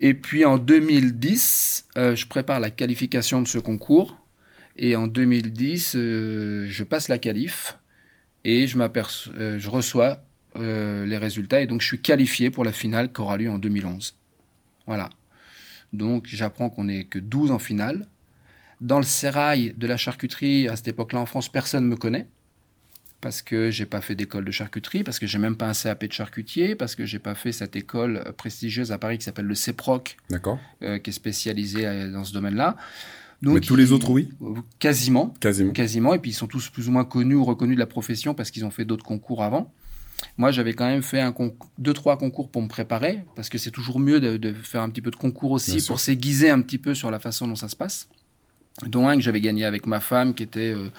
Et 0.00 0.14
puis 0.14 0.44
en 0.44 0.58
2010, 0.58 1.86
euh, 1.96 2.16
je 2.16 2.26
prépare 2.26 2.58
la 2.58 2.70
qualification 2.70 3.42
de 3.42 3.46
ce 3.46 3.58
concours. 3.58 4.16
Et 4.82 4.96
en 4.96 5.06
2010, 5.06 5.92
euh, 5.94 6.66
je 6.66 6.84
passe 6.84 7.08
la 7.08 7.18
qualif 7.18 7.78
et 8.44 8.66
je, 8.66 8.78
je 8.78 9.68
reçois 9.68 10.24
euh, 10.56 11.04
les 11.04 11.18
résultats. 11.18 11.60
Et 11.60 11.66
donc, 11.66 11.82
je 11.82 11.86
suis 11.86 12.00
qualifié 12.00 12.50
pour 12.50 12.64
la 12.64 12.72
finale 12.72 13.12
qui 13.12 13.20
aura 13.20 13.36
lieu 13.36 13.50
en 13.50 13.58
2011. 13.58 14.16
Voilà. 14.86 15.10
Donc, 15.92 16.24
j'apprends 16.26 16.70
qu'on 16.70 16.84
n'est 16.84 17.04
que 17.04 17.18
12 17.18 17.50
en 17.50 17.58
finale. 17.58 18.06
Dans 18.80 18.96
le 18.96 19.04
sérail 19.04 19.74
de 19.76 19.86
la 19.86 19.98
charcuterie, 19.98 20.66
à 20.66 20.76
cette 20.76 20.88
époque-là 20.88 21.20
en 21.20 21.26
France, 21.26 21.50
personne 21.50 21.84
ne 21.84 21.90
me 21.90 21.96
connaît. 21.96 22.26
Parce 23.20 23.42
que 23.42 23.70
j'ai 23.70 23.84
pas 23.84 24.00
fait 24.00 24.14
d'école 24.14 24.46
de 24.46 24.50
charcuterie, 24.50 25.04
parce 25.04 25.18
que 25.18 25.26
j'ai 25.26 25.36
même 25.36 25.56
pas 25.56 25.68
un 25.68 25.74
CAP 25.74 26.06
de 26.06 26.12
charcutier, 26.12 26.74
parce 26.74 26.94
que 26.94 27.04
j'ai 27.04 27.18
pas 27.18 27.34
fait 27.34 27.52
cette 27.52 27.76
école 27.76 28.32
prestigieuse 28.38 28.92
à 28.92 28.98
Paris 28.98 29.18
qui 29.18 29.24
s'appelle 29.24 29.44
le 29.44 29.54
CEPROC, 29.54 30.16
euh, 30.82 30.98
qui 30.98 31.10
est 31.10 31.12
spécialisée 31.12 31.86
euh, 31.86 32.10
dans 32.10 32.24
ce 32.24 32.32
domaine-là. 32.32 32.78
Donc, 33.42 33.54
Mais 33.54 33.60
tous 33.60 33.76
les 33.76 33.92
autres, 33.92 34.10
oui 34.10 34.28
Quasiment. 34.78 35.34
Quasiment. 35.40 35.72
Quasiment. 35.72 36.14
Et 36.14 36.18
puis, 36.18 36.32
ils 36.32 36.34
sont 36.34 36.46
tous 36.46 36.68
plus 36.68 36.88
ou 36.88 36.92
moins 36.92 37.04
connus 37.04 37.36
ou 37.36 37.44
reconnus 37.44 37.76
de 37.76 37.80
la 37.80 37.86
profession 37.86 38.34
parce 38.34 38.50
qu'ils 38.50 38.64
ont 38.64 38.70
fait 38.70 38.84
d'autres 38.84 39.04
concours 39.04 39.42
avant. 39.42 39.72
Moi, 40.36 40.50
j'avais 40.50 40.74
quand 40.74 40.86
même 40.86 41.02
fait 41.02 41.20
un 41.20 41.34
deux, 41.78 41.92
trois 41.92 42.18
concours 42.18 42.50
pour 42.50 42.62
me 42.62 42.68
préparer, 42.68 43.24
parce 43.36 43.48
que 43.48 43.58
c'est 43.58 43.70
toujours 43.70 43.98
mieux 43.98 44.20
de, 44.20 44.52
faire 44.52 44.82
un 44.82 44.90
petit 44.90 45.00
peu 45.00 45.10
de 45.10 45.16
concours 45.16 45.52
aussi 45.52 45.84
pour 45.86 46.00
s'aiguiser 46.00 46.50
un 46.50 46.60
petit 46.60 46.78
peu 46.78 46.94
sur 46.94 47.10
la 47.10 47.18
façon 47.18 47.48
dont 47.48 47.56
ça 47.56 47.68
se 47.68 47.76
passe. 47.76 48.08
Dont 48.86 49.08
un 49.08 49.16
que 49.16 49.22
j'avais 49.22 49.40
gagné 49.40 49.64
avec 49.64 49.86
ma 49.86 50.00
femme, 50.00 50.34
qui 50.34 50.42
était, 50.42 50.72
euh, 50.72 50.90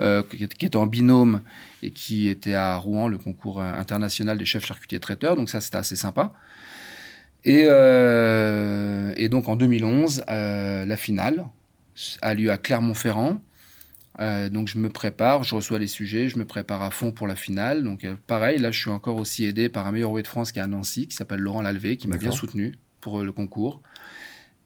euh, 0.00 0.22
qui 0.22 0.44
était 0.44 0.76
en 0.76 0.86
binôme 0.86 1.42
et 1.82 1.90
qui 1.90 2.28
était 2.28 2.54
à 2.54 2.76
Rouen, 2.76 3.08
le 3.08 3.18
concours 3.18 3.60
international 3.60 4.38
des 4.38 4.46
chefs 4.46 4.64
charcutiers 4.64 5.00
traiteurs. 5.00 5.36
Donc 5.36 5.50
ça, 5.50 5.60
c'était 5.60 5.76
assez 5.76 5.96
sympa. 5.96 6.32
Et, 7.44 7.64
euh, 7.66 9.12
et, 9.16 9.28
donc 9.28 9.48
en 9.48 9.56
2011, 9.56 10.24
la 10.28 10.96
finale 10.96 11.46
a 12.22 12.34
lieu 12.34 12.50
à 12.50 12.58
Clermont-Ferrand. 12.58 13.40
Euh, 14.20 14.48
donc 14.48 14.66
je 14.66 14.78
me 14.78 14.88
prépare, 14.88 15.44
je 15.44 15.54
reçois 15.54 15.78
les 15.78 15.86
sujets, 15.86 16.28
je 16.28 16.38
me 16.38 16.44
prépare 16.44 16.82
à 16.82 16.90
fond 16.90 17.12
pour 17.12 17.26
la 17.26 17.36
finale. 17.36 17.84
Donc 17.84 18.04
euh, 18.04 18.16
pareil, 18.26 18.58
là 18.58 18.70
je 18.70 18.78
suis 18.80 18.90
encore 18.90 19.16
aussi 19.16 19.44
aidé 19.44 19.68
par 19.68 19.86
un 19.86 19.92
meilleur 19.92 20.10
roué 20.10 20.22
de 20.22 20.26
France 20.26 20.50
qui 20.50 20.58
est 20.58 20.62
à 20.62 20.66
Nancy, 20.66 21.06
qui 21.06 21.14
s'appelle 21.14 21.40
Laurent 21.40 21.62
Lalvé, 21.62 21.96
qui 21.96 22.08
m'a 22.08 22.16
bien 22.16 22.32
soutenu 22.32 22.74
pour 23.00 23.20
euh, 23.20 23.24
le 23.24 23.32
concours. 23.32 23.82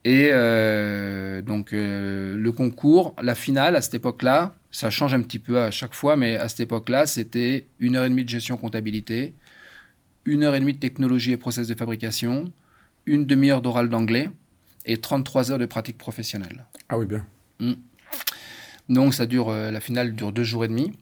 Et 0.05 0.31
donc 1.43 1.71
le 1.71 2.51
concours, 2.51 3.15
la 3.23 3.37
finale 3.37 3.77
à 3.77 3.81
cette 3.81 3.95
époque-là, 3.95 4.57
ça 4.73 4.91
change 4.91 5.15
un 5.15 5.23
petit 5.23 5.39
peu 5.39 5.61
à 5.61 5.71
chaque 5.71 5.95
fois, 5.95 6.17
mais 6.17 6.37
à 6.37 6.49
cette 6.49 6.59
époque-là, 6.59 7.07
c'était 7.07 7.69
une 7.79 7.95
heure 7.95 8.05
et 8.05 8.09
demie 8.09 8.25
de 8.25 8.29
gestion 8.29 8.57
comptabilité, 8.57 9.33
une 10.25 10.43
heure 10.43 10.57
et 10.57 10.61
demie 10.61 10.73
de 10.73 10.81
technologie 10.81 11.31
et 11.31 11.37
process 11.37 11.69
de 11.69 11.77
fabrication, 11.77 12.53
une 13.07 13.27
demi-heure 13.27 13.63
d'oral 13.63 13.89
d'anglais 13.89 14.29
et 14.85 15.01
33 15.01 15.53
heures 15.53 15.59
de 15.59 15.67
pratique 15.67 15.99
professionnelle. 15.99 16.65
Ah 16.89 16.99
oui, 16.99 17.07
bien. 17.07 17.27
Mmh. 17.61 17.73
Donc 18.89 19.15
ça 19.15 19.27
dure, 19.27 19.49
euh, 19.51 19.71
la 19.71 19.81
finale 19.81 20.15
dure 20.15 20.33
deux 20.33 20.45
jours 20.45 20.65
et 20.65 20.69
demi. 20.69 20.93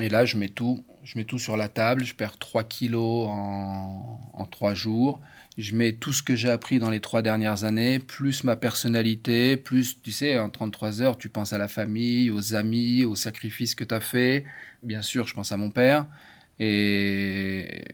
Et 0.00 0.08
là, 0.08 0.24
je 0.24 0.38
mets 0.38 0.48
tout, 0.48 0.84
je 1.02 1.18
mets 1.18 1.24
tout 1.24 1.38
sur 1.38 1.56
la 1.56 1.68
table. 1.68 2.04
Je 2.04 2.14
perds 2.14 2.38
3 2.38 2.64
kilos 2.64 3.28
en, 3.28 4.20
en 4.32 4.46
3 4.46 4.74
jours. 4.74 5.20
Je 5.58 5.74
mets 5.74 5.92
tout 5.92 6.14
ce 6.14 6.22
que 6.22 6.34
j'ai 6.34 6.48
appris 6.48 6.78
dans 6.78 6.88
les 6.88 7.00
trois 7.00 7.20
dernières 7.20 7.64
années, 7.64 7.98
plus 7.98 8.42
ma 8.42 8.56
personnalité, 8.56 9.58
plus, 9.58 10.00
tu 10.00 10.10
sais, 10.10 10.38
en 10.38 10.48
33 10.48 11.02
heures, 11.02 11.18
tu 11.18 11.28
penses 11.28 11.52
à 11.52 11.58
la 11.58 11.68
famille, 11.68 12.30
aux 12.30 12.54
amis, 12.54 13.04
aux 13.04 13.16
sacrifices 13.16 13.74
que 13.74 13.84
tu 13.84 13.94
as 13.94 14.00
fait. 14.00 14.46
Bien 14.82 15.02
sûr, 15.02 15.26
je 15.26 15.34
pense 15.34 15.52
à 15.52 15.58
mon 15.58 15.70
père. 15.70 16.06
Et 16.58 17.84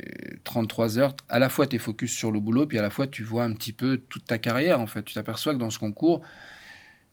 33 0.45 0.99
heures, 0.99 1.15
à 1.29 1.39
la 1.39 1.49
fois 1.49 1.67
tu 1.67 1.77
es 1.77 1.79
focus 1.79 2.13
sur 2.13 2.31
le 2.31 2.41
boulot, 2.41 2.67
puis 2.67 2.79
à 2.79 2.83
la 2.83 2.91
fois 2.91 3.07
tu 3.07 3.23
vois 3.23 3.45
un 3.45 3.53
petit 3.53 3.73
peu 3.73 3.99
toute 4.09 4.25
ta 4.25 4.39
carrière, 4.39 4.81
en 4.81 4.87
fait. 4.87 5.03
Tu 5.03 5.15
t'aperçois 5.15 5.55
que 5.55 5.59
dans 5.59 5.71
ce 5.71 5.79
concours, 5.79 6.23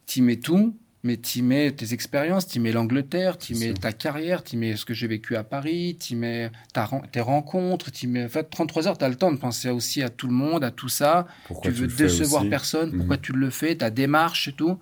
tu 0.06 0.22
mets 0.22 0.38
tout, 0.38 0.76
mais 1.06 1.18
tu 1.18 1.44
mets 1.44 1.72
tes 1.72 1.94
expériences, 1.94 2.48
tu 2.48 2.60
mets 2.60 2.72
l'Angleterre, 2.72 3.38
tu 3.38 3.54
mets 3.54 3.76
ta 3.76 3.94
carrière, 3.94 4.44
tu 4.44 4.58
mets 4.58 4.76
ce 4.76 4.86
que 4.86 4.96
j'ai 4.96 5.06
vécu 5.06 5.36
à 5.36 5.44
Paris, 5.44 5.98
tu 6.00 6.16
mets 6.16 6.50
ta, 6.74 6.90
tes 7.12 7.22
rencontres, 7.22 7.92
tu 7.92 8.08
mets. 8.08 8.26
En 8.26 8.30
fait, 8.30 8.50
33 8.50 8.88
heures, 8.88 8.98
tu 8.98 9.06
as 9.06 9.10
le 9.10 9.16
temps 9.16 9.32
de 9.32 9.38
penser 9.38 9.70
aussi 9.70 10.02
à 10.02 10.10
tout 10.10 10.26
le 10.26 10.34
monde, 10.34 10.64
à 10.64 10.72
tout 10.72 10.90
ça. 10.90 11.28
Pourquoi 11.46 11.72
tu 11.72 11.78
veux 11.78 11.88
décevoir 11.88 12.50
personne, 12.50 12.90
mhm. 12.90 12.98
pourquoi 12.98 13.18
tu 13.18 13.34
le 13.34 13.52
fais, 13.52 13.76
ta 13.76 13.92
démarche 13.92 14.48
et 14.48 14.54
tout. 14.54 14.80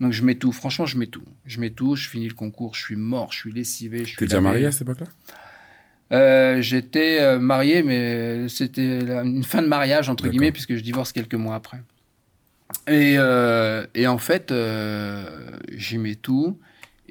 Donc 0.00 0.12
je 0.12 0.24
mets 0.24 0.36
tout, 0.36 0.50
franchement, 0.50 0.86
je 0.86 0.96
mets 0.96 1.08
tout. 1.08 1.24
Je 1.44 1.60
mets 1.60 1.68
tout, 1.68 1.94
je 1.94 2.08
finis 2.08 2.28
le 2.28 2.34
concours, 2.34 2.74
je 2.74 2.80
suis 2.80 2.96
mort, 2.96 3.30
je 3.32 3.40
suis 3.40 3.52
lessivé. 3.52 4.04
Tu 4.04 4.24
es 4.24 4.26
déjà 4.26 4.40
marié 4.40 4.64
à 4.64 4.72
cette 4.72 4.82
époque-là? 4.82 5.08
Euh, 6.12 6.60
J'étais 6.60 7.20
euh, 7.20 7.38
marié, 7.38 7.82
mais 7.82 8.48
c'était 8.48 9.00
une 9.00 9.44
fin 9.44 9.62
de 9.62 9.68
mariage, 9.68 10.08
entre 10.08 10.28
guillemets, 10.28 10.52
puisque 10.52 10.74
je 10.74 10.82
divorce 10.82 11.12
quelques 11.12 11.34
mois 11.34 11.54
après. 11.54 11.78
Et, 12.86 13.16
euh, 13.18 13.86
et, 13.94 14.06
en 14.06 14.18
fait, 14.18 14.50
euh, 14.50 15.24
j'y 15.72 15.98
mets 15.98 16.14
tout. 16.14 16.58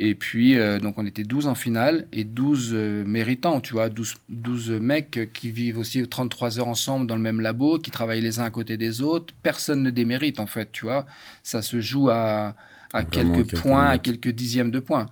Et 0.02 0.16
puis, 0.16 0.58
donc, 0.82 0.98
on 0.98 1.06
était 1.06 1.26
12 1.26 1.48
en 1.48 1.56
finale 1.56 2.08
et 2.14 2.24
12 2.24 2.74
méritants, 2.74 3.60
tu 3.60 3.74
vois, 3.74 3.90
12, 3.90 4.16
12 4.30 4.72
mecs 4.72 5.30
qui 5.34 5.52
vivent 5.52 5.78
aussi 5.78 6.08
33 6.08 6.58
heures 6.58 6.70
ensemble 6.70 7.06
dans 7.06 7.18
le 7.18 7.22
même 7.22 7.42
labo, 7.42 7.80
qui 7.80 7.92
travaillent 7.92 8.22
les 8.22 8.40
uns 8.40 8.46
à 8.46 8.50
côté 8.50 8.78
des 8.78 9.02
autres. 9.02 9.34
Personne 9.44 9.84
ne 9.84 9.90
démérite, 9.90 10.40
en 10.40 10.48
fait, 10.48 10.72
tu 10.72 10.86
vois. 10.86 11.06
Ça 11.44 11.62
se 11.62 11.82
joue 11.82 12.10
à, 12.10 12.56
à 12.94 13.04
quelques 13.04 13.60
points, 13.60 13.88
à 13.88 13.98
quelques 13.98 14.30
dixièmes 14.30 14.72
de 14.72 14.80
points. 14.80 15.08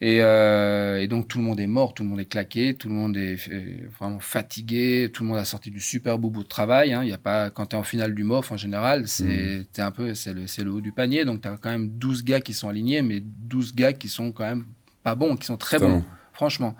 Et, 0.00 0.22
euh, 0.22 1.00
et, 1.00 1.08
donc 1.08 1.26
tout 1.26 1.38
le 1.38 1.44
monde 1.44 1.58
est 1.58 1.66
mort, 1.66 1.92
tout 1.92 2.04
le 2.04 2.08
monde 2.08 2.20
est 2.20 2.28
claqué, 2.28 2.74
tout 2.74 2.88
le 2.88 2.94
monde 2.94 3.16
est 3.16 3.48
euh, 3.48 3.88
vraiment 3.98 4.20
fatigué, 4.20 5.10
tout 5.12 5.24
le 5.24 5.30
monde 5.30 5.38
a 5.38 5.44
sorti 5.44 5.72
du 5.72 5.80
super 5.80 6.18
bout 6.18 6.30
de 6.30 6.48
travail. 6.48 6.92
Hein. 6.92 7.02
Il 7.02 7.08
y 7.08 7.12
a 7.12 7.18
pas 7.18 7.50
quand 7.50 7.66
tu 7.66 7.76
es 7.76 7.78
en 7.78 7.82
finale 7.82 8.14
du 8.14 8.22
MOF 8.22 8.52
en 8.52 8.56
général, 8.56 9.08
c'est 9.08 9.66
mmh. 9.76 9.80
un 9.80 9.90
peu 9.90 10.14
c'est 10.14 10.32
le, 10.32 10.44
le, 10.64 10.70
haut 10.70 10.80
du 10.80 10.92
panier. 10.92 11.24
Donc 11.24 11.42
tu 11.42 11.48
as 11.48 11.56
quand 11.56 11.70
même 11.70 11.88
12 11.88 12.22
gars 12.22 12.40
qui 12.40 12.54
sont 12.54 12.68
alignés, 12.68 13.02
mais 13.02 13.20
12 13.20 13.74
gars 13.74 13.92
qui 13.92 14.08
sont 14.08 14.30
quand 14.30 14.44
même 14.44 14.66
pas 15.02 15.16
bons, 15.16 15.36
qui 15.36 15.46
sont 15.46 15.56
très 15.56 15.80
bons, 15.80 16.04
franchement. 16.32 16.76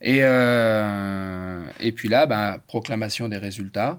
Et, 0.00 0.20
euh, 0.22 1.62
et 1.78 1.92
puis 1.92 2.08
là, 2.08 2.26
bah, 2.26 2.58
proclamation 2.66 3.28
des 3.28 3.36
résultats. 3.36 3.98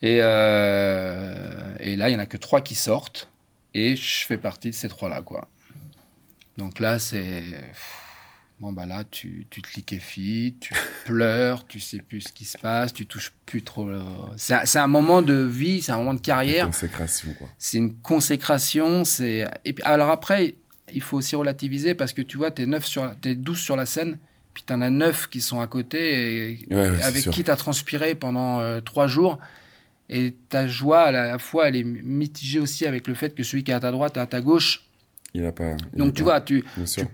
Et, 0.00 0.18
euh, 0.22 1.74
et 1.80 1.96
là, 1.96 2.08
il 2.08 2.12
y 2.12 2.16
en 2.16 2.20
a 2.20 2.26
que 2.26 2.36
trois 2.36 2.60
qui 2.60 2.74
sortent. 2.74 3.30
Et 3.74 3.96
je 3.96 4.24
fais 4.26 4.38
partie 4.38 4.70
de 4.70 4.74
ces 4.74 4.88
trois-là, 4.88 5.22
quoi. 5.22 5.48
Donc 6.58 6.80
là, 6.80 6.98
c'est. 6.98 7.42
Bon, 8.60 8.72
bah 8.72 8.86
là, 8.86 9.04
tu, 9.08 9.46
tu 9.50 9.62
te 9.62 9.68
liquéfies, 9.76 10.56
tu 10.60 10.74
pleures, 11.04 11.64
tu 11.68 11.78
sais 11.78 11.98
plus 11.98 12.22
ce 12.22 12.32
qui 12.32 12.44
se 12.44 12.58
passe, 12.58 12.92
tu 12.92 13.06
touches 13.06 13.32
plus 13.46 13.62
trop. 13.62 13.88
le- 13.88 14.00
C'est 14.36 14.78
un- 14.80 14.86
moment 14.88 15.22
de 15.22 15.34
vie, 15.34 15.80
c'est 15.80 15.92
un 15.92 15.98
moment 15.98 16.14
de 16.14 16.20
carrière. 16.20 16.66
Consécration, 16.66 17.32
quoi. 17.38 17.48
C'est 17.56 17.78
une 17.78 17.94
consécration. 17.94 19.04
C'est 19.04 19.46
et 19.64 19.72
puis 19.72 19.84
alors 19.84 20.10
après, 20.10 20.56
il 20.92 21.00
faut 21.00 21.16
aussi 21.18 21.36
relativiser 21.36 21.94
parce 21.94 22.12
que 22.12 22.20
tu 22.22 22.36
vois, 22.36 22.50
t'es 22.50 22.66
neuf 22.66 22.84
sur, 22.84 23.14
t'es 23.20 23.36
12 23.36 23.60
sur 23.60 23.76
la 23.76 23.86
scène, 23.86 24.18
puis 24.54 24.64
t'en 24.64 24.80
as 24.80 24.90
neuf 24.90 25.28
qui 25.28 25.40
sont 25.40 25.60
à 25.60 25.68
côté 25.68 26.50
et 26.50 26.66
Ouais, 26.74 26.90
ouais, 26.90 26.96
c'est 26.98 27.04
avec 27.04 27.22
qui 27.30 27.44
t'as 27.44 27.54
transpiré 27.54 28.16
pendant 28.16 28.58
euh, 28.58 28.80
trois 28.80 29.06
jours. 29.06 29.38
Et 30.10 30.34
ta 30.48 30.66
joie, 30.66 31.02
à 31.02 31.12
la 31.12 31.38
fois, 31.38 31.68
elle 31.68 31.76
est 31.76 31.84
mitigée 31.84 32.58
aussi 32.58 32.86
avec 32.86 33.06
le 33.06 33.14
fait 33.14 33.36
que 33.36 33.44
celui 33.44 33.62
qui 33.62 33.70
est 33.70 33.74
à 33.74 33.80
ta 33.80 33.92
droite 33.92 34.16
est 34.16 34.20
à 34.20 34.26
ta 34.26 34.40
gauche. 34.40 34.84
Il 35.34 35.44
a 35.44 35.52
pas. 35.52 35.76
il 35.94 36.00
a 36.00 36.04
Donc 36.04 36.14
tu 36.14 36.22
pas- 36.22 36.30
vois, 36.30 36.40
tu, 36.40 36.64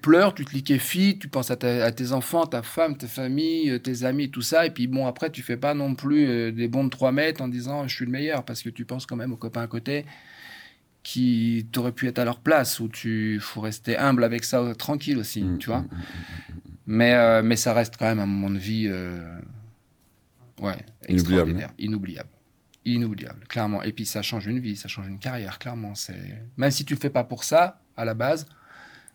pleures, 0.00 0.35
tu 0.35 0.44
te 0.44 0.53
liquéfies, 0.53 1.18
tu 1.18 1.29
penses 1.29 1.50
à, 1.50 1.57
ta- 1.57 1.85
à 1.85 1.90
tes 1.92 2.12
enfants, 2.12 2.46
ta 2.46 2.62
femme, 2.62 2.96
ta 2.96 3.09
famille, 3.09 3.70
euh, 3.70 3.79
tes 3.79 4.05
amis, 4.05 4.31
tout 4.31 4.40
ça. 4.42 4.64
Et 4.66 4.70
puis 4.70 4.87
bon, 4.87 5.07
après, 5.07 5.31
tu 5.31 5.42
fais 5.42 5.57
pas 5.57 5.74
non 5.74 5.94
plus 5.96 6.29
euh, 6.29 6.53
des 6.53 6.68
bons 6.68 6.85
de 6.85 6.90
3 6.90 7.11
mètres 7.12 7.42
en 7.42 7.48
disant 7.48 7.87
je 7.88 7.94
suis 7.94 8.05
le 8.05 8.12
meilleur 8.12 8.44
parce 8.44 8.62
que 8.62 8.70
tu 8.70 8.85
penses 8.85 9.05
quand 9.07 9.16
même 9.16 9.33
aux 9.33 9.37
copains 9.37 9.62
à 9.62 9.66
côté 9.66 10.05
qui 11.03 11.66
t'auraient 11.72 11.92
pu 11.92 12.07
être 12.09 12.18
à 12.18 12.24
leur 12.24 12.40
place 12.40 12.81
ou 12.81 12.88
tu 12.88 13.38
faut 13.40 13.61
rester 13.61 13.96
humble 13.98 14.24
avec 14.24 14.44
ça, 14.44 14.74
tranquille 14.74 15.18
aussi, 15.18 15.42
Mm, 15.42 15.59
tu 15.59 15.66
vois. 15.68 15.81
mm, 15.81 15.85
mm. 15.85 16.03
Mais, 16.87 17.14
euh, 17.14 17.42
mais 17.42 17.57
ça 17.57 17.74
reste 17.74 17.96
quand 17.98 18.07
même 18.07 18.20
un 18.20 18.27
moment 18.27 18.50
de 18.50 18.59
vie 18.59 18.87
euh, 18.88 19.18
ouais, 20.61 20.72
Inoubliable. 21.09 21.12
extraordinaire, 21.12 21.70
inoubliable. 21.79 22.29
Inoubliable, 22.87 23.46
clairement. 23.48 23.83
Et 23.83 23.92
puis 23.92 24.05
ça 24.07 24.22
change 24.22 24.46
une 24.46 24.59
vie, 24.61 24.77
ça 24.77 24.88
change 24.88 25.09
une 25.09 25.18
carrière, 25.18 25.59
clairement. 25.59 25.94
C'est 25.94 26.14
Même 26.57 26.70
si 26.70 26.85
tu 26.85 26.94
le 26.94 27.00
fais 27.00 27.11
pas 27.11 27.24
pour 27.24 27.44
ça, 27.44 27.81
à 27.97 28.05
la 28.05 28.15
base, 28.15 28.47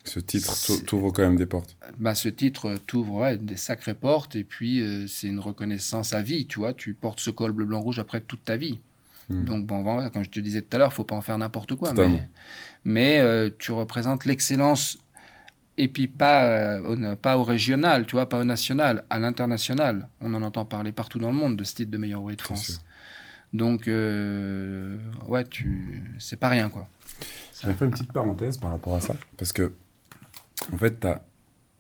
Ce 0.06 0.20
titre 0.20 0.54
t'ouvre 0.86 1.12
quand 1.12 1.22
même 1.24 1.36
des 1.36 1.46
portes. 1.46 1.76
bah, 1.98 2.16
ce 2.16 2.30
titre 2.30 2.76
t'ouvre 2.88 3.16
ouais, 3.22 3.38
des 3.38 3.58
sacrées 3.58 3.94
portes 3.94 4.36
et 4.36 4.44
puis 4.44 4.82
euh, 4.82 5.08
c'est 5.08 5.28
une 5.28 5.40
reconnaissance 5.40 6.14
à 6.14 6.22
vie, 6.22 6.48
tu 6.48 6.60
vois. 6.60 6.74
Tu 6.74 6.94
portes 6.94 7.20
ce 7.20 7.30
col 7.30 7.52
bleu, 7.52 7.66
blanc, 7.66 7.82
rouge 7.82 8.00
après 8.00 8.22
toute 8.22 8.44
ta 8.46 8.56
vie. 8.58 8.80
Mm. 9.30 9.44
Donc, 9.46 9.66
bon, 9.68 9.84
voilà, 9.84 10.10
comme 10.10 10.24
je 10.24 10.30
te 10.30 10.40
disais 10.40 10.62
tout 10.62 10.76
à 10.76 10.80
l'heure, 10.80 10.94
faut 10.94 11.04
pas 11.04 11.16
en 11.16 11.22
faire 11.22 11.38
n'importe 11.38 11.76
quoi. 11.76 11.90
Totalement. 11.90 12.18
Mais, 12.86 13.18
mais 13.18 13.20
euh, 13.20 13.50
tu 13.60 13.72
représentes 13.72 14.26
l'excellence 14.26 14.98
et 15.78 15.88
puis 15.88 16.08
pas, 16.08 16.44
euh, 16.46 17.14
au, 17.14 17.16
pas 17.16 17.38
au 17.38 17.44
régional, 17.44 18.06
tu 18.06 18.14
vois, 18.16 18.28
pas 18.28 18.40
au 18.40 18.44
national, 18.44 19.06
à 19.10 19.20
l'international. 19.20 20.08
On 20.20 20.34
en 20.34 20.42
entend 20.42 20.66
parler 20.66 20.92
partout 20.92 21.20
dans 21.20 21.30
le 21.30 21.38
monde 21.38 21.56
de 21.58 21.64
ce 21.64 21.76
titre 21.76 21.92
de 21.92 21.98
meilleur 21.98 22.22
ouvrier 22.22 22.38
de. 22.38 22.42
France. 22.42 22.82
Donc, 23.54 23.88
euh, 23.88 24.98
ouais, 25.28 25.46
tu, 25.46 26.04
c'est 26.20 26.38
pas 26.38 26.50
rien, 26.50 26.70
quoi. 26.70 26.88
Je 27.62 27.68
vais 27.68 27.74
faire 27.74 27.88
une 27.88 27.94
petite 27.94 28.14
parenthèse 28.14 28.58
par 28.58 28.72
rapport 28.72 28.96
à 28.96 29.02
ça. 29.02 29.16
Parce 29.38 29.52
que, 29.52 29.74
en 30.72 30.78
fait, 30.78 31.00
tu 31.00 31.08
as 31.08 31.24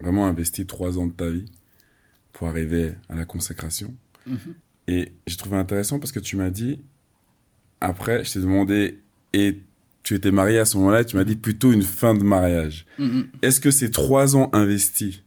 vraiment 0.01 0.27
investi 0.27 0.65
trois 0.65 0.97
ans 0.97 1.07
de 1.07 1.13
ta 1.13 1.29
vie 1.29 1.45
pour 2.33 2.47
arriver 2.47 2.93
à 3.07 3.15
la 3.15 3.25
consécration. 3.25 3.93
Mhm. 4.25 4.55
Et 4.87 5.13
j'ai 5.27 5.37
trouvé 5.37 5.57
intéressant 5.57 5.99
parce 5.99 6.11
que 6.11 6.19
tu 6.19 6.35
m'as 6.35 6.49
dit, 6.49 6.81
après, 7.81 8.23
je 8.23 8.33
t'ai 8.33 8.39
demandé, 8.39 8.99
et 9.33 9.61
tu 10.03 10.15
étais 10.15 10.31
marié 10.31 10.57
à 10.59 10.65
ce 10.65 10.77
moment-là, 10.77 11.03
tu 11.03 11.15
m'as 11.15 11.23
dit 11.23 11.35
plutôt 11.35 11.71
une 11.71 11.83
fin 11.83 12.15
de 12.15 12.23
mariage. 12.23 12.87
Mhm. 12.97 13.27
Est-ce 13.41 13.59
que 13.59 13.71
ces 13.71 13.91
trois 13.91 14.35
ans 14.35 14.49
investis 14.53 15.21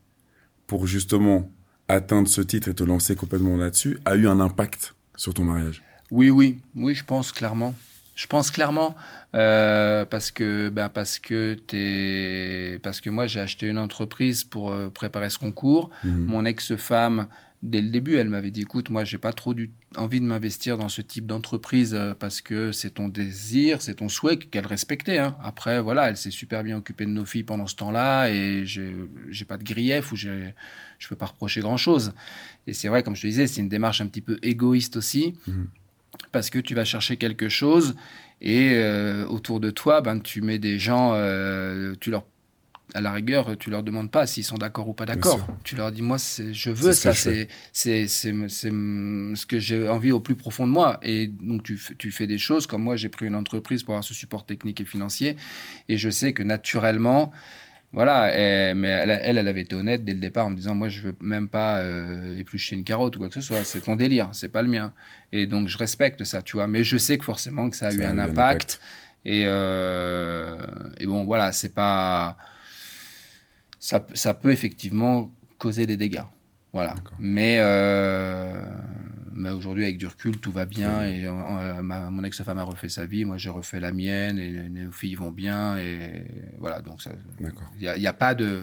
pour 0.67 0.87
justement 0.87 1.51
atteindre 1.89 2.29
ce 2.29 2.41
titre 2.41 2.69
et 2.69 2.75
te 2.75 2.83
lancer 2.83 3.15
complètement 3.15 3.57
là-dessus 3.57 3.99
a 4.05 4.17
eu 4.17 4.27
un 4.27 4.41
impact 4.41 4.95
sur 5.17 5.35
ton 5.35 5.45
mariage? 5.45 5.83
Oui, 6.13 6.29
oui, 6.29 6.59
oui, 6.77 6.95
je 6.95 7.05
pense 7.05 7.33
clairement. 7.33 7.75
Je 8.15 8.27
pense 8.27 8.51
clairement 8.51 8.95
euh, 9.35 10.05
parce 10.05 10.31
que 10.31 10.69
ben 10.69 10.91
parce 10.91 11.19
que 11.19 11.55
t'es 11.55 12.79
parce 12.83 13.01
que 13.01 13.09
moi 13.09 13.27
j'ai 13.27 13.41
acheté 13.41 13.67
une 13.67 13.79
entreprise 13.79 14.45
pour 14.45 14.71
euh, 14.71 14.91
préparer 14.91 15.31
ce 15.31 15.39
concours. 15.39 15.89
Mhm. 16.05 16.25
Mon 16.27 16.45
ex-femme 16.45 17.29
dès 17.63 17.81
le 17.81 17.89
début, 17.89 18.17
elle 18.17 18.29
m'avait 18.29 18.51
dit 18.51 18.61
écoute, 18.61 18.91
moi 18.91 19.05
j'ai 19.05 19.17
pas 19.17 19.33
trop 19.33 19.55
du, 19.55 19.71
envie 19.97 20.21
de 20.21 20.27
m'investir 20.27 20.77
dans 20.77 20.91
ce 20.91 21.01
type 21.01 21.27
d'entreprise 21.27 21.95
euh, 21.95 22.13
parce 22.13 22.43
que 22.43 22.73
c'est 22.73 22.91
ton 22.91 23.09
désir, 23.09 23.81
c'est 23.81 23.95
ton 23.95 24.11
souhait 24.11 24.37
qu'elle 24.37 24.67
respectait. 24.67 25.17
Hein. 25.17 25.35
Après 25.43 25.81
voilà, 25.81 26.11
elle 26.11 26.19
s'est 26.19 26.31
super 26.31 26.63
bien 26.63 26.77
occupée 26.77 27.07
de 27.07 27.11
nos 27.11 27.25
filles 27.25 27.45
pendant 27.45 27.67
ce 27.67 27.77
temps-là 27.77 28.29
et 28.29 28.67
j'ai 28.67 29.45
pas 29.49 29.57
de 29.57 29.65
grief 29.65 30.13
ou 30.13 30.17
je 30.17 30.29
peux 31.09 31.17
pas 31.17 31.27
reprocher 31.27 31.63
grand 31.63 31.79
chose. 31.79 32.13
Et 32.67 32.75
c'est 32.75 32.89
vrai 32.89 33.03
comme 33.03 33.17
je 33.17 33.23
te 33.23 33.27
disais, 33.27 33.47
c'est 33.47 33.63
une 33.63 33.71
démarche 33.71 34.03
un 34.03 34.07
petit 34.09 34.21
peu 34.21 34.39
égoïste 34.43 34.99
aussi 34.99 35.35
Mhm. 35.47 35.69
Parce 36.31 36.51
que 36.51 36.59
tu 36.59 36.75
vas 36.75 36.85
chercher 36.85 37.17
quelque 37.17 37.49
chose 37.49 37.95
et 38.41 38.73
euh, 38.75 39.25
autour 39.27 39.61
de 39.61 39.71
toi, 39.71 40.01
ben, 40.01 40.19
tu 40.19 40.43
mets 40.43 40.59
des 40.59 40.79
gens, 40.79 41.13
euh, 41.15 41.95
tu 42.01 42.11
leur, 42.11 42.25
à 42.95 43.01
la 43.01 43.13
rigueur, 43.13 43.57
tu 43.57 43.71
leur 43.71 43.83
demandes 43.83 44.11
pas 44.11 44.27
s'ils 44.27 44.45
sont 44.45 44.59
d'accord 44.59 44.89
ou 44.89 44.95
pas 44.95 45.07
d'accord. 45.07 45.47
Tu 45.63 45.77
leur 45.77 45.93
dis, 45.93 46.03
moi, 46.03 46.17
je 46.19 46.71
veux 46.71 46.93
ça, 46.93 47.15
c'est 47.15 47.49
c'est 47.73 48.09
c'est 48.09 48.33
c'est 48.49 48.71
ce 48.71 49.47
que 49.47 49.59
j'ai 49.61 49.89
envie 49.89 50.11
au 50.11 50.21
plus 50.21 50.35
profond 50.35 50.67
de 50.67 50.73
moi. 50.73 50.99
Et 51.03 51.29
donc, 51.29 51.63
tu, 51.63 51.81
tu 51.99 52.11
fais 52.11 52.27
des 52.27 52.39
choses 52.39 52.67
comme 52.67 52.83
moi, 52.83 52.97
j'ai 52.97 53.09
pris 53.09 53.27
une 53.27 53.37
entreprise 53.37 53.85
pour 53.85 53.95
avoir 53.95 54.05
ce 54.05 54.13
support 54.13 54.45
technique 54.45 54.81
et 54.81 54.85
financier. 54.85 55.37
Et 55.89 55.97
je 55.97 56.11
sais 56.11 56.33
que 56.33 56.43
naturellement, 56.43 57.33
voilà, 57.93 58.71
et- 58.71 58.75
mais 58.75 58.89
elle, 58.89 59.11
elle, 59.23 59.39
elle 59.39 59.49
avait 59.49 59.61
été 59.63 59.75
honnête 59.75 60.05
dès 60.05 60.15
le 60.15 60.21
départ 60.21 60.47
en 60.47 60.51
me 60.51 60.57
disant, 60.57 60.75
moi, 60.75 60.89
je 60.89 61.01
veux 61.03 61.15
même 61.21 61.49
pas 61.49 61.79
euh, 61.81 62.39
éplucher 62.39 62.75
une 62.77 62.85
carotte 62.85 63.17
ou 63.17 63.19
quoi 63.19 63.29
que 63.29 63.35
ce 63.35 63.41
soit. 63.43 63.65
C'est 63.65 63.83
ton 63.83 63.97
délire, 63.97 64.31
c'est 64.33 64.49
pas 64.49 64.63
le 64.63 64.69
mien. 64.69 64.93
Et 65.33 65.47
donc, 65.47 65.69
je 65.69 65.77
respecte 65.79 66.25
ça, 66.25 66.43
tu 66.43 66.57
vois. 66.57 66.67
Mais 66.67 66.85
je 66.85 66.97
sais 66.97 67.19
que 67.19 67.25
forcément 67.25 67.69
que 67.71 67.77
ça 67.77 67.89
a 67.89 67.91
Ça 67.91 67.97
eu 67.99 68.03
a 68.05 68.11
un 68.11 68.17
eu 68.17 68.21
un 68.21 68.25
impact. 68.25 68.81
Et, 69.25 69.45
euh, 69.47 70.57
et 70.99 71.07
bon, 71.07 71.25
voilà, 71.25 71.53
c'est 71.53 71.75
pas. 71.75 72.37
Ça, 73.79 74.07
ça 74.15 74.35
peut 74.35 74.53
effectivement 74.53 75.31
causer 75.59 75.87
des 75.87 75.97
dégâts. 75.97 76.23
Voilà. 76.73 76.95
Mais, 77.19 77.59
euh, 77.61 78.63
mais 79.35 79.51
aujourd'hui, 79.51 79.85
avec 79.85 79.99
du 79.99 80.07
recul, 80.07 80.39
tout 80.39 80.53
va 80.53 80.65
bien. 80.67 81.05
Et 81.07 81.27
euh, 81.27 81.83
ma- 81.83 82.11
mon 82.11 82.25
ex-femme 82.25 82.59
a 82.59 82.63
refait 82.63 82.89
sa 82.89 83.07
vie. 83.07 83.25
Moi, 83.25 83.37
j'ai 83.39 83.51
refait 83.51 83.81
la 83.81 83.93
mienne. 83.93 84.39
Et 84.39 84.69
nos 84.69 84.93
filles 84.93 85.15
vont 85.15 85.31
bien. 85.31 85.77
Et 85.79 86.25
voilà. 86.59 86.81
Donc, 86.81 87.01
il 87.81 87.93
n'y 87.99 88.07
a, 88.07 88.13
pas 88.13 88.35
de. 88.35 88.63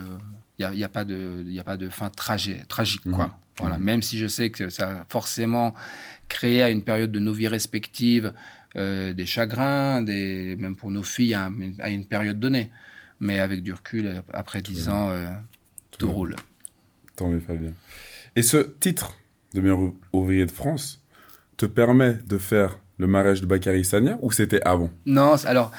Il 0.58 0.66
a, 0.66 0.74
y 0.74 0.84
a 0.84 0.90
pas 0.90 1.06
de, 1.06 1.44
il 1.46 1.54
y 1.54 1.60
a 1.60 1.64
pas 1.64 1.78
de 1.78 1.90
fin 1.90 2.10
tragi- 2.10 2.66
tragique, 2.68 3.04
quoi. 3.12 3.26
Mhm. 3.28 3.32
Voilà. 3.60 3.78
Mhm. 3.78 3.84
Même 3.84 4.02
si 4.02 4.18
je 4.18 4.28
sais 4.28 4.50
que 4.50 4.70
ça 4.70 5.02
a 5.02 5.06
forcément 5.10 5.74
créé 6.28 6.62
à 6.64 6.70
une 6.70 6.84
période 6.84 7.12
de 7.12 7.20
nos 7.20 7.34
vies 7.34 7.48
respectives 7.48 8.34
euh, 8.76 9.14
des 9.14 9.26
chagrins, 9.26 10.02
des, 10.02 10.56
même 10.58 10.76
pour 10.76 10.92
nos 10.92 11.04
filles 11.04 11.34
à, 11.34 11.46
un- 11.46 11.74
à 11.80 11.90
une 11.90 12.06
période 12.06 12.40
donnée. 12.40 12.72
Mais 13.20 13.40
avec 13.40 13.64
du 13.64 13.74
recul, 13.74 14.22
après 14.32 14.62
dix 14.62 14.88
ans, 14.88 15.10
euh, 15.10 15.28
tout 15.98 16.10
roule. 16.12 16.36
Tant 17.18 17.28
mieux, 17.28 17.42
Fabien. 17.42 17.74
Et 18.38 18.44
ce 18.44 18.58
titre 18.80 19.18
de 19.54 19.62
meilleur 19.62 19.80
ou- 19.80 19.98
ouvrier 20.14 20.46
de 20.46 20.52
France 20.52 21.02
te 21.58 21.66
permet 21.66 22.18
de 22.28 22.38
faire 22.38 22.80
le 22.98 23.08
mariage 23.08 23.42
de 23.42 23.46
Bakary 23.46 23.84
Sagna 23.86 24.18
ou 24.22 24.32
c'était 24.32 24.62
avant? 24.64 24.90
Non, 25.06 25.36
alors, 25.46 25.72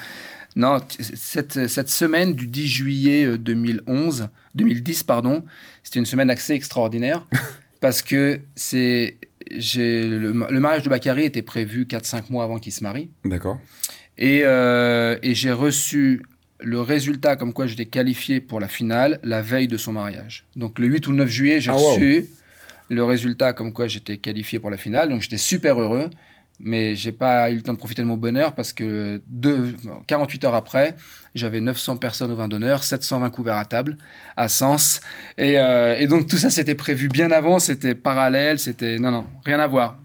non, 0.55 0.79
cette, 0.99 1.67
cette 1.67 1.89
semaine 1.89 2.33
du 2.33 2.47
10 2.47 2.67
juillet 2.67 3.25
euh, 3.25 3.37
2011, 3.37 4.27
2010, 4.55 5.03
pardon, 5.03 5.43
c'était 5.83 5.99
une 5.99 6.05
semaine 6.05 6.29
assez 6.29 6.53
extraordinaire 6.53 7.27
parce 7.81 8.01
que 8.01 8.39
c'est, 8.55 9.17
le, 9.49 10.31
le 10.31 10.59
mariage 10.59 10.83
de 10.83 10.89
Bakary 10.89 11.23
était 11.25 11.41
prévu 11.41 11.85
4-5 11.85 12.31
mois 12.31 12.43
avant 12.43 12.59
qu'il 12.59 12.73
se 12.73 12.83
marie. 12.83 13.09
D'accord. 13.25 13.59
Et, 14.17 14.41
euh, 14.43 15.17
et 15.23 15.33
j'ai 15.35 15.51
reçu 15.51 16.21
le 16.59 16.79
résultat 16.81 17.35
comme 17.37 17.53
quoi 17.53 17.65
j'étais 17.65 17.85
qualifié 17.87 18.39
pour 18.39 18.59
la 18.59 18.67
finale 18.67 19.19
la 19.23 19.41
veille 19.41 19.67
de 19.67 19.77
son 19.77 19.93
mariage. 19.93 20.45
Donc 20.55 20.77
le 20.77 20.87
8 20.87 21.07
ou 21.07 21.11
le 21.11 21.17
9 21.17 21.29
juillet, 21.29 21.59
j'ai 21.61 21.71
Ah, 21.71 21.75
wow. 21.75 21.95
Le 22.91 23.03
résultat 23.03 23.53
comme 23.53 23.73
quoi 23.73 23.87
j'étais 23.87 24.17
qualifié 24.17 24.59
pour 24.59 24.69
la 24.69 24.77
finale. 24.77 25.09
Donc 25.09 25.21
j'étais 25.21 25.37
super 25.37 25.79
heureux. 25.79 26.09
Mais 26.63 26.95
j'ai 26.95 27.11
pas 27.11 27.49
eu 27.49 27.55
le 27.55 27.61
temps 27.63 27.73
de 27.73 27.77
profiter 27.79 28.03
de 28.03 28.07
mon 28.07 28.17
bonheur 28.17 28.53
parce 28.53 28.71
que 28.71 29.19
deux, 29.25 29.73
48 30.05 30.43
heures 30.43 30.53
après, 30.53 30.95
j'avais 31.33 31.59
900 31.59 31.97
personnes 31.97 32.29
au 32.31 32.35
vin 32.35 32.47
d'honneur, 32.47 32.83
720 32.83 33.31
couverts 33.31 33.57
à 33.57 33.65
table 33.65 33.97
à 34.37 34.47
Sens. 34.47 35.01
Et, 35.39 35.57
euh, 35.57 35.95
et 35.97 36.05
donc 36.05 36.27
tout 36.27 36.37
ça, 36.37 36.51
c'était 36.51 36.75
prévu 36.75 37.07
bien 37.07 37.31
avant, 37.31 37.57
c'était 37.57 37.95
parallèle, 37.95 38.59
c'était... 38.59 38.99
Non, 38.99 39.09
non, 39.09 39.25
rien 39.43 39.59
à 39.59 39.65
voir. 39.65 39.97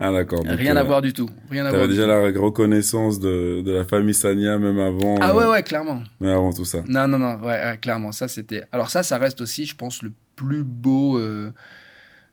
Ah 0.00 0.10
d'accord. 0.10 0.42
Rien 0.46 0.76
euh, 0.76 0.80
à 0.80 0.82
voir 0.82 1.00
du 1.00 1.12
tout. 1.12 1.28
Rien 1.48 1.64
à 1.66 1.70
voir 1.70 1.86
déjà 1.86 2.08
la 2.08 2.22
reconnaissance 2.40 3.20
de, 3.20 3.60
de 3.60 3.70
la 3.70 3.84
famille 3.84 4.14
Sagna 4.14 4.58
même 4.58 4.80
avant, 4.80 5.16
Ah 5.20 5.30
euh, 5.30 5.34
ouais, 5.34 5.46
ouais, 5.46 5.62
clairement. 5.62 6.02
mais 6.18 6.30
avant 6.32 6.52
tout 6.52 6.64
ça. 6.64 6.82
Non, 6.88 7.06
non, 7.06 7.18
non, 7.18 7.36
ouais, 7.36 7.46
ouais, 7.64 7.78
clairement, 7.80 8.10
ça 8.10 8.26
c'était. 8.26 8.64
Alors 8.72 8.90
ça, 8.90 9.04
ça 9.04 9.16
reste 9.18 9.42
aussi, 9.42 9.64
je 9.66 9.76
pense, 9.76 10.02
le 10.02 10.10
plus 10.34 10.64
beau, 10.64 11.18
euh, 11.18 11.52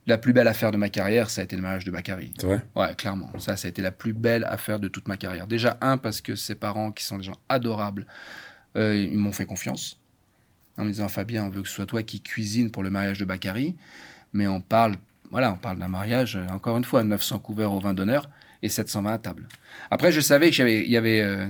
la 0.08 0.18
plus 0.18 0.34
belle 0.34 0.48
affaire 0.48 0.72
de 0.72 0.78
ma 0.78 0.90
carrière, 0.90 1.30
ça 1.30 1.42
a 1.42 1.44
été 1.44 1.56
le 1.56 1.62
mariage 1.62 1.84
de 1.86 1.92
Bakary. 1.92 2.34
C'est 2.40 2.48
vrai? 2.48 2.62
Ouais, 2.76 2.96
clairement, 2.96 3.30
ça, 3.40 3.58
ça 3.58 3.68
a 3.68 3.70
été 3.70 3.82
la 3.82 3.92
plus 3.92 4.14
belle 4.14 4.46
affaire 4.46 4.80
de 4.80 4.88
toute 4.88 5.08
ma 5.08 5.18
carrière. 5.18 5.48
Déjà 5.48 5.78
un 5.82 5.98
parce 5.98 6.22
que 6.22 6.36
ses 6.36 6.56
parents, 6.56 6.92
qui 6.92 7.04
sont 7.04 7.18
des 7.18 7.24
gens 7.26 7.38
adorables, 7.50 8.08
euh, 8.78 8.96
ils 8.96 9.18
m'ont 9.18 9.32
fait 9.34 9.46
confiance 9.46 10.00
en 10.78 10.84
me 10.86 10.90
disant 10.92 11.08
Fabien, 11.10 11.44
on 11.46 11.50
veut 11.50 11.62
que 11.62 11.68
ce 11.68 11.74
soit 11.76 11.86
toi 11.86 12.04
qui 12.04 12.22
cuisine 12.22 12.72
pour 12.72 12.84
le 12.84 12.90
mariage 12.90 13.18
de 13.20 13.26
Bakary, 13.26 13.76
mais 14.34 14.48
on 14.48 14.62
parle, 14.62 14.96
voilà, 15.32 15.52
on 15.52 15.58
parle 15.58 15.80
d'un 15.80 15.88
mariage. 15.88 16.36
euh, 16.38 16.48
Encore 16.54 16.78
une 16.78 16.84
fois, 16.86 17.04
900 17.04 17.40
couverts 17.40 17.74
au 17.74 17.80
vin 17.80 17.94
d'honneur 17.94 18.30
et 18.62 18.70
720 18.70 19.14
à 19.14 19.18
table. 19.18 19.48
Après, 19.92 20.12
je 20.12 20.22
savais 20.22 20.52
qu'il 20.52 20.68
y 20.90 20.98
avait, 20.98 21.22
euh, 21.22 21.48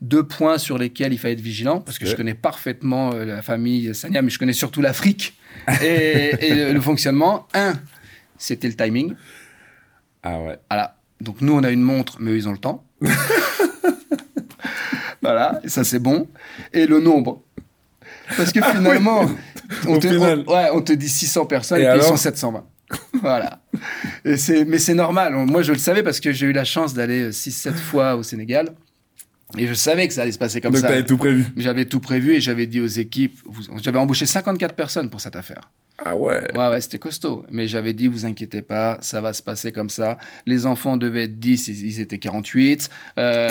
deux 0.00 0.24
points 0.26 0.58
sur 0.58 0.76
lesquels 0.76 1.12
il 1.12 1.18
fallait 1.18 1.34
être 1.34 1.40
vigilant, 1.40 1.80
parce 1.80 1.98
que 1.98 2.04
Ouais. 2.04 2.10
je 2.10 2.16
connais 2.16 2.34
parfaitement 2.34 3.10
la 3.14 3.40
famille 3.42 3.94
Sania, 3.94 4.20
mais 4.22 4.28
je 4.28 4.38
connais 4.38 4.52
surtout 4.52 4.82
l'Afrique 4.82 5.38
et, 5.82 6.34
et 6.46 6.54
le, 6.54 6.72
le 6.72 6.80
fonctionnement. 6.80 7.46
Un, 7.54 7.74
c'était 8.38 8.68
le 8.68 8.74
timing. 8.74 9.14
Ah 10.22 10.40
ouais. 10.40 10.58
Voilà. 10.70 10.96
Donc 11.20 11.40
nous, 11.40 11.52
on 11.54 11.62
a 11.62 11.70
une 11.70 11.82
montre, 11.82 12.16
mais 12.20 12.32
eux, 12.32 12.36
ils 12.36 12.48
ont 12.48 12.52
le 12.52 12.58
temps. 12.58 12.84
voilà, 15.22 15.60
et 15.64 15.68
ça 15.68 15.84
c'est 15.84 15.98
bon. 15.98 16.28
Et 16.72 16.86
le 16.86 17.00
nombre. 17.00 17.42
Parce 18.36 18.52
que 18.52 18.60
finalement, 18.62 19.26
on, 19.86 19.98
te, 19.98 20.08
final. 20.08 20.44
on- 20.46 20.52
ouais, 20.54 20.68
on 20.72 20.80
te 20.82 20.92
dit 20.92 21.08
600 21.08 21.46
personnes 21.46 21.80
Et 21.80 21.84
et, 21.84 21.90
puis 21.90 21.98
ils 21.98 22.02
sont 22.04 22.16
720. 22.16 22.64
voilà. 23.20 23.60
Et 24.24 24.36
mais 24.66 24.78
c'est 24.78 24.94
normal. 24.94 25.34
Moi, 25.34 25.62
je 25.62 25.72
le 25.72 25.78
savais 25.78 26.02
parce 26.02 26.20
que 26.20 26.32
j'ai 26.32 26.46
eu 26.46 26.52
la 26.52 26.64
chance 26.64 26.94
d'aller 26.94 27.30
6-7 27.30 27.72
fois 27.74 28.16
au 28.16 28.22
Sénégal. 28.22 28.68
Et 29.56 29.66
je 29.66 29.74
savais 29.74 30.08
que 30.08 30.14
ça 30.14 30.22
allait 30.22 30.32
se 30.32 30.38
passer 30.38 30.60
comme 30.60 30.72
Donc 30.72 30.80
ça. 30.80 30.88
t'avais 30.88 31.04
tout 31.04 31.16
prévu. 31.16 31.44
J'avais 31.56 31.84
tout 31.84 32.00
prévu 32.00 32.34
et 32.34 32.40
j'avais 32.40 32.66
dit 32.66 32.80
aux 32.80 32.86
équipes, 32.86 33.38
j'avais 33.82 33.98
embauché 33.98 34.26
54 34.26 34.74
personnes 34.74 35.10
pour 35.10 35.20
cette 35.20 35.36
affaire. 35.36 35.70
Ah 36.04 36.16
ouais. 36.16 36.42
Ouais, 36.56 36.68
ouais, 36.68 36.80
c'était 36.80 36.98
costaud. 36.98 37.44
Mais 37.50 37.68
j'avais 37.68 37.92
dit, 37.92 38.08
vous 38.08 38.26
inquiétez 38.26 38.62
pas, 38.62 38.98
ça 39.00 39.20
va 39.20 39.32
se 39.32 39.42
passer 39.42 39.70
comme 39.70 39.90
ça. 39.90 40.18
Les 40.44 40.66
enfants 40.66 40.96
devaient 40.96 41.24
être 41.24 41.38
10, 41.38 41.68
ils 41.68 42.00
étaient 42.00 42.18
48. 42.18 42.90
Euh, 43.18 43.48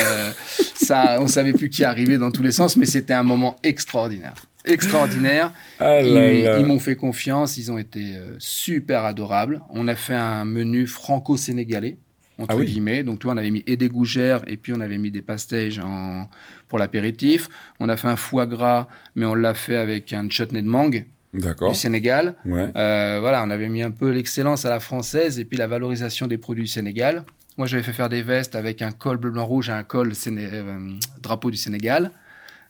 ça, 0.76 1.18
on 1.22 1.28
savait 1.28 1.54
plus 1.54 1.70
qui 1.70 1.86
arrivait 1.86 2.18
dans 2.18 2.32
tous 2.32 2.43
les 2.43 2.51
sens, 2.51 2.76
mais 2.76 2.86
c'était 2.86 3.14
un 3.14 3.24
moment 3.24 3.56
extraordinaire. 3.64 4.34
Extraordinaire. 4.66 5.51
Ah 5.80 6.01
là 6.01 6.60
ils 6.60 6.66
m'ont 6.66 6.80
fait 6.80 6.95
confiance, 6.95 7.58
ils 7.58 7.70
ont 7.72 7.78
été 7.78 8.16
euh, 8.16 8.36
super 8.39 9.04
adorables. 9.04 9.62
On 9.70 9.88
a 9.89 9.95
fait 9.95 10.14
un 10.14 10.45
menu 10.45 10.88
franco-sénégalais, 10.88 11.97
entre 12.40 12.52
Ah 12.54 12.56
oui. 12.58 12.66
guillemets. 12.66 13.04
Donc, 13.04 13.20
tu 13.20 13.26
vois, 13.26 13.34
on 13.34 13.38
avait 13.38 13.52
mis 13.52 13.64
et 13.68 13.78
des 13.78 13.90
gougères 13.90 14.42
et 14.48 14.58
puis 14.58 14.74
on 14.74 14.80
avait 14.82 14.98
mis 14.98 15.12
des 15.12 15.22
pastéges 15.22 15.80
en, 15.80 16.28
pour 16.68 16.80
l'apéritif. 16.80 17.50
On 17.80 17.90
a 17.90 17.98
fait 17.98 18.08
un 18.08 18.16
foie 18.16 18.46
gras, 18.46 18.88
mais 19.16 19.26
on 19.26 19.36
l'a 19.36 19.54
fait 19.54 19.76
avec 19.78 20.14
un 20.14 20.28
chutney 20.30 20.62
de 20.62 20.68
mangue 20.68 21.06
du 21.34 21.76
Sénégal. 21.76 22.36
Ouais. 22.46 22.70
Euh, 22.76 23.18
voilà, 23.20 23.44
on 23.44 23.50
avait 23.50 23.70
mis 23.70 23.82
un 23.84 23.92
peu 23.92 24.12
l'excellence 24.12 24.66
à 24.66 24.70
la 24.70 24.80
française 24.80 25.40
et 25.40 25.46
puis 25.46 25.58
la 25.58 25.68
valorisation 25.68 26.28
des 26.28 26.38
produits 26.38 26.64
du 26.66 26.70
Sénégal. 26.70 27.24
Moi, 27.58 27.68
j'avais 27.68 27.84
fait 27.84 27.94
faire 27.94 28.10
des 28.10 28.24
vestes 28.24 28.56
avec 28.56 28.82
un 28.82 28.92
col 28.92 29.18
bleu, 29.18 29.30
blanc, 29.32 29.46
rouge 29.46 29.70
et 29.70 29.74
un 29.74 29.84
col 29.84 30.14
séné- 30.16 30.50
euh, 30.52 30.90
drapeau 31.22 31.52
du 31.52 31.58
Sénégal. 31.58 32.12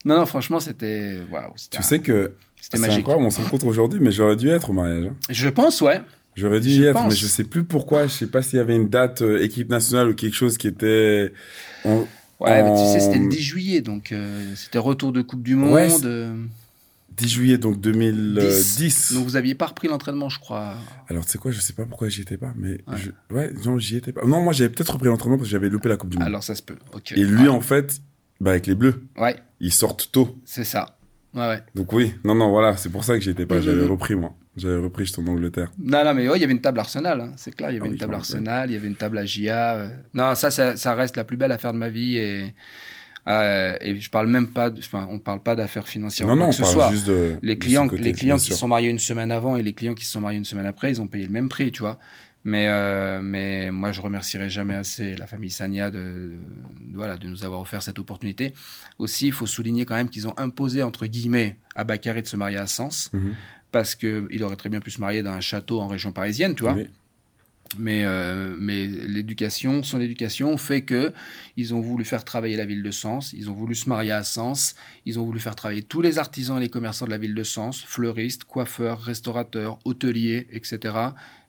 Non, 0.05 0.17
non, 0.17 0.25
franchement, 0.25 0.59
c'était 0.59 1.19
c'était 1.55 1.69
Tu 1.71 1.77
un- 1.77 1.81
sais 1.81 1.99
que 1.99 2.33
c'était 2.59 2.77
c'est 2.77 2.81
magique. 2.81 2.99
incroyable, 2.99 3.25
on 3.25 3.29
se 3.29 3.41
rencontre 3.41 3.65
aujourd'hui, 3.67 3.99
mais 4.01 4.11
j'aurais 4.11 4.35
dû 4.35 4.49
être 4.49 4.69
au 4.69 4.73
mariage. 4.73 5.05
hein. 5.05 5.15
Je 5.29 5.47
pense, 5.47 5.79
ouais. 5.81 6.01
J'aurais 6.35 6.59
dû 6.59 6.69
Je 6.69 6.81
y 6.81 6.85
être, 6.85 6.93
pense. 6.93 7.09
mais 7.11 7.15
je 7.15 7.27
sais 7.27 7.43
plus 7.43 7.63
pourquoi. 7.63 8.07
Je 8.07 8.11
sais 8.13 8.27
pas 8.27 8.41
s'il 8.41 8.57
y 8.57 8.59
avait 8.59 8.75
une 8.75 8.89
date 8.89 9.21
euh, 9.21 9.43
équipe 9.43 9.69
nationale 9.69 10.09
ou 10.09 10.15
quelque 10.15 10.33
chose 10.35 10.57
qui 10.57 10.67
était. 10.67 11.31
Ouais, 11.85 12.61
mais 12.63 12.71
tu 12.71 12.91
sais, 12.91 12.99
c'était 12.99 13.19
le 13.19 13.29
10 13.29 13.41
juillet, 13.41 13.81
donc 13.81 14.11
euh, 14.11 14.51
c'était 14.55 14.79
retour 14.79 15.11
de 15.13 15.21
Coupe 15.21 15.43
du 15.43 15.55
Monde. 15.55 15.73
Ouais, 15.73 15.89
c'est- 15.89 16.05
euh, 16.05 16.33
10 17.15 17.29
juillet 17.29 17.57
donc 17.59 17.79
2010. 17.79 19.13
Donc 19.13 19.25
vous 19.25 19.35
aviez 19.35 19.53
pas 19.55 19.67
repris 19.67 19.87
l'entraînement, 19.87 20.29
je 20.29 20.39
crois. 20.39 20.75
Alors 21.09 21.25
tu 21.25 21.31
sais 21.31 21.37
quoi, 21.37 21.51
je 21.51 21.59
sais 21.61 21.73
pas 21.73 21.85
pourquoi 21.85 22.09
j'y 22.09 22.21
étais 22.21 22.37
pas, 22.37 22.53
mais 22.57 22.71
Ouais. 22.87 22.97
je- 22.97 23.35
ouais, 23.35 23.53
non, 23.65 23.77
j'y 23.77 23.97
étais 23.97 24.11
pas. 24.11 24.25
Non, 24.25 24.41
moi 24.41 24.53
j'avais 24.53 24.69
peut-être 24.69 24.93
repris 24.93 25.07
l'entraînement 25.07 25.37
parce 25.37 25.47
que 25.47 25.51
j'avais 25.51 25.69
loupé 25.69 25.89
la 25.89 25.97
Coupe 25.97 26.09
du 26.09 26.17
Monde. 26.17 26.27
Alors 26.27 26.43
ça 26.43 26.55
se 26.55 26.63
peut. 26.63 26.75
Ok. 26.93 27.11
Et 27.15 27.23
lui 27.23 27.47
en 27.49 27.61
fait, 27.61 28.01
bah 28.41 28.51
avec 28.51 28.65
les 28.67 28.75
Bleus, 28.75 29.03
Ouais, 29.17 29.35
ils 29.59 29.71
sortent 29.71 30.09
tôt. 30.11 30.37
c'est 30.45 30.63
ça. 30.63 30.97
Ouais, 31.35 31.47
ouais. 31.47 31.61
Donc 31.75 31.93
oui, 31.93 32.13
non, 32.23 32.35
non, 32.35 32.49
voilà, 32.49 32.77
c'est 32.77 32.89
pour 32.89 33.03
ça 33.03 33.15
que 33.17 33.23
j'y 33.23 33.29
étais 33.29 33.45
pas. 33.45 33.57
Mhm. 33.57 33.61
J'avais 33.61 33.85
repris 33.85 34.15
moi. 34.15 34.33
J'avais 34.55 34.77
repris, 34.77 35.05
j'étais 35.05 35.19
en 35.19 35.27
Angleterre. 35.27 35.71
Non, 35.79 36.03
non, 36.03 36.13
mais 36.13 36.27
ouais, 36.29 36.37
il 36.37 36.41
y 36.41 36.43
avait 36.43 36.53
une 36.53 36.61
table 36.61 36.79
Arsenal, 36.79 37.21
hein, 37.21 37.31
c'est 37.37 37.55
clair. 37.55 37.71
Il 37.71 37.73
y 37.73 37.77
avait 37.77 37.85
Ah 37.87 37.89
oui, 37.89 37.93
une 37.95 37.99
table 37.99 38.13
je. 38.13 38.17
Arsenal, 38.17 38.69
il 38.69 38.73
y 38.73 38.75
avait 38.77 38.87
une 38.87 38.95
table 38.95 39.17
AGIA. 39.17 39.75
euh. 39.75 39.89
Non, 40.13 40.35
ça, 40.35 40.51
ça, 40.51 40.75
ça 40.77 40.93
reste 40.93 41.17
la 41.17 41.23
plus 41.23 41.37
belle 41.37 41.51
affaire 41.51 41.73
de 41.73 41.77
ma 41.79 41.89
vie. 41.89 42.17
Et, 42.17 42.53
euh, 43.27 43.75
et 43.81 43.99
je 43.99 44.09
parle 44.09 44.27
même 44.27 44.47
pas, 44.47 44.69
de- 44.69 44.79
enfin, 44.79 45.07
on 45.09 45.17
parle 45.19 45.41
pas 45.41 45.55
d'affaires 45.55 45.87
financières. 45.87 46.27
non, 46.27 46.35
non, 46.35 46.45
on 46.45 46.49
que 46.49 46.55
ce 46.55 46.61
parle 46.61 46.73
soit. 46.73 46.91
juste 46.91 47.07
de. 47.07 47.35
Les 47.41 47.57
clients, 47.57 47.87
les 47.91 48.11
clients 48.13 48.37
qui 48.37 48.51
se 48.51 48.55
sont 48.55 48.67
mariés 48.67 48.89
une 48.89 48.99
semaine 48.99 49.31
avant 49.31 49.55
et 49.57 49.63
les 49.63 49.73
clients 49.73 49.93
qui 49.95 50.05
se 50.05 50.11
sont 50.11 50.21
mariés 50.21 50.37
une 50.37 50.45
semaine 50.45 50.65
après, 50.65 50.91
ils 50.91 51.01
ont 51.01 51.07
payé 51.07 51.25
le 51.25 51.31
même 51.31 51.49
prix, 51.49 51.71
tu 51.71 51.81
vois. 51.81 51.97
Mais, 52.45 52.67
euh, 52.67 53.21
mais 53.23 53.71
moi, 53.71 53.93
je 53.93 54.01
remercierai 54.01 54.49
jamais 54.49 54.75
assez 54.75 55.15
la 55.15 55.25
famille 55.27 55.49
Sania 55.49 55.89
de, 55.89 55.97
de- 55.97 56.33
voilà, 56.93 57.15
de 57.15 57.27
nous 57.29 57.45
avoir 57.45 57.61
offert 57.61 57.81
cette 57.81 57.99
opportunité. 57.99 58.53
Aussi, 58.99 59.27
il 59.27 59.31
faut 59.31 59.45
souligner 59.45 59.85
quand 59.85 59.95
même 59.95 60.09
qu'ils 60.09 60.27
ont 60.27 60.33
imposé, 60.37 60.83
entre 60.83 61.05
guillemets, 61.07 61.55
à 61.73 61.85
Bakary 61.85 62.21
de 62.21 62.27
se 62.27 62.35
marier 62.35 62.57
à 62.57 62.67
Sens, 62.67 63.09
Mhm. 63.13 63.33
Parce 63.73 63.95
qu'il 63.95 64.41
aurait 64.43 64.55
très 64.55 64.69
bien 64.69 64.79
pu 64.79 64.91
se 64.91 65.01
marier 65.01 65.21
dans 65.23 65.31
un 65.31 65.41
château 65.41 65.81
en 65.81 65.87
région 65.89 66.13
parisienne, 66.13 66.55
tu 66.55 66.63
vois. 66.63 66.73
Oui. 66.75 66.87
Mais, 67.79 68.03
euh, 68.05 68.55
mais 68.59 68.85
l'éducation, 68.85 69.81
son 69.81 69.99
éducation 69.99 70.55
fait 70.57 70.83
que 70.83 71.11
ils 71.57 71.73
ont 71.73 71.79
voulu 71.81 72.05
faire 72.05 72.23
travailler 72.23 72.55
la 72.55 72.65
ville 72.65 72.83
de 72.83 72.91
Sens, 72.91 73.33
ils 73.33 73.49
ont 73.49 73.53
voulu 73.53 73.73
se 73.73 73.89
marier 73.89 74.11
à 74.11 74.23
Sens, 74.23 74.75
ils 75.07 75.17
ont 75.19 75.25
voulu 75.25 75.39
faire 75.39 75.55
travailler 75.55 75.81
tous 75.81 76.01
les 76.01 76.19
artisans 76.19 76.57
et 76.57 76.61
les 76.61 76.69
commerçants 76.69 77.05
de 77.05 77.09
la 77.11 77.17
ville 77.17 77.33
de 77.33 77.43
Sens, 77.43 77.83
fleuristes, 77.83 78.43
coiffeurs, 78.43 79.01
restaurateurs, 79.01 79.79
hôteliers, 79.85 80.45
etc. 80.51 80.77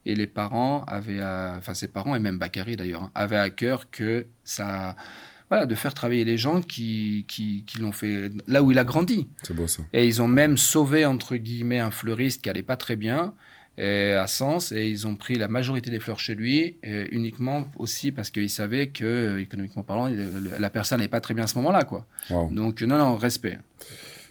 Et 0.06 0.14
les 0.14 0.26
parents 0.26 0.84
avaient, 0.84 1.20
à- 1.20 1.56
enfin 1.58 1.74
ses 1.74 1.88
parents 1.88 2.14
et 2.16 2.20
même 2.20 2.38
Bakary 2.38 2.76
d'ailleurs, 2.76 3.02
hein, 3.02 3.10
avaient 3.14 3.36
à 3.36 3.50
cœur 3.50 3.90
que 3.90 4.26
ça, 4.44 4.96
voilà, 5.54 5.66
de 5.66 5.74
faire 5.74 5.94
travailler 5.94 6.24
les 6.24 6.36
gens 6.36 6.60
qui, 6.60 7.24
qui, 7.28 7.64
qui 7.64 7.78
l'ont 7.78 7.92
fait 7.92 8.30
là 8.48 8.62
où 8.62 8.72
il 8.72 8.78
a 8.78 8.84
grandi. 8.84 9.28
C'est 9.42 9.54
beau 9.54 9.68
ça. 9.68 9.82
Et 9.92 10.06
ils 10.06 10.20
ont 10.20 10.28
même 10.28 10.56
sauvé, 10.56 11.06
entre 11.06 11.36
guillemets, 11.36 11.78
un 11.78 11.92
fleuriste 11.92 12.42
qui 12.42 12.50
allait 12.50 12.62
pas 12.62 12.76
très 12.76 12.96
bien 12.96 13.34
et 13.78 14.12
à 14.12 14.26
Sens. 14.26 14.72
Et 14.72 14.88
ils 14.88 15.06
ont 15.06 15.14
pris 15.14 15.36
la 15.36 15.46
majorité 15.48 15.90
des 15.90 16.00
fleurs 16.00 16.18
chez 16.18 16.34
lui, 16.34 16.76
et 16.82 17.06
uniquement 17.12 17.68
aussi 17.76 18.10
parce 18.12 18.30
qu'ils 18.30 18.50
savaient 18.50 18.88
que, 18.88 19.04
euh, 19.04 19.40
économiquement 19.40 19.82
parlant, 19.84 20.10
la 20.58 20.70
personne 20.70 21.00
n'est 21.00 21.08
pas 21.08 21.20
très 21.20 21.34
bien 21.34 21.44
à 21.44 21.46
ce 21.46 21.56
moment-là. 21.58 21.84
quoi. 21.84 22.06
Donc, 22.50 22.82
non, 22.82 22.98
non, 22.98 23.16
respect. 23.16 23.58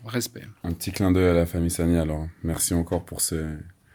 Respect. 0.06 0.44
Un 0.66 0.74
petit 0.74 0.92
clin 0.92 1.12
d'œil 1.12 1.30
à 1.30 1.34
la 1.34 1.46
famille 1.46 1.72
Sani 1.72 1.98
alors. 1.98 2.28
Merci 2.44 2.74
encore 2.74 3.06
pour 3.06 3.22
ces, 3.22 3.42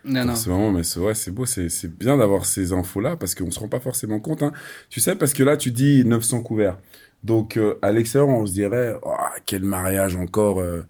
Non, 0.02 0.24
non. 0.24 0.34
ce 0.34 0.48
moment, 0.48 0.72
mais 0.72 0.82
c'est 0.82 1.00
ouais, 1.00 1.12
beau, 1.30 1.44
c'est 1.44 1.98
bien 1.98 2.16
d'avoir 2.16 2.46
ces 2.46 2.72
infos-là 2.72 3.16
parce 3.16 3.34
qu'on 3.34 3.50
se 3.50 3.60
rend 3.60 3.68
pas 3.68 3.80
forcément 3.80 4.18
compte. 4.18 4.42
Hein. 4.42 4.52
Tu 4.88 5.00
sais, 5.00 5.16
parce 5.16 5.34
que 5.34 5.42
là, 5.42 5.58
tu 5.58 5.70
dis 5.70 6.04
900 6.06 6.42
couverts. 6.42 6.78
Donc, 7.24 7.56
euh, 7.56 7.74
à 7.82 7.92
l'extérieur, 7.92 8.28
on 8.28 8.46
se 8.46 8.52
dirait, 8.52 8.94
Oh, 9.02 9.14
quel 9.46 9.64
mariage 9.64 10.16
encore 10.16 10.60
euh, 10.60 10.82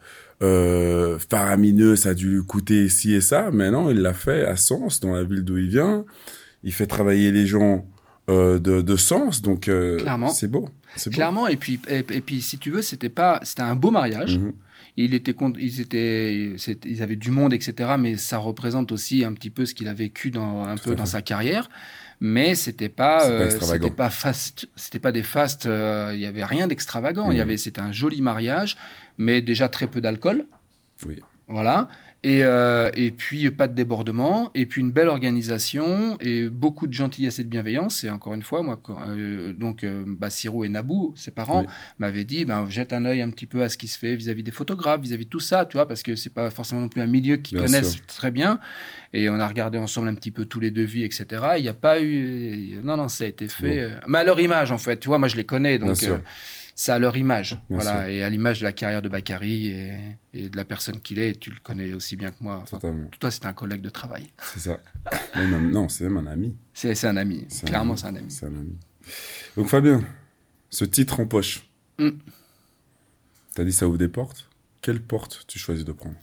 euh, 0.43 1.19
faramineux, 1.19 1.97
ça 1.97 2.11
a 2.11 2.15
dû 2.15 2.29
lui 2.29 2.45
coûter 2.45 2.89
ci 2.89 3.15
et 3.15 3.21
ça. 3.21 3.51
Mais 3.53 3.71
non, 3.71 3.91
il 3.91 3.99
l'a 3.99 4.15
fait 4.15 4.45
à 4.45 4.57
Sens, 4.57 5.01
dans 5.01 5.15
la 5.15 5.25
ville 5.25 5.43
d'où 5.43 5.59
il 5.59 5.69
vient. 5.69 6.05
Il 6.63 6.73
fait 6.73 6.87
travailler 6.87 7.33
les 7.33 7.47
gens 7.47 7.87
euh, 8.29 8.59
de, 8.59 8.83
de 8.83 8.97
Sens, 8.97 9.43
donc 9.43 9.71
c'est 10.33 10.49
beau. 10.51 10.61
Beau. 10.61 11.11
Clairement, 11.11 11.49
et 11.49 11.57
puis, 11.57 11.81
et, 11.89 11.99
et 11.99 12.21
puis, 12.21 12.43
si 12.43 12.59
tu 12.59 12.71
veux, 12.71 12.83
c'était 12.83 13.09
pas, 13.09 13.41
c'était 13.43 13.63
un 13.63 13.77
beau 13.77 13.91
mariage. 13.91 14.39
Mhm. 14.39 14.53
Il 15.01 15.15
était, 15.15 15.35
ils 15.61 15.81
étaient, 15.81 16.57
ils 16.85 17.03
avaient 17.05 17.17
du 17.17 17.31
monde, 17.31 17.53
etc. 17.53 17.91
Mais 17.97 18.17
ça 18.17 18.39
représente 18.39 18.91
aussi 18.91 19.25
un 19.25 19.33
petit 19.33 19.51
peu 19.51 19.65
ce 19.65 19.73
qu'il 19.73 19.87
a 19.87 19.95
vécu 19.95 20.33
dans 20.33 20.65
un 20.65 20.77
peu 20.77 20.97
dans 20.97 21.07
sa 21.07 21.23
carrière. 21.23 21.71
Mais 22.21 22.55
c'était 22.57 22.89
pas, 22.89 23.29
euh, 23.29 23.51
c'était 23.61 23.91
pas 23.91 24.11
fast, 24.11 24.69
c'était 24.75 24.99
pas 24.99 25.13
des 25.13 25.23
fastes. 25.23 25.67
euh, 25.67 26.11
Il 26.15 26.21
y 26.21 26.27
avait 26.27 26.45
rien 26.45 26.67
d'extravagant. 26.67 27.31
Il 27.31 27.35
y 27.35 27.37
Mhm. 27.39 27.43
avait, 27.43 27.57
c'était 27.57 27.81
un 27.81 27.93
joli 27.93 28.21
mariage, 28.23 28.77
mais 29.19 29.41
déjà 29.41 29.69
très 29.69 29.87
peu 29.87 30.01
d'alcool. 30.01 30.47
Oui. 31.07 31.21
Voilà. 31.47 31.89
Et, 32.25 32.43
euh, 32.43 32.91
et 32.95 33.13
puis 33.13 33.49
pas 33.53 33.69
de 33.69 33.75
débordement, 33.75 34.51
et 34.57 34.67
puis 34.67 34.81
une 34.81 34.91
belle 34.91 35.07
organisation, 35.07 36.19
et 36.21 36.49
beaucoup 36.49 36.89
de 36.89 36.93
gentillesse 36.93 37.39
et 37.39 37.45
de 37.45 37.49
bienveillance. 37.49 38.03
Et 38.03 38.11
encore 38.11 38.35
une 38.35 38.43
fois, 38.43 38.63
moi, 38.65 38.77
quand, 38.83 38.99
euh, 39.07 39.53
donc 39.53 39.85
euh, 39.85 40.03
Bassirou 40.05 40.65
et 40.65 40.69
Nabou, 40.69 41.13
ses 41.17 41.31
parents, 41.31 41.61
Oui. 41.61 41.67
m'avaient 42.01 42.25
dit, 42.25 42.45
ben, 42.45 42.69
jette 42.69 42.93
un 42.93 43.05
œil 43.05 43.23
un 43.23 43.31
petit 43.31 43.47
peu 43.47 43.63
à 43.63 43.69
ce 43.69 43.79
qui 43.79 43.87
se 43.87 43.97
fait 43.97 44.17
vis-à-vis 44.17 44.43
des 44.43 44.51
photographes, 44.51 45.01
vis-à-vis 45.01 45.27
de 45.27 45.31
tout 45.31 45.39
ça, 45.39 45.65
tu 45.65 45.77
vois, 45.77 45.87
parce 45.87 46.03
que 46.03 46.17
c'est 46.17 46.35
pas 46.35 46.51
forcément 46.51 46.81
non 46.81 46.89
plus 46.89 47.03
un 47.03 47.07
milieu 47.07 47.37
qu'ils 47.37 47.57
connaissent 47.59 47.93
sûr. 47.95 48.07
très 48.07 48.33
bien. 48.33 48.59
Et 49.13 49.31
on 49.31 49.39
a 49.39 49.47
regardé 49.47 49.79
ensemble 49.79 50.09
un 50.09 50.15
petit 50.15 50.33
peu 50.33 50.45
tous 50.45 50.59
les 50.59 50.73
devis, 50.73 51.05
etc. 51.05 51.27
Il 51.57 51.63
n'y 51.63 51.69
a 51.69 51.73
pas 51.75 52.03
eu, 52.03 52.81
non, 52.83 52.97
non, 52.97 53.07
ça 53.09 53.25
a 53.25 53.27
été 53.29 53.47
fait. 53.47 53.93
Mais 54.09 54.19
à 54.19 54.25
leur 54.25 54.41
image, 54.41 54.73
en 54.73 54.79
fait, 54.79 54.99
tu 54.99 55.07
vois, 55.07 55.19
moi 55.19 55.29
je 55.29 55.37
les 55.37 55.45
connais, 55.45 55.79
donc 55.79 55.91
Bien 55.91 55.95
sûr. 55.95 56.21
C'est 56.81 56.93
à 56.93 57.01
leur 57.01 57.17
image, 57.17 57.55
Bien 57.69 57.79
voilà, 57.81 58.09
et 58.09 58.23
à 58.23 58.31
l'image 58.31 58.61
de 58.61 58.65
la 58.65 58.73
carrière 58.73 59.03
de 59.03 59.09
Bakary 59.09 59.67
et, 59.67 59.99
et 60.33 60.49
de 60.49 60.57
la 60.57 60.65
personne 60.65 61.01
qu'il 61.01 61.19
est. 61.19 61.37
Tu 61.41 61.51
le 61.51 61.57
connais 61.61 61.93
aussi 61.93 62.15
bien 62.15 62.31
que 62.31 62.37
moi. 62.41 62.61
Enfin, 62.63 62.79
toi, 63.19 63.33
c'est 63.33 63.47
un 63.47 63.53
collègue 63.53 63.81
de 63.81 63.91
travail. 63.91 64.29
C'est 64.55 64.61
ça. 64.61 64.79
Même 65.35 65.73
non, 65.73 65.89
c'est 65.89 66.05
même 66.05 66.19
un 66.19 66.31
ami. 66.31 66.57
C'est 66.73 67.05
un 67.05 67.17
ami. 67.17 67.49
Clairement, 67.67 67.97
c'est 67.97 68.07
un 68.07 68.15
ami. 68.15 68.31
C'est 68.31 68.47
un 68.47 68.55
ami. 68.55 68.79
Donc 69.57 69.67
Fabien, 69.67 70.05
ce 70.71 70.85
titre 70.85 71.19
en 71.19 71.27
poche, 71.27 71.65
Mm. 71.99 72.11
t'as 73.55 73.65
dit 73.65 73.73
ça 73.73 73.89
ouvre 73.89 73.99
des 73.99 74.07
portes. 74.09 74.49
Quelle 74.81 75.03
porte 75.03 75.45
tu 75.49 75.59
choisis 75.59 75.85
de 75.85 75.91
prendre? 75.91 76.15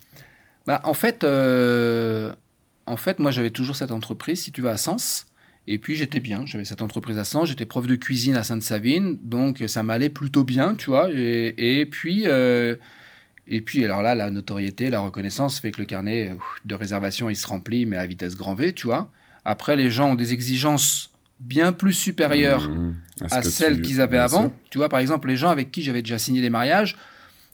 Bah, 0.65 0.79
en 0.85 0.93
fait, 0.93 1.25
euh, 1.25 2.33
en 2.85 2.95
fait, 2.95 3.19
moi, 3.19 3.31
j'avais 3.31 3.51
toujours 3.51 3.75
cette 3.75 3.91
entreprise, 3.91 4.41
si 4.43 4.53
tu 4.53 4.61
vas 4.61 4.71
à 4.71 4.77
Sens. 4.77 5.25
Et 5.67 5.79
puis, 5.79 5.95
j'étais 5.95 6.19
bien. 6.19 6.45
J'avais 6.45 6.65
cette 6.65 6.81
entreprise 6.81 7.17
à 7.17 7.23
Sens. 7.23 7.49
J'étais 7.49 7.65
prof 7.65 7.87
de 7.87 7.95
cuisine 7.95 8.35
à 8.35 8.43
Sainte-Savine. 8.43 9.17
Donc, 9.23 9.63
ça 9.67 9.81
m'allait 9.83 10.09
plutôt 10.09 10.43
bien, 10.43 10.75
tu 10.75 10.91
vois. 10.91 11.09
Et, 11.11 11.79
et 11.79 11.85
puis, 11.87 12.23
euh, 12.27 12.75
et 13.47 13.61
puis, 13.61 13.83
alors 13.83 14.01
là, 14.03 14.13
la 14.15 14.29
notoriété, 14.29 14.89
la 14.89 14.99
reconnaissance 14.99 15.59
fait 15.59 15.71
que 15.71 15.79
le 15.79 15.85
carnet 15.85 16.35
de 16.65 16.75
réservation, 16.75 17.29
il 17.29 17.35
se 17.35 17.47
remplit, 17.47 17.85
mais 17.85 17.97
à 17.97 18.05
vitesse 18.05 18.35
grand 18.35 18.53
V, 18.55 18.73
tu 18.73 18.87
vois. 18.87 19.09
Après, 19.43 19.75
les 19.75 19.89
gens 19.89 20.11
ont 20.11 20.15
des 20.15 20.33
exigences 20.33 21.11
bien 21.39 21.73
plus 21.73 21.93
supérieure 21.93 22.69
Mmh. 22.69 22.93
à 23.31 23.41
ce 23.41 23.47
que 23.47 23.53
celle 23.53 23.75
tu- 23.77 23.81
qu'ils 23.81 24.01
avaient 24.01 24.17
bien 24.17 24.23
avant. 24.23 24.41
sûr. 24.43 24.51
Tu 24.69 24.77
vois, 24.77 24.89
par 24.89 24.99
exemple, 24.99 25.27
les 25.27 25.35
gens 25.37 25.49
avec 25.49 25.71
qui 25.71 25.81
j'avais 25.83 26.01
déjà 26.01 26.17
signé 26.17 26.41
des 26.41 26.49
mariages 26.49 26.95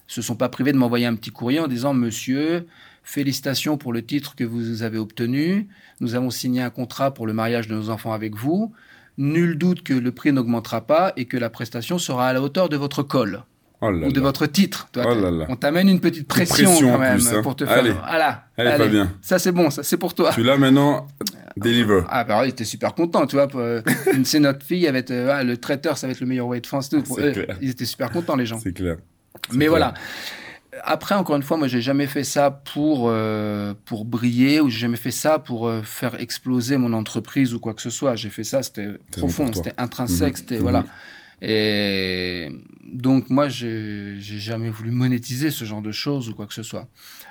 se 0.08 0.22
sont 0.22 0.36
pas 0.36 0.50
privés 0.50 0.72
de 0.74 0.78
m'envoyer 0.78 1.06
un 1.06 1.16
petit 1.16 1.32
courrier 1.32 1.60
en 1.60 1.68
disant 1.68 1.94
Monsieur, 1.94 2.68
félicitations 3.04 3.78
pour 3.78 3.94
le 3.94 4.04
titre 4.06 4.36
que 4.36 4.44
vous 4.44 4.84
avez 4.84 4.98
obtenu. 4.98 5.68
Nous 6.00 6.16
avons 6.16 6.30
signé 6.30 6.62
un 6.62 6.70
contrat 6.70 7.14
pour 7.14 7.28
le 7.28 7.34
mariage 7.34 7.68
de 7.68 7.76
nos 7.76 7.90
enfants 7.90 8.14
avec 8.14 8.36
vous. 8.36 8.74
Nul 9.18 9.58
doute 9.58 9.84
que 9.84 9.94
le 9.94 10.12
prix 10.12 10.32
n'augmentera 10.32 10.82
pas 10.82 11.14
et 11.18 11.26
que 11.26 11.38
la 11.38 11.50
prestation 11.50 11.98
sera 11.98 12.30
à 12.30 12.34
la 12.34 12.42
hauteur 12.42 12.70
de 12.70 12.78
votre 12.78 13.04
col 13.04 13.44
Oh 13.84 13.90
là 13.90 14.08
ou 14.08 14.12
de 14.12 14.20
là. 14.20 14.22
votre 14.22 14.46
titre. 14.46 14.88
Tu 14.94 15.02
vois, 15.02 15.12
Oh 15.18 15.32
là. 15.32 15.46
On 15.50 15.56
t'amène 15.56 15.90
une 15.90 16.00
petite 16.00 16.28
pression, 16.28 16.72
quand 16.80 17.00
même 17.00 17.18
plus, 17.18 17.34
hein. 17.34 17.42
pour 17.42 17.56
te 17.56 17.66
faire. 17.66 17.80
Allez. 17.80 17.92
Voilà. 17.92 18.46
Allez, 18.56 18.72
Fabien. 18.78 19.12
Ça 19.22 19.40
c'est 19.40 19.52
bon, 19.52 19.72
ça 19.72 19.82
c'est 19.82 19.98
pour 19.98 20.14
toi. 20.14 20.32
Tu 20.34 20.44
l'as 20.44 20.56
maintenant, 20.58 21.08
deliver. 21.58 22.02
Ah 22.08 22.24
bah 22.24 22.42
oui, 22.44 22.50
était 22.50 22.64
super 22.64 22.94
content, 22.94 23.26
tu 23.26 23.36
vois. 23.38 23.48
euh, 23.56 23.82
c'est 24.24 24.40
notre 24.40 24.64
fille, 24.64 24.86
être, 24.86 25.10
euh, 25.12 25.32
ah, 25.34 25.44
le 25.44 25.58
traiteur, 25.58 25.98
ça 25.98 26.06
va 26.06 26.12
être 26.14 26.20
le 26.22 26.28
meilleur 26.28 26.46
way 26.48 26.62
de 26.62 26.68
France. 26.68 26.90
Tout. 26.90 27.02
Pour 27.02 27.18
C'est 27.18 27.30
eux, 27.30 27.32
clair. 27.32 27.58
ils 27.60 27.72
étaient 27.72 27.86
super 27.86 28.12
contents 28.12 28.36
les 28.36 28.46
gens. 28.46 28.60
C'est 28.60 28.72
clair. 28.74 28.98
Mais 29.52 29.58
clair. 29.66 29.70
voilà. 29.72 29.94
Après, 30.84 31.16
encore 31.16 31.36
une 31.36 31.44
fois, 31.44 31.58
moi, 31.58 31.68
j'ai 31.68 31.82
jamais 31.82 32.08
fait 32.08 32.24
ça 32.24 32.52
pour 32.52 33.12
pour 33.12 33.76
pour 33.86 34.06
briller 34.06 34.60
ou 34.62 34.70
j'ai 34.70 34.80
jamais 34.80 34.98
fait 34.98 35.12
ça 35.12 35.38
pour 35.40 35.68
euh, 35.68 35.82
faire 35.84 36.20
exploser 36.20 36.78
mon 36.78 36.94
entreprise 36.94 37.54
ou 37.54 37.60
quoi 37.60 37.74
que 37.74 37.82
ce 37.82 37.90
soit. 37.90 38.16
J'ai 38.16 38.30
fait 38.30 38.44
ça, 38.44 38.64
c'était 38.64 38.90
profond, 39.12 39.52
c'était 39.54 39.74
intrinsèque, 39.78 40.34
Mhm. 40.34 40.38
c'était 40.38 40.56
Mhm. 40.56 40.62
voilà. 40.62 40.86
Et 41.44 42.50
donc 42.84 43.30
moi, 43.32 43.50
j'ai 43.50 44.16
jamais 44.20 44.70
voulu 44.70 44.92
monétiser 44.92 45.50
ce 45.50 45.66
genre 45.66 45.82
de 45.82 45.92
choses 45.92 46.30
ou 46.30 46.36
quoi 46.36 46.46
que 46.46 46.54
ce 46.54 46.62
soit. 46.64 46.88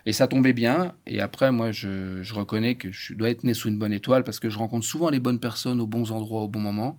Et 0.07 0.13
ça 0.13 0.27
tombait 0.27 0.53
bien. 0.53 0.95
Et 1.07 1.21
après, 1.21 1.53
moi, 1.53 1.71
je, 1.71 2.21
je 2.23 2.35
reconnais 2.35 2.75
que 2.75 2.91
je 2.91 3.15
dois 3.15 3.31
être 3.31 3.45
né 3.45 3.55
sous 3.55 3.69
une 3.69 3.79
bonne 3.79 3.93
étoile 3.93 4.25
parce 4.25 4.41
que 4.41 4.51
je 4.51 4.59
rencontre 4.59 4.85
souvent 4.85 5.11
les 5.11 5.21
bonnes 5.21 5.39
personnes 5.39 5.81
aux 5.81 5.87
bons 5.87 6.11
endroits 6.11 6.43
au 6.43 6.49
bon 6.49 6.59
moment. 6.61 6.97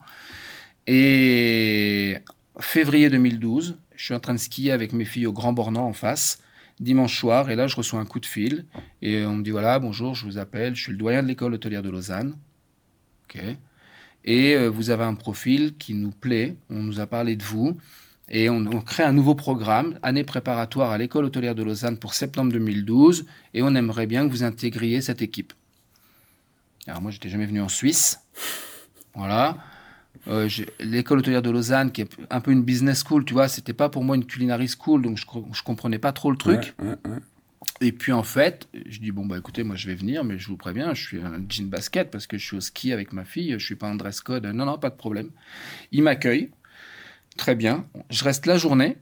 Et 0.88 2.18
février 2.60 3.10
2012, 3.10 3.78
je 4.02 4.06
suis 4.06 4.16
en 4.16 4.20
train 4.20 4.34
de 4.34 4.40
skier 4.40 4.72
avec 4.72 4.94
mes 4.94 5.06
filles 5.06 5.28
au 5.28 5.32
Grand 5.32 5.54
Bornand 5.54 5.86
en 5.86 5.94
face, 5.94 6.42
dimanche 6.80 7.20
soir, 7.20 7.52
et 7.52 7.56
là 7.56 7.68
je 7.68 7.76
reçois 7.76 8.00
un 8.00 8.06
coup 8.06 8.20
de 8.20 8.26
fil, 8.26 8.66
et 9.04 9.24
on 9.26 9.36
me 9.36 9.44
dit 9.44 9.52
voilà, 9.52 9.78
bonjour, 9.78 10.16
je 10.16 10.26
vous 10.26 10.40
appelle, 10.40 10.76
je 10.76 10.82
suis 10.82 10.92
le 10.92 10.98
doyen 10.98 11.22
de 11.22 11.28
l'école 11.28 11.54
hôtelière 11.54 11.84
de 11.84 11.92
Lausanne. 11.92 12.36
Ok. 13.26 13.40
Et 14.26 14.56
euh, 14.56 14.70
vous 14.70 14.90
avez 14.90 15.04
un 15.04 15.14
profil 15.14 15.76
qui 15.78 15.94
nous 15.94 16.10
plaît, 16.10 16.56
on 16.72 16.82
nous 16.82 17.00
a 17.00 17.06
parlé 17.06 17.36
de 17.36 17.44
vous, 17.44 17.78
et 18.28 18.50
on, 18.50 18.66
on 18.66 18.82
crée 18.82 19.04
un 19.04 19.14
nouveau 19.14 19.36
programme, 19.36 20.00
année 20.02 20.24
préparatoire 20.24 20.90
à 20.90 20.98
l'école 20.98 21.26
hôtelière 21.26 21.54
de 21.54 21.62
Lausanne 21.62 22.00
pour 22.00 22.16
septembre 22.16 22.52
2012, 22.54 23.28
et 23.54 23.62
on 23.62 23.76
aimerait 23.76 24.08
bien 24.08 24.26
que 24.26 24.32
vous 24.32 24.42
intégriez 24.42 25.02
cette 25.02 25.22
équipe. 25.22 25.54
Alors 26.88 27.04
moi, 27.04 27.12
j'étais 27.12 27.30
jamais 27.30 27.46
venu 27.46 27.62
en 27.62 27.70
Suisse. 27.70 28.20
Voilà. 29.14 29.58
Euh, 30.28 30.48
L'école 30.80 31.20
hôtelière 31.20 31.42
de 31.42 31.50
Lausanne, 31.50 31.92
qui 31.92 32.02
est 32.02 32.18
un 32.30 32.42
peu 32.42 32.52
une 32.52 32.64
business 32.64 33.04
school, 33.04 33.26
tu 33.26 33.34
vois, 33.34 33.48
c'était 33.48 33.74
pas 33.74 33.90
pour 33.90 34.04
moi 34.04 34.16
une 34.16 34.26
culinary 34.26 34.68
school, 34.68 35.02
donc 35.02 35.18
je, 35.18 35.26
je 35.54 35.64
comprenais 35.64 36.00
pas 36.00 36.12
trop 36.12 36.32
le 36.32 36.38
truc. 36.38 36.74
Ouais, 36.80 36.90
ouais, 36.90 36.96
ouais. 37.10 37.18
Et 37.80 37.92
puis 37.92 38.12
en 38.12 38.24
fait, 38.24 38.68
je 38.88 39.00
dis 39.00 39.12
bon 39.12 39.26
bah 39.26 39.38
écoutez, 39.38 39.64
moi 39.64 39.76
je 39.76 39.88
vais 39.88 39.96
venir, 39.96 40.24
mais 40.24 40.38
je 40.38 40.48
vous 40.48 40.58
préviens, 40.58 40.94
je 40.94 41.02
suis 41.02 41.20
un 41.20 41.42
jean 41.50 41.68
basket 41.68 42.12
parce 42.12 42.28
que 42.28 42.38
je 42.38 42.46
suis 42.46 42.58
au 42.58 42.62
ski 42.62 42.92
avec 42.94 43.14
ma 43.14 43.26
fille, 43.26 43.54
je 43.54 43.66
suis 43.66 43.76
pas 43.76 43.88
en 43.88 43.96
dress 43.96 44.22
code. 44.22 44.46
Non 44.46 44.66
non, 44.66 44.78
pas 44.78 44.90
de 44.90 44.96
problème. 44.96 45.30
Il 45.92 46.04
m'accueille, 46.04 46.52
très 47.38 47.56
bien. 47.56 47.86
Je 48.12 48.24
reste 48.24 48.46
la 48.46 48.58
journée, 48.58 48.98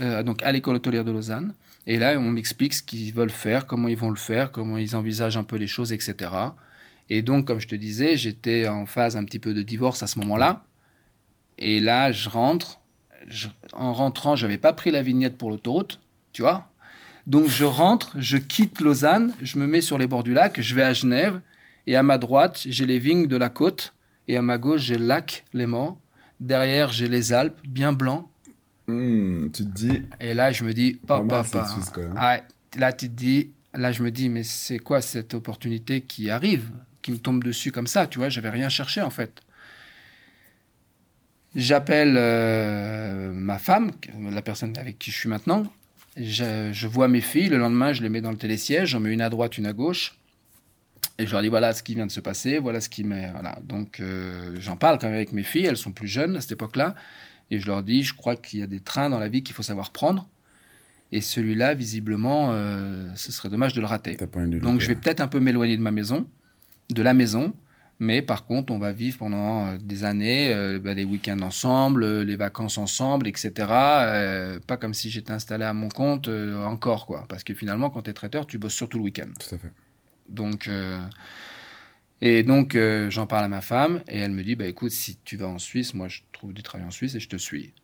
euh, 0.00 0.22
donc 0.22 0.42
à 0.42 0.52
l'école 0.52 0.76
hôtelière 0.76 1.04
de 1.04 1.10
Lausanne, 1.10 1.54
et 1.88 1.98
là 1.98 2.16
on 2.18 2.30
m'explique 2.30 2.74
ce 2.74 2.82
qu'ils 2.82 3.12
veulent 3.12 3.30
faire, 3.30 3.66
comment 3.66 3.88
ils 3.88 3.96
vont 3.96 4.10
le 4.10 4.16
faire, 4.16 4.52
comment 4.52 4.78
ils 4.78 4.94
envisagent 4.94 5.36
un 5.36 5.44
peu 5.44 5.56
les 5.56 5.68
choses, 5.68 5.92
etc. 5.92 6.30
Et 7.10 7.22
donc 7.22 7.46
comme 7.46 7.60
je 7.60 7.68
te 7.68 7.74
disais, 7.74 8.16
j'étais 8.16 8.66
en 8.68 8.86
phase 8.86 9.16
un 9.16 9.24
petit 9.24 9.38
peu 9.38 9.52
de 9.54 9.62
divorce 9.62 10.02
à 10.02 10.06
ce 10.06 10.18
moment-là, 10.20 10.64
et 11.58 11.80
là 11.80 12.12
je 12.12 12.28
rentre. 12.28 12.80
Je- 13.26 13.48
en 13.72 13.92
rentrant, 13.94 14.36
j'avais 14.36 14.58
pas 14.58 14.72
pris 14.74 14.90
la 14.90 15.02
vignette 15.02 15.38
pour 15.38 15.50
l'autoroute, 15.50 16.00
tu 16.32 16.42
vois. 16.42 16.70
Donc 17.26 17.46
je 17.48 17.64
rentre, 17.64 18.14
je 18.18 18.36
quitte 18.36 18.80
Lausanne, 18.80 19.32
je 19.40 19.58
me 19.58 19.66
mets 19.66 19.80
sur 19.80 19.96
les 19.96 20.06
bords 20.06 20.24
du 20.24 20.34
lac, 20.34 20.60
je 20.60 20.74
vais 20.74 20.82
à 20.82 20.92
Genève, 20.92 21.40
et 21.86 21.96
à 21.96 22.02
ma 22.02 22.18
droite, 22.18 22.62
j'ai 22.66 22.84
les 22.84 22.98
vignes 22.98 23.26
de 23.26 23.36
la 23.38 23.48
côte, 23.48 23.94
et 24.28 24.36
à 24.36 24.42
ma 24.42 24.58
gauche, 24.58 24.82
j'ai 24.82 24.98
le 24.98 25.06
lac 25.06 25.44
Léman. 25.54 25.98
Derrière, 26.40 26.92
j'ai 26.92 27.08
les 27.08 27.32
Alpes, 27.32 27.58
bien 27.66 27.92
blancs. 27.94 28.26
Hmm, 28.88 29.46
tu 29.50 29.64
te 29.64 29.68
dis, 29.70 30.02
Et 30.20 30.34
là, 30.34 30.52
je 30.52 30.64
me 30.64 30.74
dis, 30.74 30.94
Pas 31.06 31.20
papa. 31.28 31.66
Ah, 32.16 32.40
là, 32.76 32.92
tu 32.92 33.08
te 33.08 33.14
dis, 33.14 33.52
là, 33.72 33.90
je 33.92 34.02
me 34.02 34.10
dis, 34.10 34.28
mais 34.28 34.42
c'est 34.42 34.78
quoi 34.78 35.00
cette 35.00 35.32
opportunité 35.32 36.02
qui 36.02 36.28
arrive, 36.28 36.70
qui 37.04 37.12
me 37.12 37.18
tombe 37.18 37.44
dessus 37.44 37.70
comme 37.70 37.86
ça, 37.86 38.06
tu 38.06 38.18
vois, 38.18 38.30
j'avais 38.30 38.48
rien 38.48 38.70
cherché 38.70 39.02
en 39.02 39.10
fait. 39.10 39.42
J'appelle 41.54 42.14
euh, 42.16 43.30
ma 43.32 43.58
femme, 43.58 43.92
la 44.18 44.42
personne 44.42 44.76
avec 44.78 44.98
qui 44.98 45.10
je 45.10 45.16
suis 45.16 45.28
maintenant. 45.28 45.64
Je, 46.16 46.70
je 46.72 46.86
vois 46.86 47.06
mes 47.08 47.20
filles, 47.20 47.48
le 47.48 47.58
lendemain, 47.58 47.92
je 47.92 48.02
les 48.02 48.08
mets 48.08 48.22
dans 48.22 48.30
le 48.30 48.38
télésiège, 48.38 48.90
j'en 48.90 49.00
mets 49.00 49.12
une 49.12 49.20
à 49.20 49.28
droite, 49.28 49.58
une 49.58 49.66
à 49.66 49.72
gauche. 49.72 50.16
Et 51.18 51.26
je 51.26 51.32
leur 51.32 51.42
dis, 51.42 51.48
voilà 51.48 51.74
ce 51.74 51.82
qui 51.82 51.94
vient 51.94 52.06
de 52.06 52.10
se 52.10 52.20
passer, 52.20 52.58
voilà 52.58 52.80
ce 52.80 52.88
qui 52.88 53.04
m'est... 53.04 53.30
Voilà. 53.32 53.58
Donc, 53.62 54.00
euh, 54.00 54.56
j'en 54.58 54.76
parle 54.76 54.98
quand 54.98 55.06
même 55.06 55.16
avec 55.16 55.32
mes 55.32 55.44
filles, 55.44 55.66
elles 55.66 55.76
sont 55.76 55.92
plus 55.92 56.08
jeunes 56.08 56.36
à 56.36 56.40
cette 56.40 56.52
époque-là. 56.52 56.94
Et 57.50 57.60
je 57.60 57.66
leur 57.66 57.82
dis, 57.82 58.02
je 58.02 58.14
crois 58.14 58.34
qu'il 58.34 58.60
y 58.60 58.62
a 58.62 58.66
des 58.66 58.80
trains 58.80 59.10
dans 59.10 59.18
la 59.18 59.28
vie 59.28 59.42
qu'il 59.42 59.54
faut 59.54 59.62
savoir 59.62 59.90
prendre. 59.92 60.26
Et 61.12 61.20
celui-là, 61.20 61.74
visiblement, 61.74 62.50
euh, 62.52 63.08
ce 63.14 63.30
serait 63.30 63.50
dommage 63.50 63.74
de 63.74 63.80
le 63.80 63.86
rater. 63.86 64.16
Donc 64.16 64.80
je 64.80 64.88
vais 64.88 64.96
peut-être 64.96 65.20
un 65.20 65.28
peu 65.28 65.38
m'éloigner 65.38 65.76
de 65.76 65.82
ma 65.82 65.92
maison, 65.92 66.26
de 66.90 67.02
la 67.02 67.14
maison, 67.14 67.54
mais 68.00 68.22
par 68.22 68.44
contre, 68.44 68.72
on 68.72 68.78
va 68.78 68.92
vivre 68.92 69.18
pendant 69.18 69.66
euh, 69.66 69.78
des 69.78 70.04
années, 70.04 70.52
euh, 70.52 70.78
bah, 70.78 70.94
des 70.94 71.04
week-ends 71.04 71.40
ensemble, 71.40 72.02
euh, 72.02 72.24
les 72.24 72.36
vacances 72.36 72.76
ensemble, 72.76 73.28
etc. 73.28 73.52
Euh, 73.70 74.60
pas 74.66 74.76
comme 74.76 74.94
si 74.94 75.10
j'étais 75.10 75.32
installé 75.32 75.64
à 75.64 75.72
mon 75.72 75.88
compte 75.88 76.28
euh, 76.28 76.64
encore, 76.64 77.06
quoi. 77.06 77.24
Parce 77.28 77.44
que 77.44 77.54
finalement, 77.54 77.90
quand 77.90 78.02
tu 78.02 78.10
es 78.10 78.12
traiteur, 78.12 78.46
tu 78.46 78.58
bosses 78.58 78.74
surtout 78.74 78.98
le 78.98 79.04
week-end. 79.04 79.30
Tout 79.38 79.54
à 79.54 79.58
fait. 79.58 79.72
Donc, 80.28 80.70
et 82.22 82.42
donc, 82.42 82.78
j'en 83.10 83.26
parle 83.26 83.44
à 83.44 83.48
ma 83.48 83.60
femme 83.60 84.02
et 84.08 84.18
elle 84.18 84.30
me 84.32 84.42
dit, 84.42 84.56
bah, 84.56 84.66
écoute, 84.66 84.90
si 84.90 85.18
tu 85.22 85.36
vas 85.36 85.48
en 85.48 85.58
Suisse, 85.58 85.92
moi, 85.92 86.08
je 86.08 86.22
trouve 86.32 86.54
du 86.54 86.62
travail 86.62 86.86
en 86.86 86.90
Suisse 86.90 87.14
et 87.14 87.20
je 87.20 87.28
te 87.28 87.36
suis. 87.36 87.74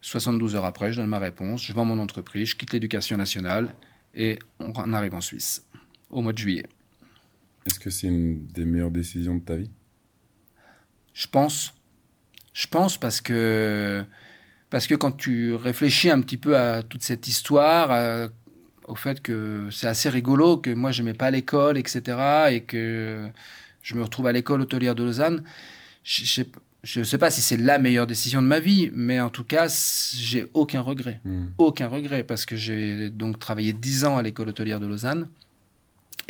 72 0.00 0.54
heures 0.54 0.64
après, 0.64 0.92
je 0.92 1.00
donne 1.00 1.10
ma 1.10 1.18
réponse, 1.18 1.64
je 1.64 1.72
vends 1.72 1.84
mon 1.84 1.98
entreprise, 1.98 2.50
je 2.50 2.56
quitte 2.56 2.72
l'éducation 2.72 3.16
nationale 3.16 3.74
et 4.14 4.38
on 4.60 4.92
arrive 4.92 5.14
en 5.14 5.20
Suisse 5.20 5.66
au 6.10 6.22
mois 6.22 6.32
de 6.32 6.38
juillet. 6.38 6.66
Est-ce 7.66 7.78
que 7.78 7.90
c'est 7.90 8.06
une 8.06 8.46
des 8.46 8.64
meilleures 8.64 8.90
décisions 8.90 9.36
de 9.36 9.42
ta 9.42 9.56
vie? 9.56 9.70
Je 11.12 11.26
pense. 11.26 11.74
Je 12.52 12.66
pense 12.66 12.98
parce 12.98 13.20
que, 13.20 14.04
parce 14.70 14.86
que 14.86 14.94
quand 14.94 15.12
tu 15.12 15.54
réfléchis 15.54 16.10
un 16.10 16.20
petit 16.20 16.36
peu 16.36 16.56
à 16.56 16.82
toute 16.82 17.02
cette 17.02 17.28
histoire, 17.28 17.90
euh, 17.92 18.28
au 18.88 18.94
fait 18.94 19.22
que 19.22 19.68
c'est 19.70 19.86
assez 19.86 20.08
rigolo, 20.08 20.56
que 20.56 20.70
moi 20.70 20.90
j'aimais 20.90 21.14
pas 21.14 21.30
l'école, 21.30 21.78
etc. 21.78 22.50
et 22.50 22.62
que 22.62 23.28
je 23.82 23.94
me 23.94 24.02
retrouve 24.02 24.26
à 24.26 24.32
l'école 24.32 24.60
hôtelière 24.62 24.94
de 24.94 25.04
Lausanne, 25.04 25.42
je 26.02 26.44
ne 26.98 27.04
sais 27.04 27.18
pas 27.18 27.30
si 27.30 27.40
c'est 27.40 27.56
la 27.56 27.78
meilleure 27.78 28.06
décision 28.06 28.42
de 28.42 28.46
ma 28.46 28.58
vie, 28.58 28.90
mais 28.94 29.20
en 29.20 29.30
tout 29.30 29.44
cas, 29.44 29.68
j'ai 30.16 30.46
aucun 30.54 30.80
regret. 30.80 31.20
Hmm. 31.24 31.46
Aucun 31.58 31.88
regret, 31.88 32.24
parce 32.24 32.46
que 32.46 32.56
j'ai 32.56 33.10
donc 33.10 33.38
travaillé 33.38 33.72
10 33.72 34.04
ans 34.04 34.16
à 34.16 34.22
l'école 34.22 34.48
hôtelière 34.48 34.80
de 34.80 34.86
Lausanne. 34.86 35.28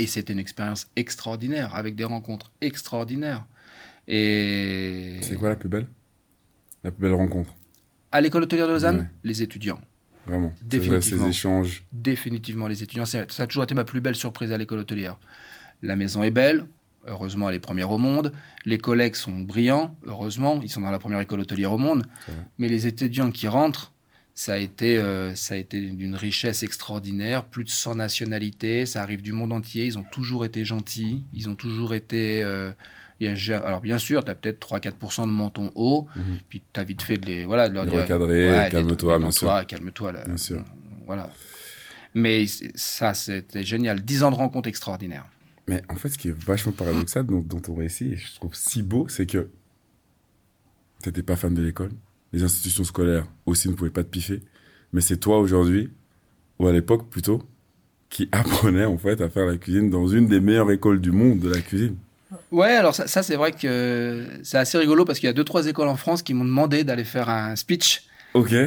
Et 0.01 0.07
c'était 0.07 0.32
une 0.32 0.38
expérience 0.38 0.88
extraordinaire, 0.96 1.74
avec 1.74 1.94
des 1.94 2.05
rencontres 2.05 2.51
extraordinaires. 2.62 3.44
Et 4.09 5.18
C'est 5.20 5.36
quoi 5.36 5.51
la 5.51 5.57
plus 5.57 5.68
belle? 5.68 5.88
La 6.82 6.90
plus 6.90 7.03
belle 7.03 7.12
rencontre, 7.12 7.55
à 8.11 8.22
l'école 8.22 8.44
hôtelière 8.44 8.66
de 8.66 8.72
Lausanne, 8.72 9.11
les 9.24 9.42
étudiants. 9.42 9.78
vraiment. 10.26 10.55
Définitivement. 10.62 11.24
Ces 11.24 11.28
échanges. 11.28 11.84
Définitivement 11.92 12.66
les 12.66 12.82
étudiants. 12.82 13.05
Ça 13.05 13.26
a 13.38 13.46
toujours 13.46 13.64
été 13.64 13.74
ma 13.74 13.84
plus 13.84 14.01
belle 14.01 14.14
surprise 14.14 14.53
à 14.53 14.57
l'école 14.57 14.78
hôtelière. 14.78 15.18
La 15.82 15.96
maison 15.96 16.22
est 16.22 16.30
belle. 16.30 16.64
Heureusement, 17.07 17.51
elle 17.51 17.57
est 17.57 17.61
première 17.61 17.90
au 17.90 17.98
monde. 17.98 18.32
Les 18.64 18.78
collègues 18.78 19.16
sont 19.16 19.38
brillants. 19.38 19.94
Heureusement, 20.07 20.61
ils 20.62 20.70
sont 20.70 20.80
dans 20.80 20.90
la 20.90 20.98
première 20.98 21.20
école 21.20 21.40
hôtelière 21.40 21.72
au 21.72 21.78
monde. 21.78 22.05
Mais 22.59 22.68
les 22.68 22.86
étudiants 22.86 23.30
qui 23.30 23.48
rentrent, 23.48 23.92
ça 24.41 24.55
a 24.55 24.57
été, 24.57 24.97
euh, 24.97 25.34
ça 25.34 25.53
a 25.53 25.59
été 25.59 25.78
d'une 25.91 26.14
richesse 26.14 26.62
extraordinaire. 26.62 27.45
Plus 27.45 27.62
de 27.64 27.68
100 27.68 27.97
nationalités. 27.97 28.86
Ça 28.86 29.03
arrive 29.03 29.20
du 29.20 29.32
monde 29.32 29.53
entier. 29.53 29.84
Ils 29.84 29.99
ont 29.99 30.03
toujours 30.03 30.47
été 30.47 30.64
gentils. 30.64 31.24
Ils 31.34 31.51
ont 31.51 31.55
toujours 31.55 31.93
été. 31.93 32.43
euh, 32.43 32.72
alors, 33.20 33.82
bien 33.82 33.99
sûr, 33.99 34.24
tu 34.24 34.30
as 34.30 34.34
peut-être 34.34 34.59
3-4% 34.66 35.26
de 35.26 35.30
menton 35.30 35.70
haut. 35.74 36.07
Mhm. 36.16 36.38
Puis 36.49 36.62
tu 36.72 36.80
as 36.80 36.84
vite 36.84 37.03
fait 37.03 37.18
de 37.18 37.26
les. 37.26 37.45
Voilà, 37.45 37.68
de 37.68 37.74
leur 37.74 37.84
Les 37.84 37.91
dire, 37.91 38.01
recadrer, 38.01 38.51
Ouais, 38.51 38.68
calme-toi, 38.70 39.18
bien 39.18 39.28
détends-toi, 39.28 39.64
Calme-toi. 39.66 40.12
là. 40.12 40.24
Bien 40.24 40.36
sûr. 40.38 40.64
Voilà. 41.05 41.28
Mais 42.14 42.47
ça, 42.76 43.12
c'était 43.12 43.62
génial. 43.62 44.01
10 44.01 44.22
ans 44.22 44.30
de 44.30 44.36
rencontres 44.36 44.70
extraordinaires. 44.70 45.26
Mais 45.68 45.82
en 45.91 45.97
fait, 45.97 46.09
ce 46.09 46.16
qui 46.16 46.28
est 46.28 46.45
vachement 46.45 46.72
paradoxal 46.72 47.26
dans, 47.26 47.41
dans 47.43 47.61
ton 47.61 47.74
récit, 47.74 48.12
et 48.14 48.16
je 48.16 48.34
trouve 48.36 48.55
si 48.55 48.82
beau, 48.82 49.07
c'est 49.07 49.26
que 49.26 49.51
t'étais 51.03 51.22
pas 51.22 51.36
fan 51.36 51.53
de 51.53 51.61
l'école. 51.61 51.91
Les 52.33 52.43
institutions 52.43 52.85
scolaires 52.85 53.26
aussi 53.47 53.68
ne 53.68 53.74
pouvaient 53.74 53.91
pas 53.91 54.05
te 54.05 54.09
piffer. 54.09 54.41
Mais 54.93 55.01
c'est 55.01 55.16
toi 55.18 55.39
aujourd'hui, 55.39 55.91
ou 56.59 56.66
à 56.66 56.72
l'époque 56.72 57.09
plutôt, 57.11 57.43
qui 58.09 58.28
apprenais 58.33 58.85
en 58.85 58.99
fait 58.99 59.20
à 59.20 59.28
faire 59.28 59.47
la 59.47 59.57
cuisine 59.57 59.91
dans 59.91 60.07
une 60.09 60.26
des 60.26 60.41
meilleures 60.41 60.70
écoles 60.70 61.01
du 61.01 61.11
monde 61.12 61.41
de 61.41 61.49
la 61.49 61.61
cuisine. 61.61 61.97
Ouais, 62.53 62.70
alors 62.72 62.95
ça, 62.95 63.09
ça 63.09 63.22
c'est 63.24 63.35
vrai 63.35 63.51
que 63.51 64.24
c'est 64.45 64.59
assez 64.59 64.78
rigolo 64.78 65.05
parce 65.05 65.18
qu'il 65.18 65.26
y 65.26 65.31
a 65.31 65.33
deux 65.33 65.43
trois 65.45 65.66
écoles 65.66 65.89
en 65.89 65.97
France 65.97 66.22
qui 66.22 66.33
m'ont 66.35 66.45
demandé 66.45 66.85
d'aller 66.85 67.03
faire 67.05 67.28
un 67.28 67.57
speech 67.57 68.03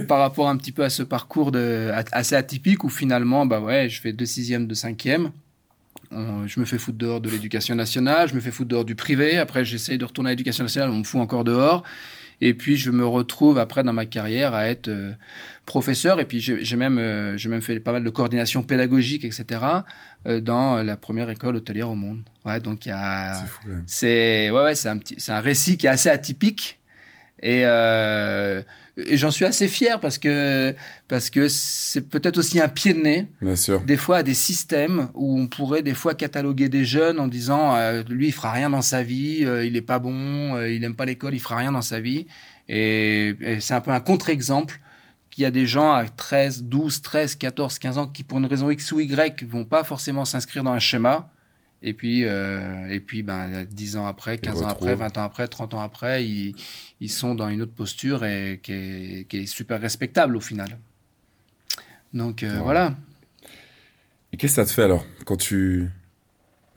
par 0.07 0.19
rapport 0.19 0.49
un 0.49 0.57
petit 0.57 0.73
peu 0.73 0.83
à 0.83 0.89
ce 0.89 1.01
parcours 1.03 1.53
de, 1.53 1.89
assez 2.11 2.35
atypique 2.35 2.83
où 2.83 2.89
finalement, 2.89 3.45
bah 3.45 3.61
ouais, 3.61 3.87
je 3.87 4.01
fais 4.01 4.11
deux 4.11 4.25
sixièmes, 4.25 4.67
deux 4.67 4.75
cinquièmes. 4.75 5.31
On- 6.11 6.45
Je 6.45 6.59
me 6.59 6.65
fais 6.65 6.77
foutre 6.77 6.97
dehors 6.97 7.21
de 7.21 7.29
l'éducation 7.29 7.73
nationale, 7.75 8.27
je 8.27 8.35
me 8.35 8.41
fais 8.41 8.51
foutre 8.51 8.67
dehors 8.69 8.83
du 8.85 8.95
privé. 8.95 9.37
Après, 9.37 9.63
j'essaye 9.63 9.97
de 9.97 10.03
retourner 10.05 10.31
à 10.31 10.33
l'éducation 10.33 10.65
nationale, 10.65 10.89
on 10.89 10.99
me 10.99 11.03
fout 11.05 11.21
encore 11.21 11.45
dehors. 11.45 11.83
Et 12.41 12.53
puis, 12.53 12.77
je 12.77 12.91
me 12.91 13.05
retrouve 13.05 13.57
après 13.57 13.83
dans 13.83 13.93
ma 13.93 14.05
carrière 14.05 14.53
à 14.53 14.67
être 14.67 14.87
euh, 14.87 15.11
professeur. 15.65 16.19
Et 16.19 16.25
puis, 16.25 16.39
j'ai 16.39 16.75
même, 16.75 16.97
euh, 16.97 17.37
j'ai 17.37 17.49
même 17.49 17.61
fait 17.61 17.79
pas 17.79 17.91
mal 17.91 18.03
de 18.03 18.09
coordination 18.09 18.63
pédagogique, 18.63 19.25
etc., 19.25 19.61
euh, 20.27 20.39
dans 20.41 20.83
la 20.83 20.97
première 20.97 21.29
école 21.29 21.55
hôtelière 21.55 21.89
au 21.89 21.95
monde. 21.95 22.21
Ouais, 22.45 22.59
donc 22.59 22.85
il 22.85 22.89
y 22.89 22.91
a. 22.91 23.43
C'est 23.85 24.49
ouais, 24.51 24.63
ouais, 24.63 24.87
un 24.87 24.97
petit, 24.97 25.17
un 25.29 25.39
récit 25.39 25.77
qui 25.77 25.87
est 25.87 25.89
assez 25.89 26.09
atypique 26.09 26.79
et, 27.43 27.63
euh, 27.65 28.61
et 28.95 29.17
j'en 29.17 29.31
suis 29.31 29.45
assez 29.45 29.67
fier 29.67 29.99
parce 29.99 30.19
que 30.19 30.75
parce 31.07 31.29
que 31.31 31.47
c'est 31.47 32.01
peut-être 32.01 32.37
aussi 32.37 32.61
un 32.61 32.67
pied 32.69 32.93
de 32.93 32.99
nez 33.01 33.27
Bien 33.41 33.55
sûr. 33.55 33.81
des 33.81 33.97
fois 33.97 34.17
à 34.17 34.23
des 34.23 34.35
systèmes 34.35 35.09
où 35.15 35.39
on 35.39 35.47
pourrait 35.47 35.81
des 35.81 35.95
fois 35.95 36.13
cataloguer 36.13 36.69
des 36.69 36.85
jeunes 36.85 37.19
en 37.19 37.27
disant 37.27 37.75
euh, 37.75 38.03
lui 38.07 38.27
il 38.27 38.31
fera 38.31 38.51
rien 38.51 38.69
dans 38.69 38.83
sa 38.83 39.01
vie, 39.01 39.45
euh, 39.45 39.65
il 39.65 39.75
est 39.75 39.81
pas 39.81 39.97
bon, 39.99 40.55
euh, 40.55 40.69
il 40.69 40.83
aime 40.83 40.95
pas 40.95 41.05
l'école, 41.05 41.33
il 41.33 41.39
fera 41.39 41.55
rien 41.57 41.71
dans 41.71 41.81
sa 41.81 41.99
vie 41.99 42.27
et, 42.69 43.35
et 43.41 43.59
c'est 43.59 43.73
un 43.73 43.81
peu 43.81 43.91
un 43.91 43.99
contre-exemple 43.99 44.79
qu'il 45.31 45.41
y 45.41 45.45
a 45.45 45.51
des 45.51 45.65
gens 45.65 45.91
à 45.91 46.05
13, 46.05 46.63
12, 46.65 47.01
13, 47.01 47.35
14, 47.35 47.79
15 47.79 47.97
ans 47.97 48.07
qui 48.07 48.23
pour 48.23 48.37
une 48.37 48.45
raison 48.45 48.69
X 48.69 48.91
ou 48.91 48.99
Y 48.99 49.43
vont 49.49 49.65
pas 49.65 49.83
forcément 49.83 50.25
s'inscrire 50.25 50.63
dans 50.63 50.71
un 50.71 50.79
schéma 50.79 51.32
et 51.83 51.93
puis 51.93 52.23
euh, 52.25 52.87
et 52.89 52.99
puis 52.99 53.21
ben 53.23 53.65
10 53.65 53.97
ans 53.97 54.07
après, 54.07 54.37
15 54.37 54.61
ans 54.63 54.67
après, 54.67 54.95
20 54.95 55.17
ans 55.17 55.23
après, 55.23 55.47
30 55.47 55.73
ans 55.75 55.81
après, 55.81 56.25
ils 56.25 56.55
ils 56.99 57.11
sont 57.11 57.35
dans 57.35 57.49
une 57.49 57.61
autre 57.61 57.73
posture 57.73 58.23
et 58.25 58.59
qui 58.63 58.71
est, 58.71 59.27
qui 59.29 59.37
est 59.37 59.45
super 59.45 59.79
respectable 59.81 60.35
au 60.37 60.39
final. 60.41 60.79
Donc 62.13 62.43
euh, 62.43 62.55
Ouais. 62.57 62.63
voilà. 62.63 62.95
Et 64.31 64.37
qu'est-ce 64.37 64.55
que 64.55 64.63
ça 64.63 64.65
te 64.65 64.71
fait 64.71 64.83
alors 64.83 65.05
quand 65.25 65.37
tu 65.37 65.89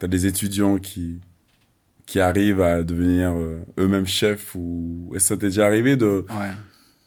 as 0.02 0.06
des 0.08 0.26
étudiants 0.26 0.78
qui 0.78 1.20
qui 2.04 2.20
arrivent 2.20 2.60
à 2.60 2.82
devenir 2.82 3.30
euh, 3.32 3.64
eux-mêmes 3.78 4.06
chefs 4.06 4.54
ou 4.54 5.10
est-ce 5.14 5.24
que 5.24 5.28
ça 5.28 5.36
t'est 5.36 5.46
déjà 5.46 5.66
arrivé 5.66 5.96
de 5.96 6.24
Ouais. 6.30 6.50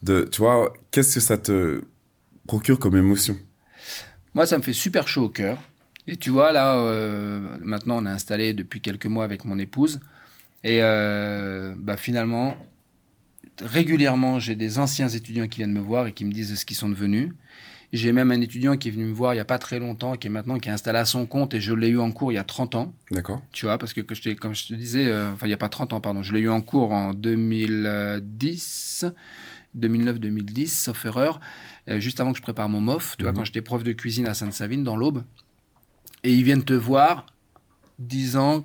de 0.02 0.28
tu 0.30 0.38
vois 0.42 0.72
qu'est-ce 0.90 1.14
que 1.14 1.20
ça 1.20 1.38
te 1.38 1.82
procure 2.46 2.78
comme 2.78 2.96
émotion? 2.96 3.36
Moi, 4.34 4.46
ça 4.46 4.58
me 4.58 4.62
fait 4.62 4.72
super 4.72 5.08
chaud 5.08 5.24
au 5.24 5.28
cœur. 5.28 5.58
Et 6.10 6.16
tu 6.16 6.30
vois, 6.30 6.50
là, 6.52 6.76
euh, 6.76 7.40
maintenant, 7.62 8.02
on 8.02 8.06
est 8.06 8.10
installé 8.10 8.52
depuis 8.52 8.80
quelques 8.80 9.06
mois 9.06 9.22
avec 9.24 9.44
mon 9.44 9.58
épouse. 9.58 10.00
Et 10.64 10.80
euh, 10.82 11.74
bah, 11.78 11.96
finalement, 11.96 12.56
régulièrement, 13.62 14.38
j'ai 14.40 14.56
des 14.56 14.78
anciens 14.80 15.08
étudiants 15.08 15.46
qui 15.46 15.58
viennent 15.58 15.72
me 15.72 15.80
voir 15.80 16.06
et 16.08 16.12
qui 16.12 16.24
me 16.24 16.32
disent 16.32 16.54
ce 16.58 16.66
qu'ils 16.66 16.76
sont 16.76 16.88
devenus. 16.88 17.32
J'ai 17.92 18.12
même 18.12 18.30
un 18.32 18.40
étudiant 18.40 18.76
qui 18.76 18.88
est 18.88 18.90
venu 18.90 19.04
me 19.04 19.12
voir 19.12 19.32
il 19.34 19.36
n'y 19.36 19.40
a 19.40 19.44
pas 19.44 19.58
très 19.58 19.78
longtemps, 19.78 20.16
qui 20.16 20.26
est 20.26 20.30
maintenant 20.30 20.58
qui 20.58 20.68
est 20.68 20.72
installé 20.72 20.98
à 20.98 21.04
son 21.04 21.26
compte 21.26 21.54
et 21.54 21.60
je 21.60 21.72
l'ai 21.74 21.88
eu 21.88 21.98
en 21.98 22.10
cours 22.12 22.30
il 22.32 22.36
y 22.36 22.38
a 22.38 22.44
30 22.44 22.74
ans. 22.76 22.92
D'accord 23.10 23.42
Tu 23.52 23.66
vois, 23.66 23.78
parce 23.78 23.92
que, 23.92 24.00
que 24.00 24.14
je 24.14 24.22
t'ai- 24.22 24.36
comme 24.36 24.54
je 24.54 24.66
te 24.68 24.74
disais, 24.74 25.06
euh, 25.06 25.32
enfin, 25.32 25.46
il 25.46 25.50
n'y 25.50 25.54
a 25.54 25.58
pas 25.58 25.68
30 25.68 25.92
ans, 25.92 26.00
pardon, 26.00 26.22
je 26.24 26.32
l'ai 26.32 26.40
eu 26.40 26.48
en 26.48 26.60
cours 26.60 26.92
en 26.92 27.14
2010, 27.14 29.06
2009-2010, 29.74 30.66
sauf 30.84 31.04
erreur, 31.04 31.40
euh, 31.88 31.98
juste 32.00 32.20
avant 32.20 32.30
que 32.32 32.38
je 32.38 32.42
prépare 32.42 32.68
mon 32.68 32.80
MOF, 32.80 33.16
tu 33.16 33.24
vois, 33.24 33.32
Mhm. 33.32 33.38
quand 33.38 33.44
j'étais 33.44 33.62
prof 33.62 33.82
de 33.82 33.92
cuisine 33.92 34.26
à 34.26 34.34
Sainte-Savine, 34.34 34.84
dans 34.84 34.96
l'Aube. 34.96 35.24
Et 36.24 36.34
ils 36.34 36.44
viennent 36.44 36.64
te 36.64 36.74
voir 36.74 37.26
10 37.98 38.36
ans, 38.36 38.64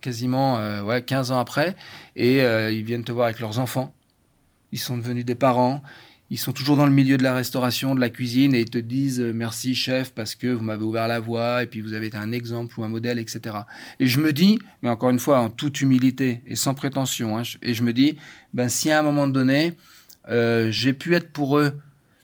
quasiment 0.00 0.58
euh, 0.58 0.82
ouais, 0.82 1.02
15 1.02 1.30
ans 1.32 1.38
après, 1.38 1.76
et 2.16 2.42
euh, 2.42 2.70
ils 2.70 2.84
viennent 2.84 3.04
te 3.04 3.12
voir 3.12 3.26
avec 3.26 3.40
leurs 3.40 3.58
enfants. 3.58 3.94
Ils 4.72 4.78
sont 4.78 4.96
devenus 4.96 5.24
des 5.24 5.34
parents. 5.34 5.82
Ils 6.32 6.38
sont 6.38 6.52
toujours 6.52 6.76
dans 6.76 6.86
le 6.86 6.92
milieu 6.92 7.16
de 7.16 7.24
la 7.24 7.34
restauration, 7.34 7.94
de 7.94 8.00
la 8.00 8.08
cuisine, 8.08 8.54
et 8.54 8.60
ils 8.60 8.70
te 8.70 8.78
disent 8.78 9.20
euh, 9.20 9.32
merci 9.32 9.74
chef 9.74 10.12
parce 10.14 10.36
que 10.36 10.46
vous 10.46 10.62
m'avez 10.62 10.84
ouvert 10.84 11.08
la 11.08 11.18
voie 11.18 11.62
et 11.62 11.66
puis 11.66 11.80
vous 11.80 11.92
avez 11.92 12.06
été 12.06 12.16
un 12.16 12.30
exemple 12.30 12.78
ou 12.78 12.84
un 12.84 12.88
modèle, 12.88 13.18
etc. 13.18 13.56
Et 13.98 14.06
je 14.06 14.20
me 14.20 14.32
dis, 14.32 14.58
mais 14.82 14.88
encore 14.88 15.10
une 15.10 15.18
fois 15.18 15.40
en 15.40 15.50
toute 15.50 15.80
humilité 15.80 16.42
et 16.46 16.54
sans 16.54 16.74
prétention, 16.74 17.36
hein, 17.36 17.42
et 17.62 17.74
je 17.74 17.82
me 17.82 17.92
dis, 17.92 18.16
ben 18.54 18.68
si 18.68 18.90
à 18.90 19.00
un 19.00 19.02
moment 19.02 19.26
donné 19.26 19.74
j'ai 20.28 20.92
pu 20.92 21.16
être 21.16 21.32
pour 21.32 21.58
eux 21.58 21.72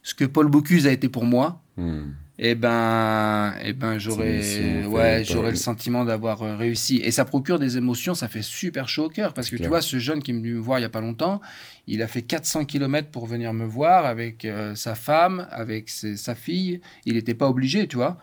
ce 0.05 0.14
que 0.14 0.24
Paul 0.24 0.47
Bocuse 0.47 0.87
a 0.87 0.93
été 0.93 1.09
pour 1.09 1.24
moi, 1.24 1.61
Hmm. 1.77 2.12
Eh 2.39 2.55
ben, 2.55 3.55
eh 3.62 3.72
ben, 3.72 3.99
j'aurais, 3.99 4.41
ouais, 4.87 5.22
j'aurais 5.24 5.51
le 5.51 5.57
sentiment 5.57 6.05
d'avoir 6.05 6.43
euh, 6.43 6.57
réussi. 6.57 6.97
Et 7.03 7.11
ça 7.11 7.24
procure 7.24 7.59
des 7.59 7.78
émotions, 7.78 8.14
ça 8.14 8.28
fait 8.28 8.43
super 8.43 8.89
chaud 8.89 9.05
au 9.07 9.09
cœur. 9.09 9.32
Parce 9.32 9.49
que 9.49 9.57
tu 9.57 9.68
vois, 9.68 9.80
ce 9.82 9.99
jeune 9.99 10.22
qui 10.22 10.32
est 10.32 10.34
venu 10.34 10.55
me 10.55 10.61
voir 10.61 10.78
il 10.78 10.82
y 10.82 10.84
a 10.84 10.91
pas 10.91 11.01
longtemps, 11.01 11.41
il 11.87 12.03
a 12.03 12.07
fait 12.09 12.22
400 12.22 12.64
km 12.66 13.09
pour 13.11 13.26
venir 13.26 13.53
me 13.55 13.64
voir 13.64 14.05
avec 14.07 14.45
euh, 14.45 14.74
sa 14.74 14.95
femme, 14.95 15.47
avec 15.51 15.89
ses- 15.89 16.16
sa 16.16 16.34
fille. 16.34 16.80
Il 17.07 17.14
n'était 17.14 17.34
pas 17.34 17.49
obligé, 17.49 17.87
tu 17.87 17.97
vois. 17.97 18.18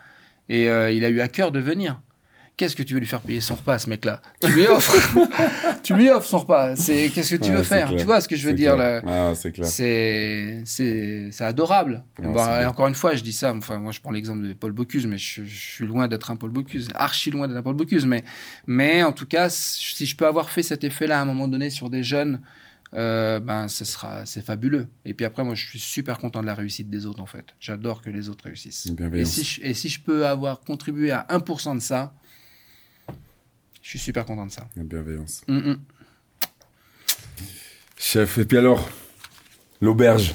Et 0.48 0.68
euh, 0.68 0.90
il 0.92 1.04
a 1.04 1.08
eu 1.08 1.20
à 1.20 1.28
cœur 1.28 1.50
de 1.52 1.58
venir. 1.60 2.00
Qu'est-ce 2.56 2.76
que 2.76 2.84
tu 2.84 2.94
veux 2.94 3.00
lui 3.00 3.06
faire 3.08 3.20
payer 3.20 3.40
son 3.40 3.56
repas, 3.56 3.80
ce 3.80 3.90
mec-là? 3.90 4.22
Tu 4.40 4.48
lui 4.52 4.66
offres, 4.68 4.94
tu 5.82 5.92
lui 5.94 6.08
offres 6.08 6.28
son 6.28 6.38
repas. 6.38 6.76
C'est 6.76 7.10
qu'est-ce 7.12 7.34
que 7.34 7.44
tu 7.44 7.50
Ouais, 7.50 7.56
veux 7.56 7.62
faire? 7.64 7.88
clair. 7.88 7.98
Tu 7.98 8.04
vois 8.06 8.20
ce 8.20 8.28
que 8.28 8.36
je 8.36 8.46
veux 8.46 8.54
dire 8.54 8.76
là? 8.76 9.02
Ah, 9.04 9.32
c'est 9.34 10.62
c'est 10.64 11.28
c'est 11.32 11.44
adorable. 11.44 12.04
Ouais, 12.22 12.32
c'est 12.36 12.62
et 12.62 12.66
encore 12.66 12.86
une 12.86 12.94
fois, 12.94 13.16
je 13.16 13.22
dis 13.24 13.32
ça. 13.32 13.52
Enfin, 13.52 13.78
moi, 13.78 13.90
je 13.90 14.00
prends 14.00 14.12
l'exemple 14.12 14.46
de 14.46 14.52
Paul 14.52 14.70
Bocuse, 14.72 15.06
mais 15.06 15.18
je, 15.18 15.42
je 15.44 15.56
suis 15.56 15.84
loin 15.86 16.06
d'être 16.06 16.30
un 16.30 16.36
Paul 16.36 16.50
Bocuse, 16.50 16.88
archi 16.94 17.30
loin 17.32 17.48
d'être 17.48 17.56
un 17.56 17.62
Paul 17.62 17.74
Bocuse. 17.74 18.06
Mais 18.06 18.22
mais 18.68 19.02
en 19.02 19.12
tout 19.12 19.26
cas, 19.26 19.48
si 19.48 20.06
je 20.06 20.16
peux 20.16 20.26
avoir 20.26 20.48
fait 20.50 20.62
cet 20.62 20.84
effet-là 20.84 21.18
à 21.18 21.22
un 21.22 21.26
moment 21.26 21.48
donné 21.48 21.70
sur 21.70 21.90
des 21.90 22.04
jeunes, 22.04 22.40
euh, 22.94 23.40
ben 23.40 23.66
ce 23.66 23.84
sera 23.84 24.26
c'est 24.26 24.44
fabuleux. 24.44 24.86
Et 25.04 25.12
puis 25.14 25.26
après, 25.26 25.42
moi, 25.42 25.56
je 25.56 25.66
suis 25.66 25.80
super 25.80 26.18
content 26.18 26.40
de 26.40 26.46
la 26.46 26.54
réussite 26.54 26.88
des 26.88 27.04
autres. 27.06 27.20
En 27.20 27.26
fait, 27.26 27.46
j'adore 27.58 28.00
que 28.00 28.10
les 28.10 28.28
autres 28.28 28.44
réussissent. 28.44 28.86
Et 29.14 29.24
si 29.24 29.42
je, 29.42 29.60
et 29.62 29.74
si 29.74 29.88
je 29.88 30.00
peux 30.00 30.24
avoir 30.26 30.60
contribué 30.60 31.10
à 31.10 31.26
1% 31.30 31.74
de 31.74 31.80
ça, 31.80 32.14
je 33.84 33.90
suis 33.90 33.98
super 33.98 34.24
content 34.24 34.46
de 34.46 34.50
ça. 34.50 34.66
Une 34.78 34.84
bienveillance. 34.84 35.42
Mm, 35.46 35.58
mm. 35.58 35.80
Chef, 37.98 38.38
et 38.38 38.46
puis 38.46 38.56
alors, 38.56 38.88
l'auberge. 39.82 40.34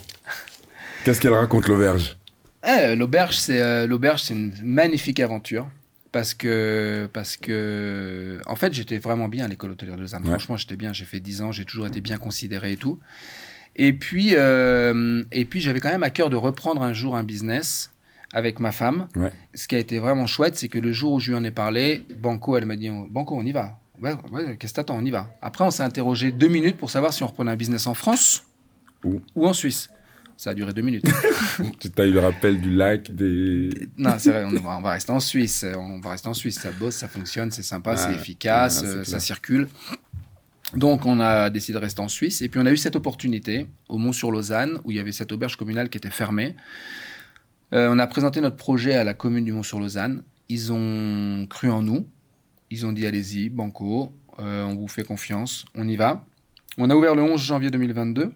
Qu'est-ce 1.03 1.19
qu'elle 1.19 1.33
raconte, 1.33 1.67
l'auberge? 1.67 2.15
Eh, 2.63 2.95
l'auberge, 2.95 3.37
c'est 3.37 3.59
euh, 3.59 3.87
l'auberge, 3.87 4.21
c'est 4.21 4.35
une 4.35 4.53
magnifique 4.61 5.19
aventure 5.19 5.67
parce 6.11 6.35
que 6.35 7.09
parce 7.11 7.37
que 7.37 8.39
en 8.45 8.55
fait, 8.55 8.71
j'étais 8.71 8.99
vraiment 8.99 9.27
bien 9.27 9.45
à 9.45 9.47
l'école 9.47 9.71
hôtelière 9.71 9.95
de 9.95 10.01
Lausanne. 10.01 10.23
Ouais. 10.23 10.29
Franchement, 10.29 10.57
j'étais 10.57 10.75
bien. 10.75 10.93
J'ai 10.93 11.05
fait 11.05 11.19
10 11.19 11.41
ans, 11.41 11.51
j'ai 11.51 11.65
toujours 11.65 11.87
été 11.87 12.01
bien 12.01 12.17
considéré 12.17 12.73
et 12.73 12.77
tout. 12.77 12.99
Et 13.75 13.93
puis 13.93 14.35
euh, 14.35 15.23
et 15.31 15.45
puis 15.45 15.59
j'avais 15.59 15.79
quand 15.79 15.89
même 15.89 16.03
à 16.03 16.11
cœur 16.11 16.29
de 16.29 16.35
reprendre 16.35 16.83
un 16.83 16.93
jour 16.93 17.15
un 17.15 17.23
business 17.23 17.91
avec 18.33 18.59
ma 18.59 18.71
femme. 18.71 19.07
Ouais. 19.15 19.31
Ce 19.53 19.67
qui 19.67 19.75
a 19.75 19.79
été 19.79 19.99
vraiment 19.99 20.27
chouette, 20.27 20.55
c'est 20.55 20.67
que 20.67 20.79
le 20.79 20.91
jour 20.91 21.13
où 21.13 21.19
je 21.19 21.31
lui 21.31 21.37
en 21.37 21.43
ai 21.43 21.51
parlé, 21.51 22.05
Banco, 22.19 22.57
elle 22.57 22.65
m'a 22.65 22.75
dit 22.75 22.89
Banco, 23.09 23.35
on 23.35 23.45
y 23.45 23.51
va. 23.51 23.79
Ouais, 24.01 24.13
ouais, 24.31 24.57
qu'est-ce 24.57 24.73
que 24.73 24.77
t'attends, 24.77 24.97
on 24.97 25.05
y 25.05 25.11
va. 25.11 25.29
Après, 25.41 25.63
on 25.63 25.71
s'est 25.71 25.83
interrogé 25.83 26.31
deux 26.31 26.47
minutes 26.47 26.77
pour 26.77 26.89
savoir 26.89 27.11
si 27.11 27.23
on 27.23 27.27
reprenait 27.27 27.51
un 27.51 27.57
business 27.57 27.85
en 27.87 27.93
France 27.93 28.45
ou 29.03 29.47
en 29.47 29.53
Suisse. 29.53 29.89
Ça 30.37 30.51
a 30.51 30.53
duré 30.53 30.71
deux 30.71 30.81
minutes. 30.81 31.05
Tu 31.81 31.89
as 31.97 32.05
eu 32.05 32.13
le 32.13 32.21
rappel 32.21 32.61
du 32.61 32.73
lac, 32.73 33.13
des... 33.13 33.69
Non, 33.97 34.15
c'est 34.17 34.31
vrai, 34.31 34.45
on 34.45 34.51
va, 34.51 34.77
on 34.77 34.81
va 34.81 34.91
rester 34.91 35.11
en 35.11 35.19
Suisse. 35.19 35.65
On 35.75 35.99
va 35.99 36.11
rester 36.11 36.29
en 36.29 36.33
Suisse. 36.33 36.57
Ça 36.61 36.71
bosse, 36.71 36.95
ça 36.95 37.09
fonctionne, 37.09 37.51
c'est 37.51 37.63
sympa, 37.63 37.91
Ah, 37.91 37.97
c'est 37.97 38.13
efficace, 38.13 38.81
euh, 38.85 39.03
ça 39.03 39.19
circule. 39.19 39.67
Donc, 40.75 41.05
on 41.05 41.19
a 41.19 41.49
décidé 41.49 41.77
de 41.77 41.83
rester 41.83 41.99
en 41.99 42.07
Suisse. 42.07 42.41
Et 42.41 42.47
puis, 42.47 42.57
on 42.61 42.65
a 42.65 42.71
eu 42.71 42.77
cette 42.77 42.95
opportunité 42.95 43.67
au 43.89 43.97
Mont-sur-Lausanne, 43.97 44.79
où 44.85 44.91
il 44.91 44.97
y 44.97 44.99
avait 45.01 45.11
cette 45.11 45.33
auberge 45.33 45.57
communale 45.57 45.89
qui 45.89 45.97
était 45.97 46.09
fermée. 46.09 46.55
Euh, 47.73 47.89
on 47.91 47.99
a 47.99 48.07
présenté 48.07 48.41
notre 48.41 48.55
projet 48.55 48.93
à 48.95 49.03
la 49.03 49.13
commune 49.13 49.45
du 49.45 49.51
Mont-sur-Lausanne. 49.51 50.23
Ils 50.49 50.71
ont 50.73 51.45
cru 51.47 51.69
en 51.69 51.81
nous. 51.83 52.07
Ils 52.71 52.85
ont 52.85 52.91
dit 52.91 53.05
allez-y, 53.05 53.49
banco, 53.49 54.13
euh, 54.39 54.63
on 54.63 54.75
vous 54.75 54.87
fait 54.87 55.03
confiance, 55.03 55.65
on 55.75 55.87
y 55.87 55.95
va. 55.95 56.25
On 56.77 56.89
a 56.89 56.95
ouvert 56.95 57.15
le 57.15 57.23
11 57.23 57.41
janvier 57.41 57.71
2022. 57.71 58.31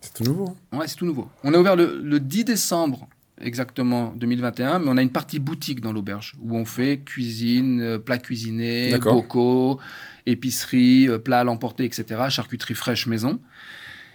C'est 0.00 0.14
tout 0.14 0.24
nouveau. 0.24 0.56
hein 0.72 0.78
Ouais, 0.78 0.86
c'est 0.88 0.96
tout 0.96 1.06
nouveau. 1.06 1.28
On 1.42 1.52
a 1.52 1.58
ouvert 1.58 1.74
le, 1.76 2.00
le 2.02 2.20
10 2.20 2.44
décembre 2.44 3.08
exactement 3.40 4.14
2021, 4.16 4.78
mais 4.78 4.86
on 4.88 4.96
a 4.96 5.02
une 5.02 5.10
partie 5.10 5.38
boutique 5.38 5.80
dans 5.80 5.92
l'auberge 5.92 6.34
où 6.40 6.56
on 6.56 6.64
fait 6.64 7.00
cuisine, 7.04 7.80
euh, 7.80 7.98
plats 7.98 8.18
cuisinés, 8.18 8.96
bocaux, 8.98 9.78
épicerie, 10.26 11.08
plats 11.24 11.40
à 11.40 11.44
l'emporter, 11.44 11.84
etc., 11.84 12.22
charcuterie 12.28 12.74
fraîche 12.74 13.06
maison. 13.06 13.40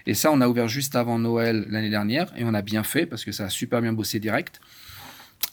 Et 0.06 0.14
ça, 0.14 0.32
on 0.32 0.42
a 0.42 0.48
ouvert 0.48 0.68
juste 0.68 0.96
avant 0.96 1.20
Noël 1.20 1.66
l'année 1.70 1.90
dernière 1.90 2.32
et 2.38 2.44
on 2.44 2.54
a 2.54 2.62
bien 2.62 2.84
fait 2.84 3.06
parce 3.06 3.24
que 3.24 3.32
ça 3.32 3.46
a 3.46 3.50
super 3.50 3.82
bien 3.82 3.94
bossé 3.94 4.20
direct. 4.20 4.60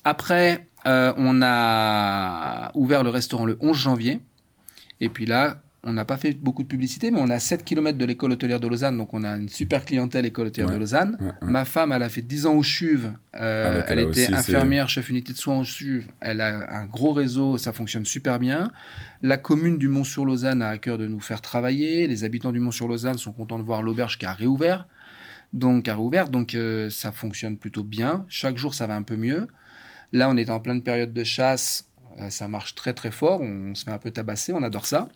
Après, 0.05 0.69
euh, 0.87 1.13
on 1.17 1.43
a 1.43 2.71
ouvert 2.75 3.03
le 3.03 3.11
restaurant 3.11 3.45
le 3.45 3.59
11 3.61 3.77
janvier. 3.77 4.21
Et 5.01 5.09
puis 5.09 5.27
là, 5.27 5.63
on 5.89 5.93
n'a 5.93 6.05
pas 6.05 6.17
fait 6.17 6.35
beaucoup 6.35 6.63
de 6.63 6.69
publicité, 6.69 7.11
mais 7.11 7.19
on 7.21 7.31
a 7.31 7.39
7 7.39 7.65
km 7.65 7.97
de 7.97 8.05
l'école 8.05 8.33
hôtelière 8.33 8.61
de 8.61 8.69
Lausanne, 8.69 8.97
donc 8.99 9.15
on 9.15 9.25
a 9.25 9.37
une 9.37 9.49
super 9.49 9.85
clientèle 9.85 10.27
école 10.27 10.49
hôtelière 10.49 10.71
de 10.71 10.77
Lausanne. 10.77 11.19
Ma 11.43 11.65
femme, 11.65 11.93
elle 11.93 12.03
a 12.03 12.09
fait 12.09 12.23
10 12.23 12.47
ans 12.47 12.55
au 12.55 12.63
CHUV, 12.63 13.07
euh, 13.37 13.83
ah, 13.83 13.87
elle 13.89 14.01
était 14.01 14.33
infirmière, 14.33 14.89
chef 14.89 15.09
unité 15.09 15.33
de 15.33 15.39
soins 15.39 15.59
au 15.59 15.65
CHUV, 15.65 16.07
elle 16.21 16.41
a 16.41 16.79
un 16.79 16.87
gros 16.87 17.13
réseau, 17.13 17.59
ça 17.59 17.73
fonctionne 17.73 18.05
super 18.05 18.39
bien. 18.39 18.71
La 19.23 19.37
commune 19.37 19.79
du 19.79 19.89
Mont-sur-Lausanne 19.89 20.63
a 20.63 20.69
à 20.69 20.79
cœur 20.79 20.99
de 20.99 21.07
nous 21.07 21.21
faire 21.21 21.41
travailler, 21.41 22.07
les 22.07 22.25
habitants 22.25 22.53
du 22.53 22.61
Mont-sur-Lausanne 22.61 23.19
sont 23.19 23.33
contents 23.33 23.59
de 23.59 23.65
voir 23.65 23.83
l'auberge 23.83 24.19
qui 24.19 24.27
a 24.27 24.33
réouvert, 24.33 24.87
donc 25.53 25.89
a 25.89 25.95
réouvert, 25.95 26.29
donc 26.29 26.55
euh, 26.55 26.91
ça 26.91 27.13
fonctionne 27.13 27.57
plutôt 27.57 27.83
bien. 27.83 28.27
Chaque 28.29 28.59
jour, 28.59 28.75
ça 28.75 28.87
va 28.87 28.95
un 28.95 29.03
peu 29.03 29.17
mieux. 29.17 29.49
Là, 30.13 30.29
on 30.29 30.37
est 30.37 30.51
en 30.51 30.61
pleine 30.61 30.83
période 30.83 31.13
de 31.13 31.25
chasse, 31.25 31.89
euh, 32.21 32.31
ça 32.31 32.49
marche 32.49 32.75
très 32.75 32.93
très 32.93 33.11
fort, 33.11 33.41
on 33.41 33.75
se 33.75 33.85
fait 33.85 33.91
un 33.91 33.99
peu 33.99 34.11
tabasser, 34.11 34.53
on 34.53 34.63
adore 34.63 34.87
ça. 34.87 35.09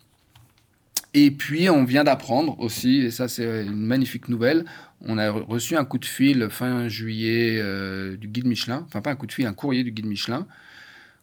Et 1.13 1.29
puis, 1.29 1.69
on 1.69 1.83
vient 1.83 2.03
d'apprendre 2.03 2.59
aussi, 2.59 3.01
et 3.01 3.11
ça 3.11 3.27
c'est 3.27 3.65
une 3.65 3.85
magnifique 3.85 4.29
nouvelle, 4.29 4.65
on 5.01 5.17
a 5.17 5.29
reçu 5.29 5.75
un 5.75 5.85
coup 5.85 5.99
de 5.99 6.05
fil 6.05 6.47
fin 6.49 6.87
juillet 6.87 7.59
euh, 7.61 8.17
du 8.17 8.27
guide 8.27 8.47
Michelin, 8.47 8.83
enfin 8.87 9.01
pas 9.01 9.11
un 9.11 9.15
coup 9.15 9.27
de 9.27 9.31
fil, 9.31 9.45
un 9.45 9.53
courrier 9.53 9.83
du 9.83 9.91
guide 9.91 10.07
Michelin, 10.07 10.47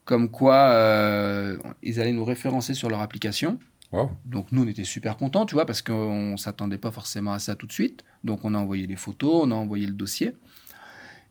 comme 0.04 0.30
quoi 0.30 0.70
euh, 0.70 1.56
ils 1.82 2.00
allaient 2.00 2.12
nous 2.12 2.24
référencer 2.24 2.74
sur 2.74 2.88
leur 2.88 3.00
application. 3.00 3.58
Donc 4.24 4.52
nous, 4.52 4.62
on 4.62 4.68
était 4.68 4.84
super 4.84 5.16
contents, 5.16 5.46
tu 5.46 5.54
vois, 5.54 5.66
parce 5.66 5.82
qu'on 5.82 6.32
ne 6.32 6.36
s'attendait 6.36 6.78
pas 6.78 6.92
forcément 6.92 7.32
à 7.32 7.40
ça 7.40 7.56
tout 7.56 7.66
de 7.66 7.72
suite. 7.72 8.04
Donc 8.22 8.44
on 8.44 8.54
a 8.54 8.58
envoyé 8.58 8.86
les 8.86 8.96
photos, 8.96 9.42
on 9.44 9.50
a 9.50 9.54
envoyé 9.54 9.86
le 9.86 9.94
dossier. 9.94 10.32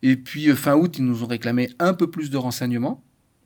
Et 0.01 0.17
puis 0.17 0.47
fin 0.55 0.75
août, 0.75 0.97
ils 0.97 1.05
nous 1.05 1.23
ont 1.23 1.27
réclamé 1.27 1.69
un 1.79 1.93
peu 1.93 2.09
plus 2.09 2.29
de 2.29 2.37
renseignements. 2.37 3.03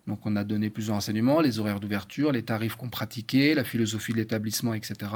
Donc 0.08 0.26
on 0.26 0.36
a 0.36 0.44
donné 0.44 0.70
plusieurs 0.70 0.96
renseignements, 0.96 1.40
les 1.40 1.60
horaires 1.60 1.80
d'ouverture, 1.80 2.32
les 2.32 2.44
tarifs 2.44 2.76
qu'on 2.76 2.90
pratiquait, 2.90 3.54
la 3.54 3.64
philosophie 3.64 4.12
de 4.12 4.18
l'établissement, 4.18 4.74
etc. 4.74 5.12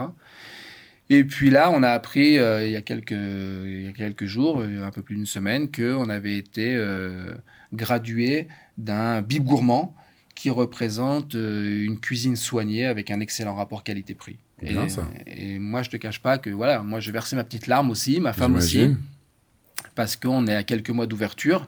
Et 1.09 1.23
puis 1.23 1.49
là, 1.49 1.71
on 1.71 1.83
a 1.83 1.89
appris 1.89 2.37
euh, 2.37 2.65
il, 2.65 2.71
y 2.71 2.75
a 2.75 2.81
quelques, 2.81 3.11
il 3.11 3.83
y 3.83 3.87
a 3.87 3.93
quelques 3.93 4.25
jours, 4.25 4.59
euh, 4.59 4.83
un 4.83 4.91
peu 4.91 5.01
plus 5.01 5.15
d'une 5.15 5.25
semaine, 5.25 5.71
qu'on 5.71 6.09
avait 6.09 6.37
été 6.37 6.75
euh, 6.75 7.33
gradué 7.73 8.47
d'un 8.77 9.21
bib 9.21 9.43
gourmand 9.43 9.95
qui 10.35 10.49
représente 10.49 11.33
une 11.33 11.99
cuisine 11.99 12.35
soignée 12.35 12.85
avec 12.85 13.09
un 13.09 13.19
excellent 13.19 13.55
rapport 13.55 13.83
qualité-prix. 13.83 14.37
Et, 14.61 14.75
et, 15.25 15.59
moi, 15.59 15.81
je 15.81 15.89
te 15.89 15.97
cache 15.97 16.21
pas 16.21 16.37
que 16.37 16.51
voilà, 16.51 16.83
moi, 16.83 16.99
j'ai 16.99 17.11
versé 17.11 17.35
ma 17.35 17.43
petite 17.43 17.65
larme 17.65 17.89
aussi, 17.89 18.19
ma 18.19 18.33
femme 18.33 18.55
aussi, 18.55 18.95
parce 19.95 20.15
qu'on 20.15 20.45
est 20.45 20.55
à 20.55 20.63
quelques 20.63 20.91
mois 20.91 21.07
d'ouverture 21.07 21.67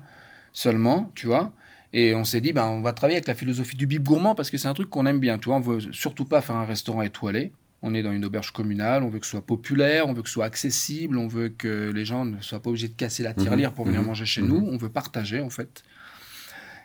seulement, 0.53 1.11
tu 1.15 1.25
vois. 1.25 1.51
Et 1.91 2.13
on 2.13 2.23
s'est 2.23 2.41
dit, 2.41 2.53
ben, 2.53 2.65
on 2.67 2.81
va 2.81 2.93
travailler 2.93 3.17
avec 3.17 3.27
la 3.27 3.35
philosophie 3.35 3.75
du 3.75 3.87
bib 3.87 4.03
gourmand 4.03 4.35
parce 4.35 4.51
que 4.51 4.57
c'est 4.57 4.67
un 4.67 4.73
truc 4.73 4.89
qu'on 4.89 5.05
aime 5.05 5.19
bien. 5.19 5.39
Tu 5.39 5.45
vois, 5.49 5.57
on 5.57 5.61
veut 5.61 5.79
surtout 5.91 6.25
pas 6.25 6.41
faire 6.41 6.55
un 6.55 6.65
restaurant 6.65 7.01
étoilé. 7.01 7.51
On 7.81 7.93
est 7.93 8.03
dans 8.03 8.11
une 8.11 8.25
auberge 8.25 8.51
communale, 8.51 9.03
on 9.03 9.09
veut 9.09 9.19
que 9.19 9.25
ce 9.25 9.31
soit 9.31 9.45
populaire, 9.45 10.07
on 10.07 10.13
veut 10.13 10.21
que 10.21 10.27
ce 10.27 10.33
soit 10.33 10.45
accessible, 10.45 11.17
on 11.17 11.27
veut 11.27 11.47
que 11.47 11.91
les 11.91 12.03
gens 12.03 12.25
ne 12.25 12.41
soient 12.41 12.59
pas 12.59 12.69
obligés 12.69 12.89
de 12.89 12.93
casser 12.93 13.23
la 13.23 13.33
tirelire 13.33 13.71
pour 13.71 13.85
venir 13.85 14.01
mhm. 14.01 14.07
manger 14.07 14.25
chez 14.25 14.41
nous. 14.41 14.59
Mhm. 14.59 14.73
On 14.73 14.77
veut 14.77 14.89
partager, 14.89 15.39
en 15.39 15.49
fait. 15.49 15.83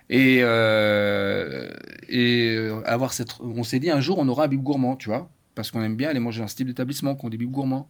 Et, 0.08 0.38
euh, 0.42 1.68
et 2.08 2.54
euh, 2.56 2.80
avoir 2.86 3.12
cette. 3.12 3.40
On 3.40 3.64
s'est 3.64 3.80
dit, 3.80 3.90
un 3.90 4.00
jour, 4.00 4.18
on 4.18 4.28
aura 4.28 4.44
un 4.44 4.48
bib 4.48 4.62
gourmand, 4.62 4.96
tu 4.96 5.08
vois, 5.08 5.28
parce 5.54 5.70
qu'on 5.70 5.82
aime 5.82 5.96
bien 5.96 6.10
aller 6.10 6.20
manger 6.20 6.40
dans 6.40 6.48
ce 6.48 6.54
type 6.54 6.68
d'établissement, 6.68 7.16
qu'on 7.16 7.28
des 7.28 7.38
bib 7.38 7.50
gourmands. 7.50 7.88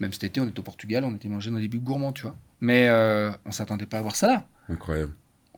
Même 0.00 0.12
cet 0.12 0.24
été, 0.24 0.40
on 0.40 0.48
était 0.48 0.58
au 0.58 0.62
Portugal, 0.62 1.04
on 1.04 1.14
était 1.14 1.28
mangé 1.28 1.50
dans 1.50 1.58
des 1.58 1.68
bibs 1.68 1.84
gourmands, 1.84 2.12
tu 2.12 2.22
vois. 2.22 2.34
Mais 2.60 2.88
euh, 2.88 3.30
on 3.44 3.50
s'attendait 3.50 3.86
pas 3.86 3.98
à 3.98 4.02
voir 4.02 4.16
ça 4.16 4.26
là. 4.28 4.46
Incroyable. 4.68 5.12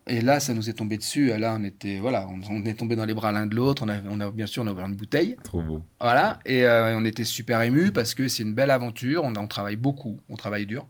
Et 0.08 0.20
là, 0.20 0.40
ça 0.40 0.52
nous 0.52 0.68
est 0.68 0.72
tombé 0.72 0.96
dessus. 0.96 1.28
Là, 1.38 1.56
on 1.58 1.64
était, 1.64 1.98
voilà, 2.00 2.28
on, 2.28 2.64
est 2.64 2.74
tombé 2.74 2.96
dans 2.96 3.04
les 3.04 3.14
bras 3.14 3.30
l'un 3.30 3.46
de 3.46 3.54
l'autre. 3.54 3.84
On 3.84 3.88
a, 3.88 4.00
on 4.10 4.20
a, 4.20 4.30
bien 4.30 4.46
sûr, 4.46 4.64
on 4.64 4.66
a 4.66 4.72
ouvert 4.72 4.86
une 4.86 4.96
bouteille. 4.96 5.36
Trop 5.44 5.62
beau. 5.62 5.82
Voilà. 6.00 6.40
Et 6.44 6.64
euh, 6.64 6.96
on 6.98 7.04
était 7.04 7.24
super 7.24 7.62
ému 7.62 7.92
parce 7.92 8.14
que 8.14 8.26
c'est 8.26 8.42
une 8.42 8.54
belle 8.54 8.70
aventure. 8.70 9.22
On, 9.24 9.32
on 9.36 9.46
travaille 9.46 9.76
beaucoup. 9.76 10.20
On 10.28 10.36
travaille 10.36 10.66
dur. 10.66 10.88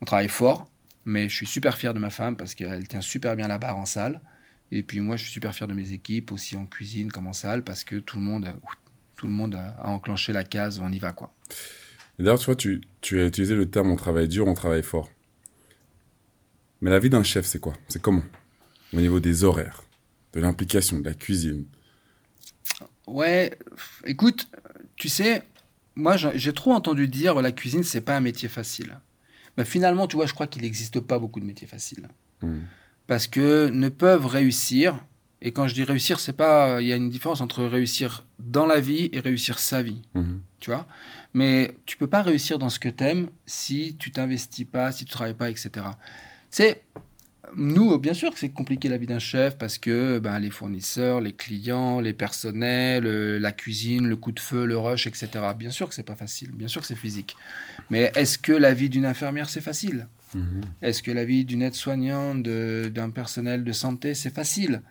On 0.00 0.06
travaille 0.06 0.28
fort. 0.28 0.70
Mais 1.04 1.28
je 1.28 1.34
suis 1.34 1.46
super 1.46 1.76
fier 1.76 1.92
de 1.92 1.98
ma 1.98 2.10
femme 2.10 2.36
parce 2.36 2.54
qu'elle 2.54 2.88
tient 2.88 3.00
super 3.02 3.36
bien 3.36 3.48
la 3.48 3.58
barre 3.58 3.76
en 3.76 3.86
salle. 3.86 4.20
Et 4.72 4.82
puis 4.82 5.00
moi, 5.00 5.16
je 5.16 5.24
suis 5.24 5.32
super 5.32 5.54
fier 5.54 5.68
de 5.68 5.74
mes 5.74 5.92
équipes 5.92 6.32
aussi 6.32 6.56
en 6.56 6.64
cuisine 6.64 7.10
comme 7.10 7.26
en 7.26 7.32
salle 7.32 7.64
parce 7.64 7.84
que 7.84 7.96
tout 7.96 8.16
le 8.16 8.22
monde, 8.22 8.48
tout 9.16 9.26
le 9.26 9.32
monde 9.32 9.56
a, 9.56 9.86
enclenché 9.86 10.32
la 10.32 10.44
case. 10.44 10.80
On 10.80 10.90
y 10.90 10.98
va, 10.98 11.12
quoi. 11.12 11.34
D'ailleurs, 12.18 12.38
tu 12.38 12.46
vois, 12.46 12.56
tu, 12.56 12.80
tu 13.00 13.20
as 13.20 13.26
utilisé 13.26 13.54
le 13.54 13.68
terme 13.68 13.90
on 13.90 13.96
travaille 13.96 14.28
dur, 14.28 14.46
on 14.46 14.54
travaille 14.54 14.82
fort. 14.82 15.10
Mais 16.80 16.90
la 16.90 16.98
vie 16.98 17.10
d'un 17.10 17.22
chef, 17.22 17.46
c'est 17.46 17.60
quoi? 17.60 17.74
C'est 17.88 18.00
comment? 18.00 18.22
Au 18.92 19.00
niveau 19.00 19.20
des 19.20 19.44
horaires, 19.44 19.82
de 20.32 20.40
l'implication, 20.40 20.98
de 20.98 21.04
la 21.04 21.14
cuisine. 21.14 21.66
Ouais, 23.06 23.58
écoute, 24.04 24.48
tu 24.96 25.08
sais, 25.08 25.42
moi 25.94 26.16
j'ai 26.16 26.52
trop 26.52 26.72
entendu 26.72 27.08
dire 27.08 27.40
la 27.42 27.52
cuisine, 27.52 27.82
c'est 27.82 28.00
pas 28.00 28.16
un 28.16 28.20
métier 28.20 28.48
facile. 28.48 28.98
Mais 29.56 29.64
finalement, 29.64 30.06
tu 30.06 30.16
vois, 30.16 30.26
je 30.26 30.32
crois 30.32 30.46
qu'il 30.46 30.62
n'existe 30.62 31.00
pas 31.00 31.18
beaucoup 31.18 31.40
de 31.40 31.44
métiers 31.44 31.66
faciles. 31.66 32.08
Hmm. 32.40 32.60
Parce 33.06 33.26
que 33.26 33.68
ne 33.68 33.88
peuvent 33.88 34.26
réussir, 34.26 34.98
et 35.42 35.52
quand 35.52 35.66
je 35.66 35.74
dis 35.74 35.84
réussir, 35.84 36.20
c'est 36.20 36.32
pas. 36.32 36.80
Il 36.80 36.86
y 36.86 36.92
a 36.92 36.96
une 36.96 37.10
différence 37.10 37.40
entre 37.40 37.64
réussir 37.64 38.26
dans 38.38 38.66
la 38.66 38.80
vie 38.80 39.10
et 39.12 39.20
réussir 39.20 39.58
sa 39.58 39.82
vie. 39.82 40.02
Hmm. 40.14 40.38
Tu 40.60 40.70
vois? 40.70 40.86
Mais 41.34 41.76
tu 41.86 41.96
peux 41.96 42.06
pas 42.06 42.22
réussir 42.22 42.58
dans 42.58 42.68
ce 42.68 42.78
que 42.78 42.88
tu 42.88 43.04
aimes 43.04 43.28
si 43.46 43.96
tu 43.98 44.12
t'investis 44.12 44.64
pas, 44.64 44.92
si 44.92 45.04
tu 45.04 45.12
travailles 45.12 45.34
pas, 45.34 45.50
etc. 45.50 45.70
C'est 46.50 46.82
nous, 47.56 47.98
bien 47.98 48.14
sûr 48.14 48.32
que 48.32 48.38
c'est 48.38 48.50
compliqué 48.50 48.88
la 48.88 48.96
vie 48.96 49.06
d'un 49.06 49.18
chef 49.18 49.58
parce 49.58 49.78
que 49.78 50.18
ben, 50.18 50.38
les 50.38 50.50
fournisseurs, 50.50 51.20
les 51.20 51.32
clients, 51.32 52.00
les 52.00 52.12
personnels, 52.12 53.06
euh, 53.06 53.38
la 53.38 53.52
cuisine, 53.52 54.06
le 54.06 54.16
coup 54.16 54.32
de 54.32 54.40
feu, 54.40 54.64
le 54.66 54.78
rush, 54.78 55.06
etc. 55.06 55.28
Bien 55.58 55.70
sûr 55.70 55.88
que 55.88 55.94
c'est 55.94 56.04
pas 56.04 56.14
facile, 56.14 56.52
bien 56.52 56.68
sûr 56.68 56.80
que 56.80 56.86
c'est 56.86 56.94
physique. 56.94 57.36
Mais 57.90 58.12
est-ce 58.14 58.38
que 58.38 58.52
la 58.52 58.72
vie 58.72 58.88
d'une 58.88 59.06
infirmière 59.06 59.48
c'est 59.48 59.60
facile? 59.60 60.06
Mhm. 60.34 60.60
Est-ce 60.82 61.02
que 61.02 61.10
la 61.10 61.24
vie 61.24 61.44
d'une 61.44 61.62
aide-soignante, 61.62 62.42
d'un 62.42 63.10
personnel 63.10 63.64
de 63.64 63.72
santé 63.72 64.14
c'est 64.14 64.34
facile? 64.34 64.82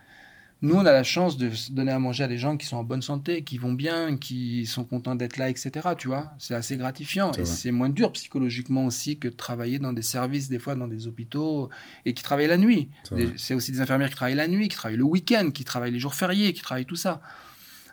Nous, 0.62 0.76
on 0.76 0.86
a 0.86 0.92
la 0.92 1.04
chance 1.04 1.38
de 1.38 1.50
donner 1.72 1.92
à 1.92 2.00
manger 2.00 2.26
à 2.26 2.28
des 2.28 2.38
gens 2.38 2.58
qui 2.58 2.66
sont 2.66 2.76
en 2.76 2.84
bonne 2.84 3.02
santé, 3.02 3.44
qui 3.44 3.58
vont 3.58 3.72
bien, 3.72 4.18
qui 4.18 4.66
sont 4.66 4.84
contents 4.84 5.16
d'être 5.16 5.38
là, 5.38 5.50
etc. 5.50 5.72
Tu 5.98 6.10
vois, 6.10 6.34
c'est 6.38 6.54
assez 6.54 6.76
gratifiant 6.76 7.32
et 7.32 7.46
c'est 7.46 7.72
moins 7.72 7.88
dur 7.88 8.12
psychologiquement 8.12 8.86
aussi 8.86 9.18
que 9.18 9.30
de 9.30 9.36
travailler 9.36 9.80
dans 9.80 9.94
des 9.94 10.02
services, 10.02 10.50
des 10.50 10.60
fois 10.60 10.76
dans 10.76 10.88
des 10.88 11.08
hôpitaux 11.08 11.70
et 12.06 12.14
qui 12.14 12.24
travaillent 12.24 12.48
la 12.48 12.58
nuit. 12.58 12.90
C'est 13.38 13.54
aussi 13.54 13.72
des 13.72 13.80
infirmières 13.80 14.10
qui 14.10 14.16
travaillent 14.16 14.36
la 14.36 14.50
nuit, 14.50 14.68
qui 14.68 14.76
travaillent 14.76 14.98
le 14.98 15.06
week-end, 15.06 15.52
qui 15.52 15.64
travaillent 15.64 15.94
les 15.94 16.00
jours 16.00 16.14
fériés, 16.14 16.52
qui 16.52 16.62
travaillent 16.62 16.86
tout 16.86 16.98
ça. 16.98 17.22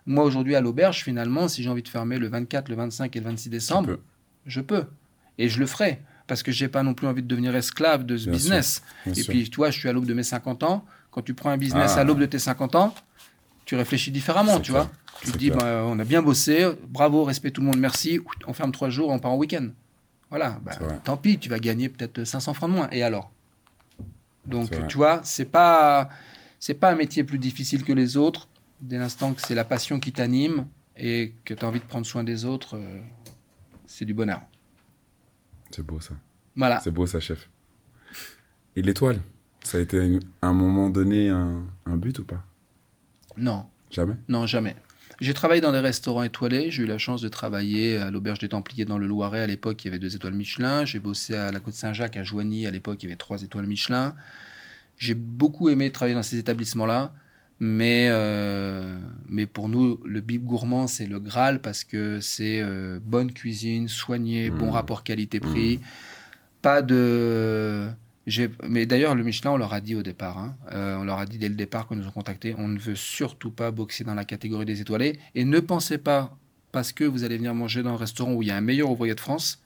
Moi, 0.05 0.25
aujourd'hui, 0.25 0.57
à 0.57 0.61
l'auberge, 0.61 1.05
finalement, 1.05 1.47
si 1.47 1.63
j'ai 1.63 1.71
envie 1.71 1.83
de 1.83 1.89
fermer 1.89 2.19
le 2.19 2.29
24, 2.29 2.69
le 2.69 2.75
25 2.75 3.15
et 3.15 3.19
le 3.21 3.25
26 3.27 3.49
décembre, 3.49 3.99
je 4.45 4.61
peux. 4.61 4.87
Et 5.39 5.49
je 5.49 5.61
le 5.61 5.67
ferai. 5.67 6.01
Parce 6.27 6.43
que 6.43 6.51
j'ai 6.51 6.69
pas 6.69 6.83
non 6.83 6.95
plus 6.95 7.07
envie 7.07 7.23
de 7.23 7.29
devenir 7.29 7.55
esclave 7.55 8.05
de 8.05 8.17
ce 8.17 8.29
business. 8.29 8.83
et 9.07 9.23
puis, 9.25 9.49
tu 9.49 9.57
vois, 9.57 9.71
je 9.71 9.79
suis 9.79 9.89
à 9.89 9.93
l'aube 9.93 10.07
de 10.07 10.15
mes 10.15 10.25
50 10.25 10.63
ans 10.65 10.85
quand 11.17 11.23
tu 11.23 11.33
prends 11.33 11.49
un 11.49 11.57
business 11.57 11.95
ah. 11.97 12.01
à 12.01 12.05
l'aube 12.05 12.19
de 12.19 12.27
tes 12.27 12.39
50 12.39 12.75
ans, 12.75 12.95
tu 13.65 13.75
réfléchis 13.75 14.11
différemment, 14.11 14.61
tu 14.61 14.71
vois. 14.71 14.91
Tu 15.23 15.33
te 15.33 15.39
dis, 15.39 15.51
bah, 15.51 15.83
on 15.87 15.99
a 15.99 16.05
bien 16.05 16.21
bossé, 16.21 16.69
bravo, 16.89 17.25
respect 17.25 17.51
tout 17.51 17.63
le 17.63 17.69
monde, 17.69 17.79
merci, 17.79 18.21
on 18.47 18.53
ferme 18.53 18.71
trois 18.71 18.91
jours, 18.91 19.09
on 19.09 19.19
part 19.19 19.33
en 19.33 19.37
week-end. 19.37 19.69
Voilà, 20.29 20.61
bah, 20.63 20.73
tant 21.05 21.17
pis, 21.17 21.39
tu 21.39 21.49
vas 21.49 21.59
gagner 21.59 21.89
peut-être 21.89 22.25
500 22.25 22.53
francs 22.53 22.69
de 22.69 22.75
moins. 22.75 22.89
Et 22.93 23.03
alors? 23.03 23.31
Donc, 24.45 24.71
tu 24.89 24.99
vois, 24.99 25.21
c'est 25.25 25.47
pas, 25.47 26.11
c'est 26.61 26.75
pas 26.75 26.93
un 26.93 26.97
métier 26.97 27.25
plus 27.25 27.39
difficile 27.39 27.83
que 27.83 27.95
les 27.95 28.19
autres. 28.19 28.47
Dès 28.83 28.99
l'instant 28.99 29.33
que 29.33 29.41
c'est 29.41 29.55
la 29.55 29.65
passion 29.65 29.99
qui 29.99 30.13
t'anime 30.13 30.67
et 30.99 31.33
que 31.47 31.55
tu 31.55 31.65
as 31.65 31.69
envie 31.69 31.81
de 31.81 31.87
prendre 31.87 32.05
soin 32.05 32.25
des 32.25 32.45
autres, 32.45 32.77
euh, 32.77 33.01
c'est 33.87 34.05
du 34.05 34.13
bonheur. 34.13 34.43
C'est 35.71 35.85
beau 35.85 36.01
ça. 36.01 36.15
Voilà. 36.55 36.81
C'est 36.81 36.91
beau 36.91 37.07
ça, 37.07 37.21
chef. 37.21 37.49
Et 38.77 38.83
l'étoile 38.83 39.21
ça 39.67 39.79
a 39.79 39.81
été 39.81 40.21
à 40.43 40.47
un 40.47 40.53
moment 40.53 40.91
donné 40.91 41.29
un, 41.29 41.67
but 41.97 42.21
ou 42.21 42.25
pas? 42.25 42.45
Non. 43.37 43.67
Jamais? 43.91 44.15
Non, 44.29 44.47
jamais. 44.47 44.77
J'ai 45.21 45.35
travaillé 45.35 45.61
dans 45.61 45.73
des 45.73 45.81
restaurants 45.81 46.23
étoilés. 46.23 46.71
J'ai 46.71 46.85
eu 46.85 46.87
la 46.87 46.99
chance 46.99 47.21
de 47.21 47.29
travailler 47.29 47.97
à 47.97 48.13
l'Auberge 48.13 48.39
des 48.39 48.49
Templiers 48.49 48.85
dans 48.85 48.97
le 48.97 49.09
Loiret. 49.09 49.41
À 49.41 49.47
l'époque, 49.49 49.85
il 49.85 49.89
y 49.89 49.91
avait 49.91 49.99
deux 49.99 50.15
étoiles 50.15 50.35
Michelin. 50.35 50.85
J'ai 50.85 51.01
bossé 51.01 51.35
à 51.35 51.51
la 51.51 51.59
Côte 51.59 51.75
Saint-Jacques, 51.75 52.17
à 52.17 52.23
Joigny. 52.23 52.65
À 52.69 52.71
l'époque, 52.71 53.03
il 53.03 53.07
y 53.07 53.09
avait 53.09 53.17
trois 53.17 53.43
étoiles 53.43 53.67
Michelin. 53.67 54.15
J'ai 54.99 55.15
beaucoup 55.15 55.69
aimé 55.69 55.91
travailler 55.91 56.15
dans 56.15 56.23
ces 56.23 56.39
établissements-là. 56.39 57.13
Mais, 57.59 58.09
euh, 58.11 58.99
mais 59.29 59.47
pour 59.47 59.69
nous, 59.69 59.99
le 60.05 60.21
bib 60.21 60.45
gourmand, 60.45 60.87
c'est 60.87 61.07
le 61.07 61.19
Graal 61.19 61.61
parce 61.61 61.85
que 61.85 62.21
c'est 62.21 62.61
euh, 62.61 62.99
bonne 63.03 63.33
cuisine, 63.33 63.89
soignée, 63.89 64.51
bon 64.51 64.67
mmh. 64.67 64.71
rapport 64.71 65.05
qualité-prix. 65.05 65.79
Mmh. 65.79 65.81
Pas 66.61 66.83
de 66.83 67.89
mais 68.69 68.87
d'ailleurs, 68.87 69.15
le 69.15 69.23
Michelin, 69.23 69.53
on 69.53 69.57
leur 69.57 69.73
a 69.73 69.81
dit 69.81 69.95
au 69.95 70.03
départ, 70.03 70.39
hein, 70.39 70.57
euh, 70.73 70.97
on 70.97 71.05
leur 71.05 71.19
a 71.19 71.27
dit 71.27 71.39
dès 71.39 71.49
le 71.49 71.55
départ 71.55 71.87
qu'on 71.87 71.95
nous 71.95 72.07
ont 72.07 72.11
contactés, 72.11 72.55
on 72.59 72.67
ne 72.67 72.79
veut 72.79 72.97
surtout 72.97 73.51
pas 73.51 73.71
boxer 73.71 74.03
dans 74.03 74.15
la 74.15 74.25
catégorie 74.25 74.65
des 74.65 74.81
étoilés. 74.81 75.19
Et 75.37 75.45
ne 75.45 75.61
pensez 75.61 75.99
pas, 75.99 76.37
parce 76.73 76.93
que 76.93 77.05
vous 77.05 77.23
allez 77.23 77.37
venir 77.37 77.55
manger 77.55 77.85
dans 77.85 77.91
un 77.91 77.97
restaurant 77.97 78.33
où 78.33 78.43
il 78.43 78.49
y 78.49 78.51
a 78.51 78.57
un 78.57 78.61
meilleur 78.61 78.91
ouvrier 78.91 79.15
de 79.15 79.21
France, 79.21 79.63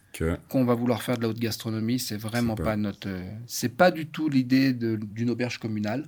qu'on 0.48 0.64
va 0.64 0.74
vouloir 0.74 1.02
faire 1.02 1.16
de 1.16 1.22
la 1.22 1.28
haute 1.28 1.38
gastronomie. 1.38 1.98
C'est 1.98 2.18
vraiment 2.18 2.54
pas, 2.54 2.76
notre. 2.76 3.08
c'est 3.46 3.74
pas 3.74 3.90
du 3.90 4.06
tout 4.06 4.28
l'idée 4.28 4.74
d'une 4.74 5.30
auberge 5.30 5.58
communale. 5.58 6.04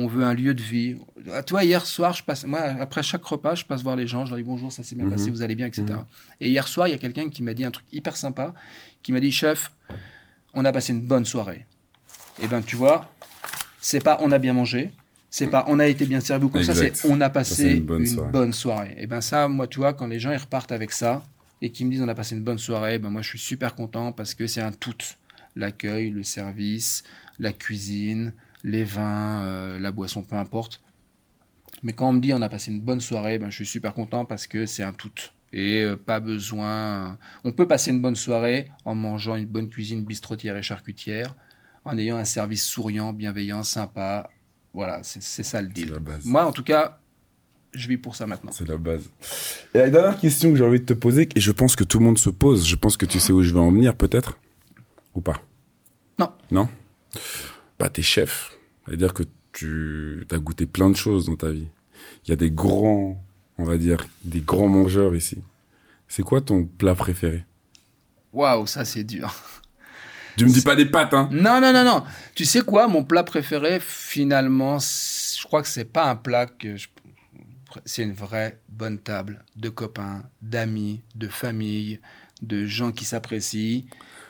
On 0.00 0.06
veut 0.06 0.22
un 0.24 0.32
lieu 0.32 0.54
de 0.54 0.62
vie. 0.62 0.96
Ah, 1.32 1.42
Tu 1.42 1.52
vois, 1.52 1.64
hier 1.64 1.84
soir, 1.84 2.12
je 2.12 2.22
passe, 2.22 2.44
moi, 2.44 2.60
après 2.60 3.02
chaque 3.02 3.24
repas, 3.24 3.56
je 3.56 3.64
passe 3.64 3.82
voir 3.82 3.96
les 3.96 4.06
gens, 4.06 4.24
je 4.24 4.30
leur 4.30 4.38
dis 4.38 4.44
bonjour, 4.44 4.70
ça 4.70 4.82
s'est 4.84 4.94
bien 4.94 5.04
Mhm. 5.06 5.10
passé, 5.10 5.30
vous 5.30 5.42
allez 5.42 5.56
bien, 5.56 5.66
etc. 5.66 5.84
Mhm. 5.88 6.04
Et 6.40 6.48
hier 6.50 6.66
soir, 6.68 6.86
il 6.86 6.92
y 6.92 6.94
a 6.94 6.98
quelqu'un 6.98 7.28
qui 7.28 7.42
m'a 7.42 7.52
dit 7.52 7.64
un 7.64 7.72
truc 7.72 7.84
hyper 7.92 8.16
sympa, 8.16 8.54
qui 9.02 9.10
m'a 9.12 9.18
dit, 9.20 9.32
chef, 9.32 9.72
on 10.54 10.64
a 10.64 10.70
passé 10.72 10.92
une 10.92 11.02
bonne 11.02 11.24
soirée. 11.24 11.66
Et 12.40 12.46
ben, 12.46 12.62
tu 12.62 12.76
vois, 12.76 13.12
c'est 13.80 14.02
pas 14.02 14.18
on 14.20 14.30
a 14.30 14.38
bien 14.38 14.52
mangé, 14.52 14.92
c'est 15.30 15.48
pas 15.48 15.64
on 15.66 15.80
a 15.80 15.86
été 15.88 16.06
bien 16.06 16.20
servi 16.20 16.44
ou 16.46 16.48
comme 16.48 16.62
ça, 16.62 16.74
c'est 16.76 16.92
on 17.04 17.20
a 17.20 17.28
passé 17.28 17.70
une 17.72 17.76
une, 17.78 17.84
bonne 17.84 18.30
bonne, 18.30 18.52
soirée. 18.52 18.52
soirée. 18.52 18.94
Et 18.98 19.06
ben 19.08 19.20
ça, 19.20 19.48
moi, 19.48 19.66
tu 19.66 19.80
vois, 19.80 19.92
quand 19.94 20.06
les 20.06 20.20
gens 20.20 20.30
ils 20.30 20.36
repartent 20.38 20.70
avec 20.70 20.92
ça 20.92 21.24
et 21.60 21.70
qu'ils 21.72 21.86
me 21.86 21.90
disent 21.90 22.02
on 22.02 22.08
a 22.08 22.14
passé 22.14 22.36
une 22.36 22.44
bonne 22.44 22.58
soirée, 22.58 23.00
ben 23.00 23.10
moi 23.10 23.22
je 23.22 23.28
suis 23.30 23.38
super 23.40 23.74
content 23.74 24.12
parce 24.12 24.34
que 24.34 24.46
c'est 24.46 24.60
un 24.62 24.70
tout. 24.70 24.94
L'accueil, 25.56 26.10
le 26.10 26.22
service, 26.22 27.02
la 27.40 27.52
cuisine, 27.52 28.32
les 28.64 28.84
vins, 28.84 29.42
euh, 29.44 29.78
la 29.78 29.92
boisson, 29.92 30.22
peu 30.22 30.36
importe. 30.36 30.82
Mais 31.82 31.92
quand 31.92 32.08
on 32.08 32.12
me 32.12 32.20
dit 32.20 32.32
on 32.32 32.42
a 32.42 32.48
passé 32.48 32.72
une 32.72 32.80
bonne 32.80 33.00
soirée, 33.00 33.38
ben 33.38 33.50
je 33.50 33.56
suis 33.56 33.66
super 33.66 33.94
content 33.94 34.24
parce 34.24 34.46
que 34.46 34.66
c'est 34.66 34.82
un 34.82 34.92
tout. 34.92 35.12
Et 35.52 35.82
euh, 35.82 35.96
pas 35.96 36.20
besoin. 36.20 37.18
On 37.44 37.52
peut 37.52 37.66
passer 37.66 37.90
une 37.90 38.02
bonne 38.02 38.16
soirée 38.16 38.70
en 38.84 38.94
mangeant 38.94 39.36
une 39.36 39.46
bonne 39.46 39.68
cuisine 39.68 40.04
bistrotière 40.04 40.56
et 40.56 40.62
charcutière, 40.62 41.34
en 41.84 41.96
ayant 41.96 42.16
un 42.16 42.24
service 42.24 42.64
souriant, 42.64 43.12
bienveillant, 43.12 43.62
sympa. 43.62 44.28
Voilà, 44.74 45.00
c'est 45.02 45.42
ça 45.42 45.62
le 45.62 45.68
deal. 45.68 45.92
Moi, 46.24 46.44
en 46.44 46.52
tout 46.52 46.62
cas, 46.62 47.00
je 47.72 47.88
vis 47.88 47.96
pour 47.96 48.14
ça 48.14 48.26
maintenant. 48.26 48.52
C'est 48.52 48.68
la 48.68 48.76
base. 48.76 49.10
Et 49.74 49.78
la 49.78 49.90
dernière 49.90 50.18
question 50.18 50.50
que 50.50 50.56
j'ai 50.56 50.64
envie 50.64 50.80
de 50.80 50.84
te 50.84 50.92
poser, 50.92 51.28
et 51.34 51.40
je 51.40 51.52
pense 51.52 51.76
que 51.76 51.84
tout 51.84 51.98
le 51.98 52.04
monde 52.04 52.18
se 52.18 52.30
pose, 52.30 52.66
je 52.66 52.76
pense 52.76 52.96
que 52.96 53.06
tu 53.06 53.18
sais 53.18 53.32
où 53.32 53.42
je 53.42 53.52
vais 53.52 53.60
en 53.60 53.70
venir, 53.70 53.96
peut-être? 53.96 54.38
Ou 55.14 55.20
pas? 55.20 55.42
Non. 56.18 56.30
Non? 56.50 56.68
Bah, 57.78 57.88
t'es 57.88 58.02
chef. 58.02 58.56
C'est-à-dire 58.86 59.14
que 59.14 59.22
tu 59.52 60.26
as 60.30 60.38
goûté 60.38 60.66
plein 60.66 60.90
de 60.90 60.96
choses 60.96 61.26
dans 61.26 61.36
ta 61.36 61.50
vie. 61.50 61.68
Il 62.24 62.30
y 62.30 62.32
a 62.32 62.36
des 62.36 62.50
grands, 62.50 63.22
on 63.56 63.64
va 63.64 63.76
dire, 63.76 64.06
des 64.24 64.40
grands 64.40 64.68
mangeurs 64.68 65.14
ici. 65.14 65.38
C'est 66.08 66.22
quoi 66.22 66.40
ton 66.40 66.64
plat 66.64 66.94
préféré? 66.94 67.44
Waouh, 68.32 68.66
ça 68.66 68.84
c'est 68.84 69.04
dur. 69.04 69.34
Tu 70.36 70.44
me 70.44 70.50
dis 70.50 70.60
pas 70.60 70.76
des 70.76 70.86
pâtes, 70.86 71.14
hein 71.14 71.28
Non, 71.32 71.60
non, 71.60 71.72
non, 71.72 71.84
non. 71.84 72.04
Tu 72.34 72.44
sais 72.44 72.60
quoi, 72.60 72.86
mon 72.86 73.02
plat 73.02 73.24
préféré, 73.24 73.78
finalement, 73.80 74.78
je 74.78 75.42
crois 75.44 75.62
que 75.62 75.68
c'est 75.68 75.84
pas 75.84 76.08
un 76.08 76.16
plat 76.16 76.46
que 76.46 76.76
je... 76.76 76.88
C'est 77.84 78.02
une 78.02 78.12
vraie 78.12 78.60
bonne 78.68 78.98
table 78.98 79.44
de 79.56 79.68
copains, 79.68 80.22
d'amis, 80.40 81.02
de 81.16 81.28
famille, 81.28 82.00
de 82.40 82.66
gens 82.66 82.92
qui 82.92 83.04
s'apprécient. 83.04 83.82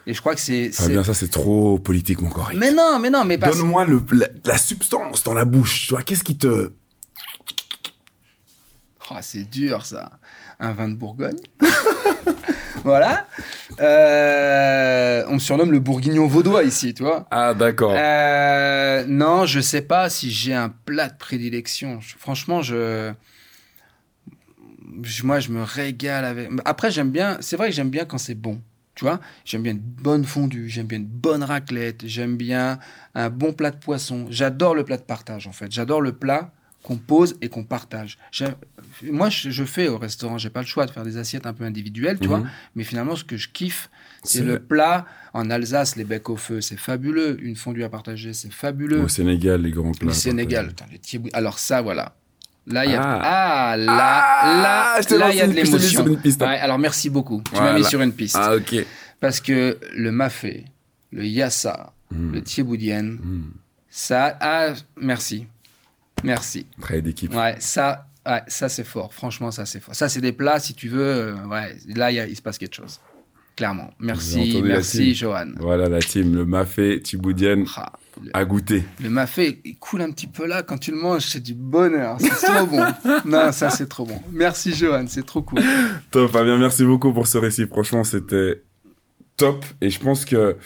Et 0.08 0.14
je 0.14 0.20
crois 0.20 0.34
que 0.34 0.40
c'est... 0.40 0.70
Ah 0.78 0.88
bien, 0.88 1.04
ça 1.04 1.12
c'est 1.12 1.28
trop 1.28 1.78
politiquement 1.78 2.30
correct. 2.30 2.56
Mais 2.58 2.72
non, 2.72 2.98
mais 2.98 3.10
non, 3.10 3.26
mais 3.26 3.36
parce... 3.36 3.58
Donne-moi 3.58 3.84
le, 3.84 4.00
la, 4.12 4.26
la 4.46 4.56
substance 4.56 5.22
dans 5.22 5.34
la 5.34 5.44
bouche. 5.44 5.86
Tu 5.88 5.92
vois, 5.92 6.02
qu'est-ce 6.02 6.24
qui 6.24 6.38
te... 6.38 6.72
Oh, 9.10 9.14
c'est 9.20 9.44
dur 9.44 9.84
ça. 9.84 10.12
Un 10.58 10.72
vin 10.72 10.88
de 10.88 10.94
Bourgogne. 10.94 11.36
voilà. 12.84 13.26
Euh, 13.80 15.24
on 15.28 15.34
me 15.34 15.38
surnomme 15.38 15.72
le 15.72 15.78
bourguignon 15.78 16.26
vaudois 16.26 16.62
ici, 16.62 16.94
tu 16.94 17.02
vois. 17.02 17.26
Ah, 17.30 17.52
d'accord. 17.52 17.92
Euh, 17.94 19.04
non, 19.06 19.44
je 19.44 19.60
sais 19.60 19.82
pas 19.82 20.08
si 20.08 20.30
j'ai 20.30 20.54
un 20.54 20.70
plat 20.70 21.10
de 21.10 21.18
prédilection. 21.18 22.00
Je- 22.00 22.16
franchement, 22.18 22.62
je... 22.62 23.12
je- 25.02 25.22
moi, 25.24 25.38
je 25.40 25.50
me 25.50 25.62
régale 25.62 26.24
avec. 26.24 26.48
Après, 26.64 26.90
j'aime 26.90 27.10
bien. 27.10 27.36
C'est 27.40 27.56
vrai 27.56 27.68
que 27.68 27.74
j'aime 27.74 27.90
bien 27.90 28.06
quand 28.06 28.18
c'est 28.18 28.34
bon. 28.34 28.60
Tu 28.98 29.04
vois, 29.04 29.20
j'aime 29.44 29.62
bien 29.62 29.74
une 29.74 29.78
bonne 29.78 30.24
fondue, 30.24 30.68
j'aime 30.68 30.88
bien 30.88 30.98
une 30.98 31.06
bonne 31.06 31.44
raclette, 31.44 32.04
j'aime 32.04 32.36
bien 32.36 32.80
un 33.14 33.30
bon 33.30 33.52
plat 33.52 33.70
de 33.70 33.76
poisson. 33.76 34.26
J'adore 34.28 34.74
le 34.74 34.82
plat 34.82 34.96
de 34.96 35.02
partage, 35.02 35.46
en 35.46 35.52
fait. 35.52 35.70
J'adore 35.70 36.00
le 36.00 36.10
plat 36.10 36.50
qu'on 36.82 36.96
pose 36.96 37.36
et 37.40 37.48
qu'on 37.48 37.62
partage. 37.62 38.18
Moi, 39.04 39.28
je, 39.28 39.50
je 39.50 39.64
fais 39.64 39.86
au 39.86 39.98
restaurant, 39.98 40.36
j'ai 40.36 40.50
pas 40.50 40.62
le 40.62 40.66
choix 40.66 40.84
de 40.84 40.90
faire 40.90 41.04
des 41.04 41.16
assiettes 41.16 41.46
un 41.46 41.52
peu 41.52 41.62
individuelles, 41.62 42.18
tu 42.18 42.26
vois. 42.26 42.40
Mhm. 42.40 42.50
Mais 42.74 42.82
finalement, 42.82 43.14
ce 43.14 43.22
que 43.22 43.36
je 43.36 43.48
kiffe, 43.48 43.88
c'est 44.24 44.42
le 44.42 44.58
plat. 44.58 45.06
En 45.32 45.48
Alsace, 45.48 45.94
les 45.94 46.02
becs 46.02 46.28
au 46.28 46.36
feu, 46.36 46.60
c'est 46.60 46.76
fabuleux. 46.76 47.38
Une 47.40 47.54
fondue 47.54 47.84
à 47.84 47.88
partager, 47.88 48.32
c'est 48.32 48.52
fabuleux. 48.52 49.02
Au 49.02 49.06
Sénégal, 49.06 49.62
les 49.62 49.70
grands 49.70 49.92
plats. 49.92 50.08
Le 50.08 50.12
Sénégal, 50.12 50.68
putain, 50.70 50.86
les 50.90 51.30
Alors 51.34 51.60
ça, 51.60 51.82
voilà. 51.82 52.16
Là, 52.70 52.84
il 52.84 52.92
y 52.92 52.94
a... 52.94 53.02
Ah. 53.02 53.70
Ah, 53.72 53.76
là, 53.76 53.94
Ah, 53.96 55.00
là, 55.10 55.16
là, 55.18 55.30
il 55.32 55.36
y 55.36 55.40
a 55.40 55.46
de 55.46 55.52
l'émotion. 55.52 56.04
Ouais, 56.04 56.46
alors 56.58 56.78
merci 56.78 57.08
beaucoup. 57.10 57.42
Tu 57.52 57.60
m'as 57.60 57.72
mis 57.72 57.84
sur 57.84 58.00
une 58.02 58.12
piste. 58.12 58.36
Ah, 58.38 58.54
ok. 58.54 58.84
Parce 59.20 59.40
que 59.40 59.78
le 59.96 60.12
mafé, 60.12 60.64
le 61.12 61.24
yassa, 61.24 61.92
Mm. 62.10 62.32
le 62.32 62.42
thieboudienne, 62.42 63.18
Mm. 63.22 63.50
ça... 63.90 64.36
Ah, 64.40 64.68
merci. 64.98 65.46
Merci. 66.24 66.66
Travail 66.80 67.02
d'équipe. 67.02 67.34
Ouais, 67.34 67.56
ça, 67.58 68.06
ouais, 68.26 68.42
ça 68.48 68.68
c'est 68.70 68.84
fort. 68.84 69.12
Franchement, 69.12 69.50
ça 69.50 69.66
c'est 69.66 69.80
fort. 69.80 69.94
Ça, 69.94 70.08
c'est 70.08 70.20
des 70.22 70.32
plats, 70.32 70.58
si 70.58 70.74
tu 70.74 70.88
veux, 70.88 71.00
euh, 71.02 71.34
ouais, 71.46 71.76
là, 71.94 72.10
il 72.10 72.34
se 72.34 72.40
passe 72.42 72.56
quelque 72.58 72.74
chose. 72.74 72.98
Clairement. 73.56 73.90
Merci, 73.98 74.60
merci. 74.64 75.14
Johan. 75.14 75.48
Voilà 75.58 75.88
la 75.88 75.98
team, 76.00 76.34
le 76.34 76.44
mafé 76.44 77.00
Thiboudienne 77.02 77.66
Ah, 77.76 77.92
à 78.34 78.44
goûter. 78.44 78.84
le 79.02 79.10
mafé, 79.10 79.60
il 79.64 79.78
coule 79.78 80.02
un 80.02 80.10
petit 80.10 80.26
peu 80.26 80.46
là 80.46 80.62
quand 80.62 80.78
tu 80.78 80.90
le 80.90 80.96
manges, 80.98 81.26
c'est 81.26 81.42
du 81.42 81.54
bonheur. 81.54 82.16
C'est 82.20 82.30
trop 82.30 82.66
bon. 82.66 82.84
Non, 83.24 83.52
ça 83.52 83.70
c'est 83.70 83.88
trop 83.88 84.04
bon. 84.06 84.20
Merci, 84.32 84.74
Johan, 84.74 85.04
c'est 85.08 85.24
trop 85.26 85.42
cool. 85.42 85.60
Top, 86.10 86.30
Fabien, 86.30 86.58
merci 86.58 86.84
beaucoup 86.84 87.12
pour 87.12 87.26
ce 87.26 87.38
récit. 87.38 87.66
Franchement, 87.66 88.04
c'était 88.04 88.62
top. 89.36 89.64
Et 89.80 89.90
je 89.90 90.00
pense 90.00 90.24
que 90.24 90.56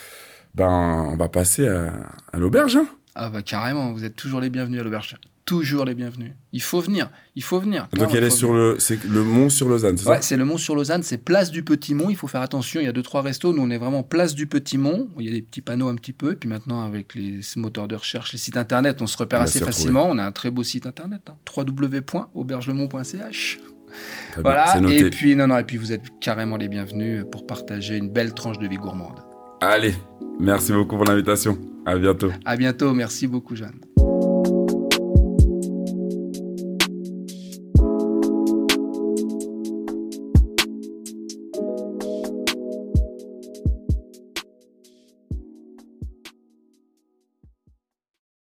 ben 0.54 1.08
on 1.12 1.16
va 1.16 1.28
passer 1.28 1.66
à, 1.68 1.92
à 2.32 2.38
l'auberge. 2.38 2.76
hein. 2.76 2.86
Ah 3.14 3.28
bah 3.28 3.42
carrément, 3.42 3.92
vous 3.92 4.04
êtes 4.04 4.16
toujours 4.16 4.40
les 4.40 4.48
bienvenus 4.50 4.80
à 4.80 4.84
l'auberge. 4.84 5.16
Toujours 5.44 5.84
les 5.84 5.94
bienvenus. 5.94 6.32
Il 6.52 6.62
faut 6.62 6.80
venir, 6.80 7.10
il 7.34 7.42
faut 7.42 7.58
venir. 7.58 7.88
Donc 7.94 8.14
elle 8.14 8.24
est 8.24 8.30
sur 8.30 8.52
venir. 8.52 8.74
le, 8.74 8.78
c'est 8.78 9.02
le 9.04 9.24
mont 9.24 9.48
sur 9.48 9.68
Lausanne, 9.68 9.98
c'est 9.98 10.08
Ouais, 10.08 10.16
ça 10.16 10.22
c'est 10.22 10.36
le 10.36 10.44
Mont 10.44 10.56
sur 10.56 10.76
Lausanne, 10.76 11.02
c'est 11.02 11.18
place 11.18 11.50
du 11.50 11.62
Petit 11.62 11.94
Mont. 11.94 12.10
Il 12.10 12.16
faut 12.16 12.28
faire 12.28 12.42
attention, 12.42 12.80
il 12.80 12.84
y 12.84 12.88
a 12.88 12.92
deux 12.92 13.02
trois 13.02 13.22
restos. 13.22 13.52
Nous, 13.52 13.60
on 13.60 13.70
est 13.70 13.78
vraiment 13.78 14.02
place 14.02 14.34
du 14.34 14.46
Petit 14.46 14.78
Mont. 14.78 15.08
Il 15.18 15.26
y 15.26 15.28
a 15.28 15.32
des 15.32 15.42
petits 15.42 15.60
panneaux 15.60 15.88
un 15.88 15.96
petit 15.96 16.12
peu. 16.12 16.32
Et 16.32 16.36
puis 16.36 16.48
maintenant, 16.48 16.84
avec 16.84 17.14
les 17.14 17.40
moteurs 17.56 17.88
de 17.88 17.96
recherche, 17.96 18.32
les 18.32 18.38
sites 18.38 18.56
internet, 18.56 19.02
on 19.02 19.06
se 19.06 19.16
repère 19.18 19.40
On 19.40 19.44
assez 19.44 19.60
facilement. 19.60 20.06
On 20.08 20.18
a 20.18 20.24
un 20.24 20.32
très 20.32 20.50
beau 20.50 20.62
site 20.62 20.86
internet, 20.86 21.22
hein, 21.28 21.34
www.aubergelemont.ch. 21.56 23.58
Bien, 23.58 24.42
Voilà. 24.42 24.78
Et 24.90 25.10
puis 25.10 25.36
non, 25.36 25.48
non, 25.48 25.58
et 25.58 25.64
puis 25.64 25.76
vous 25.76 25.92
êtes 25.92 26.02
carrément 26.20 26.56
les 26.56 26.68
bienvenus 26.68 27.24
pour 27.30 27.46
partager 27.46 27.96
une 27.96 28.08
belle 28.08 28.32
tranche 28.32 28.58
de 28.58 28.66
vie 28.66 28.76
gourmande. 28.76 29.20
Allez, 29.60 29.94
merci 30.40 30.72
beaucoup 30.72 30.96
pour 30.96 31.04
l'invitation. 31.04 31.58
À 31.84 31.96
bientôt. 31.96 32.30
À 32.44 32.56
bientôt. 32.56 32.94
Merci 32.94 33.26
beaucoup, 33.26 33.56
Jeanne. 33.56 33.80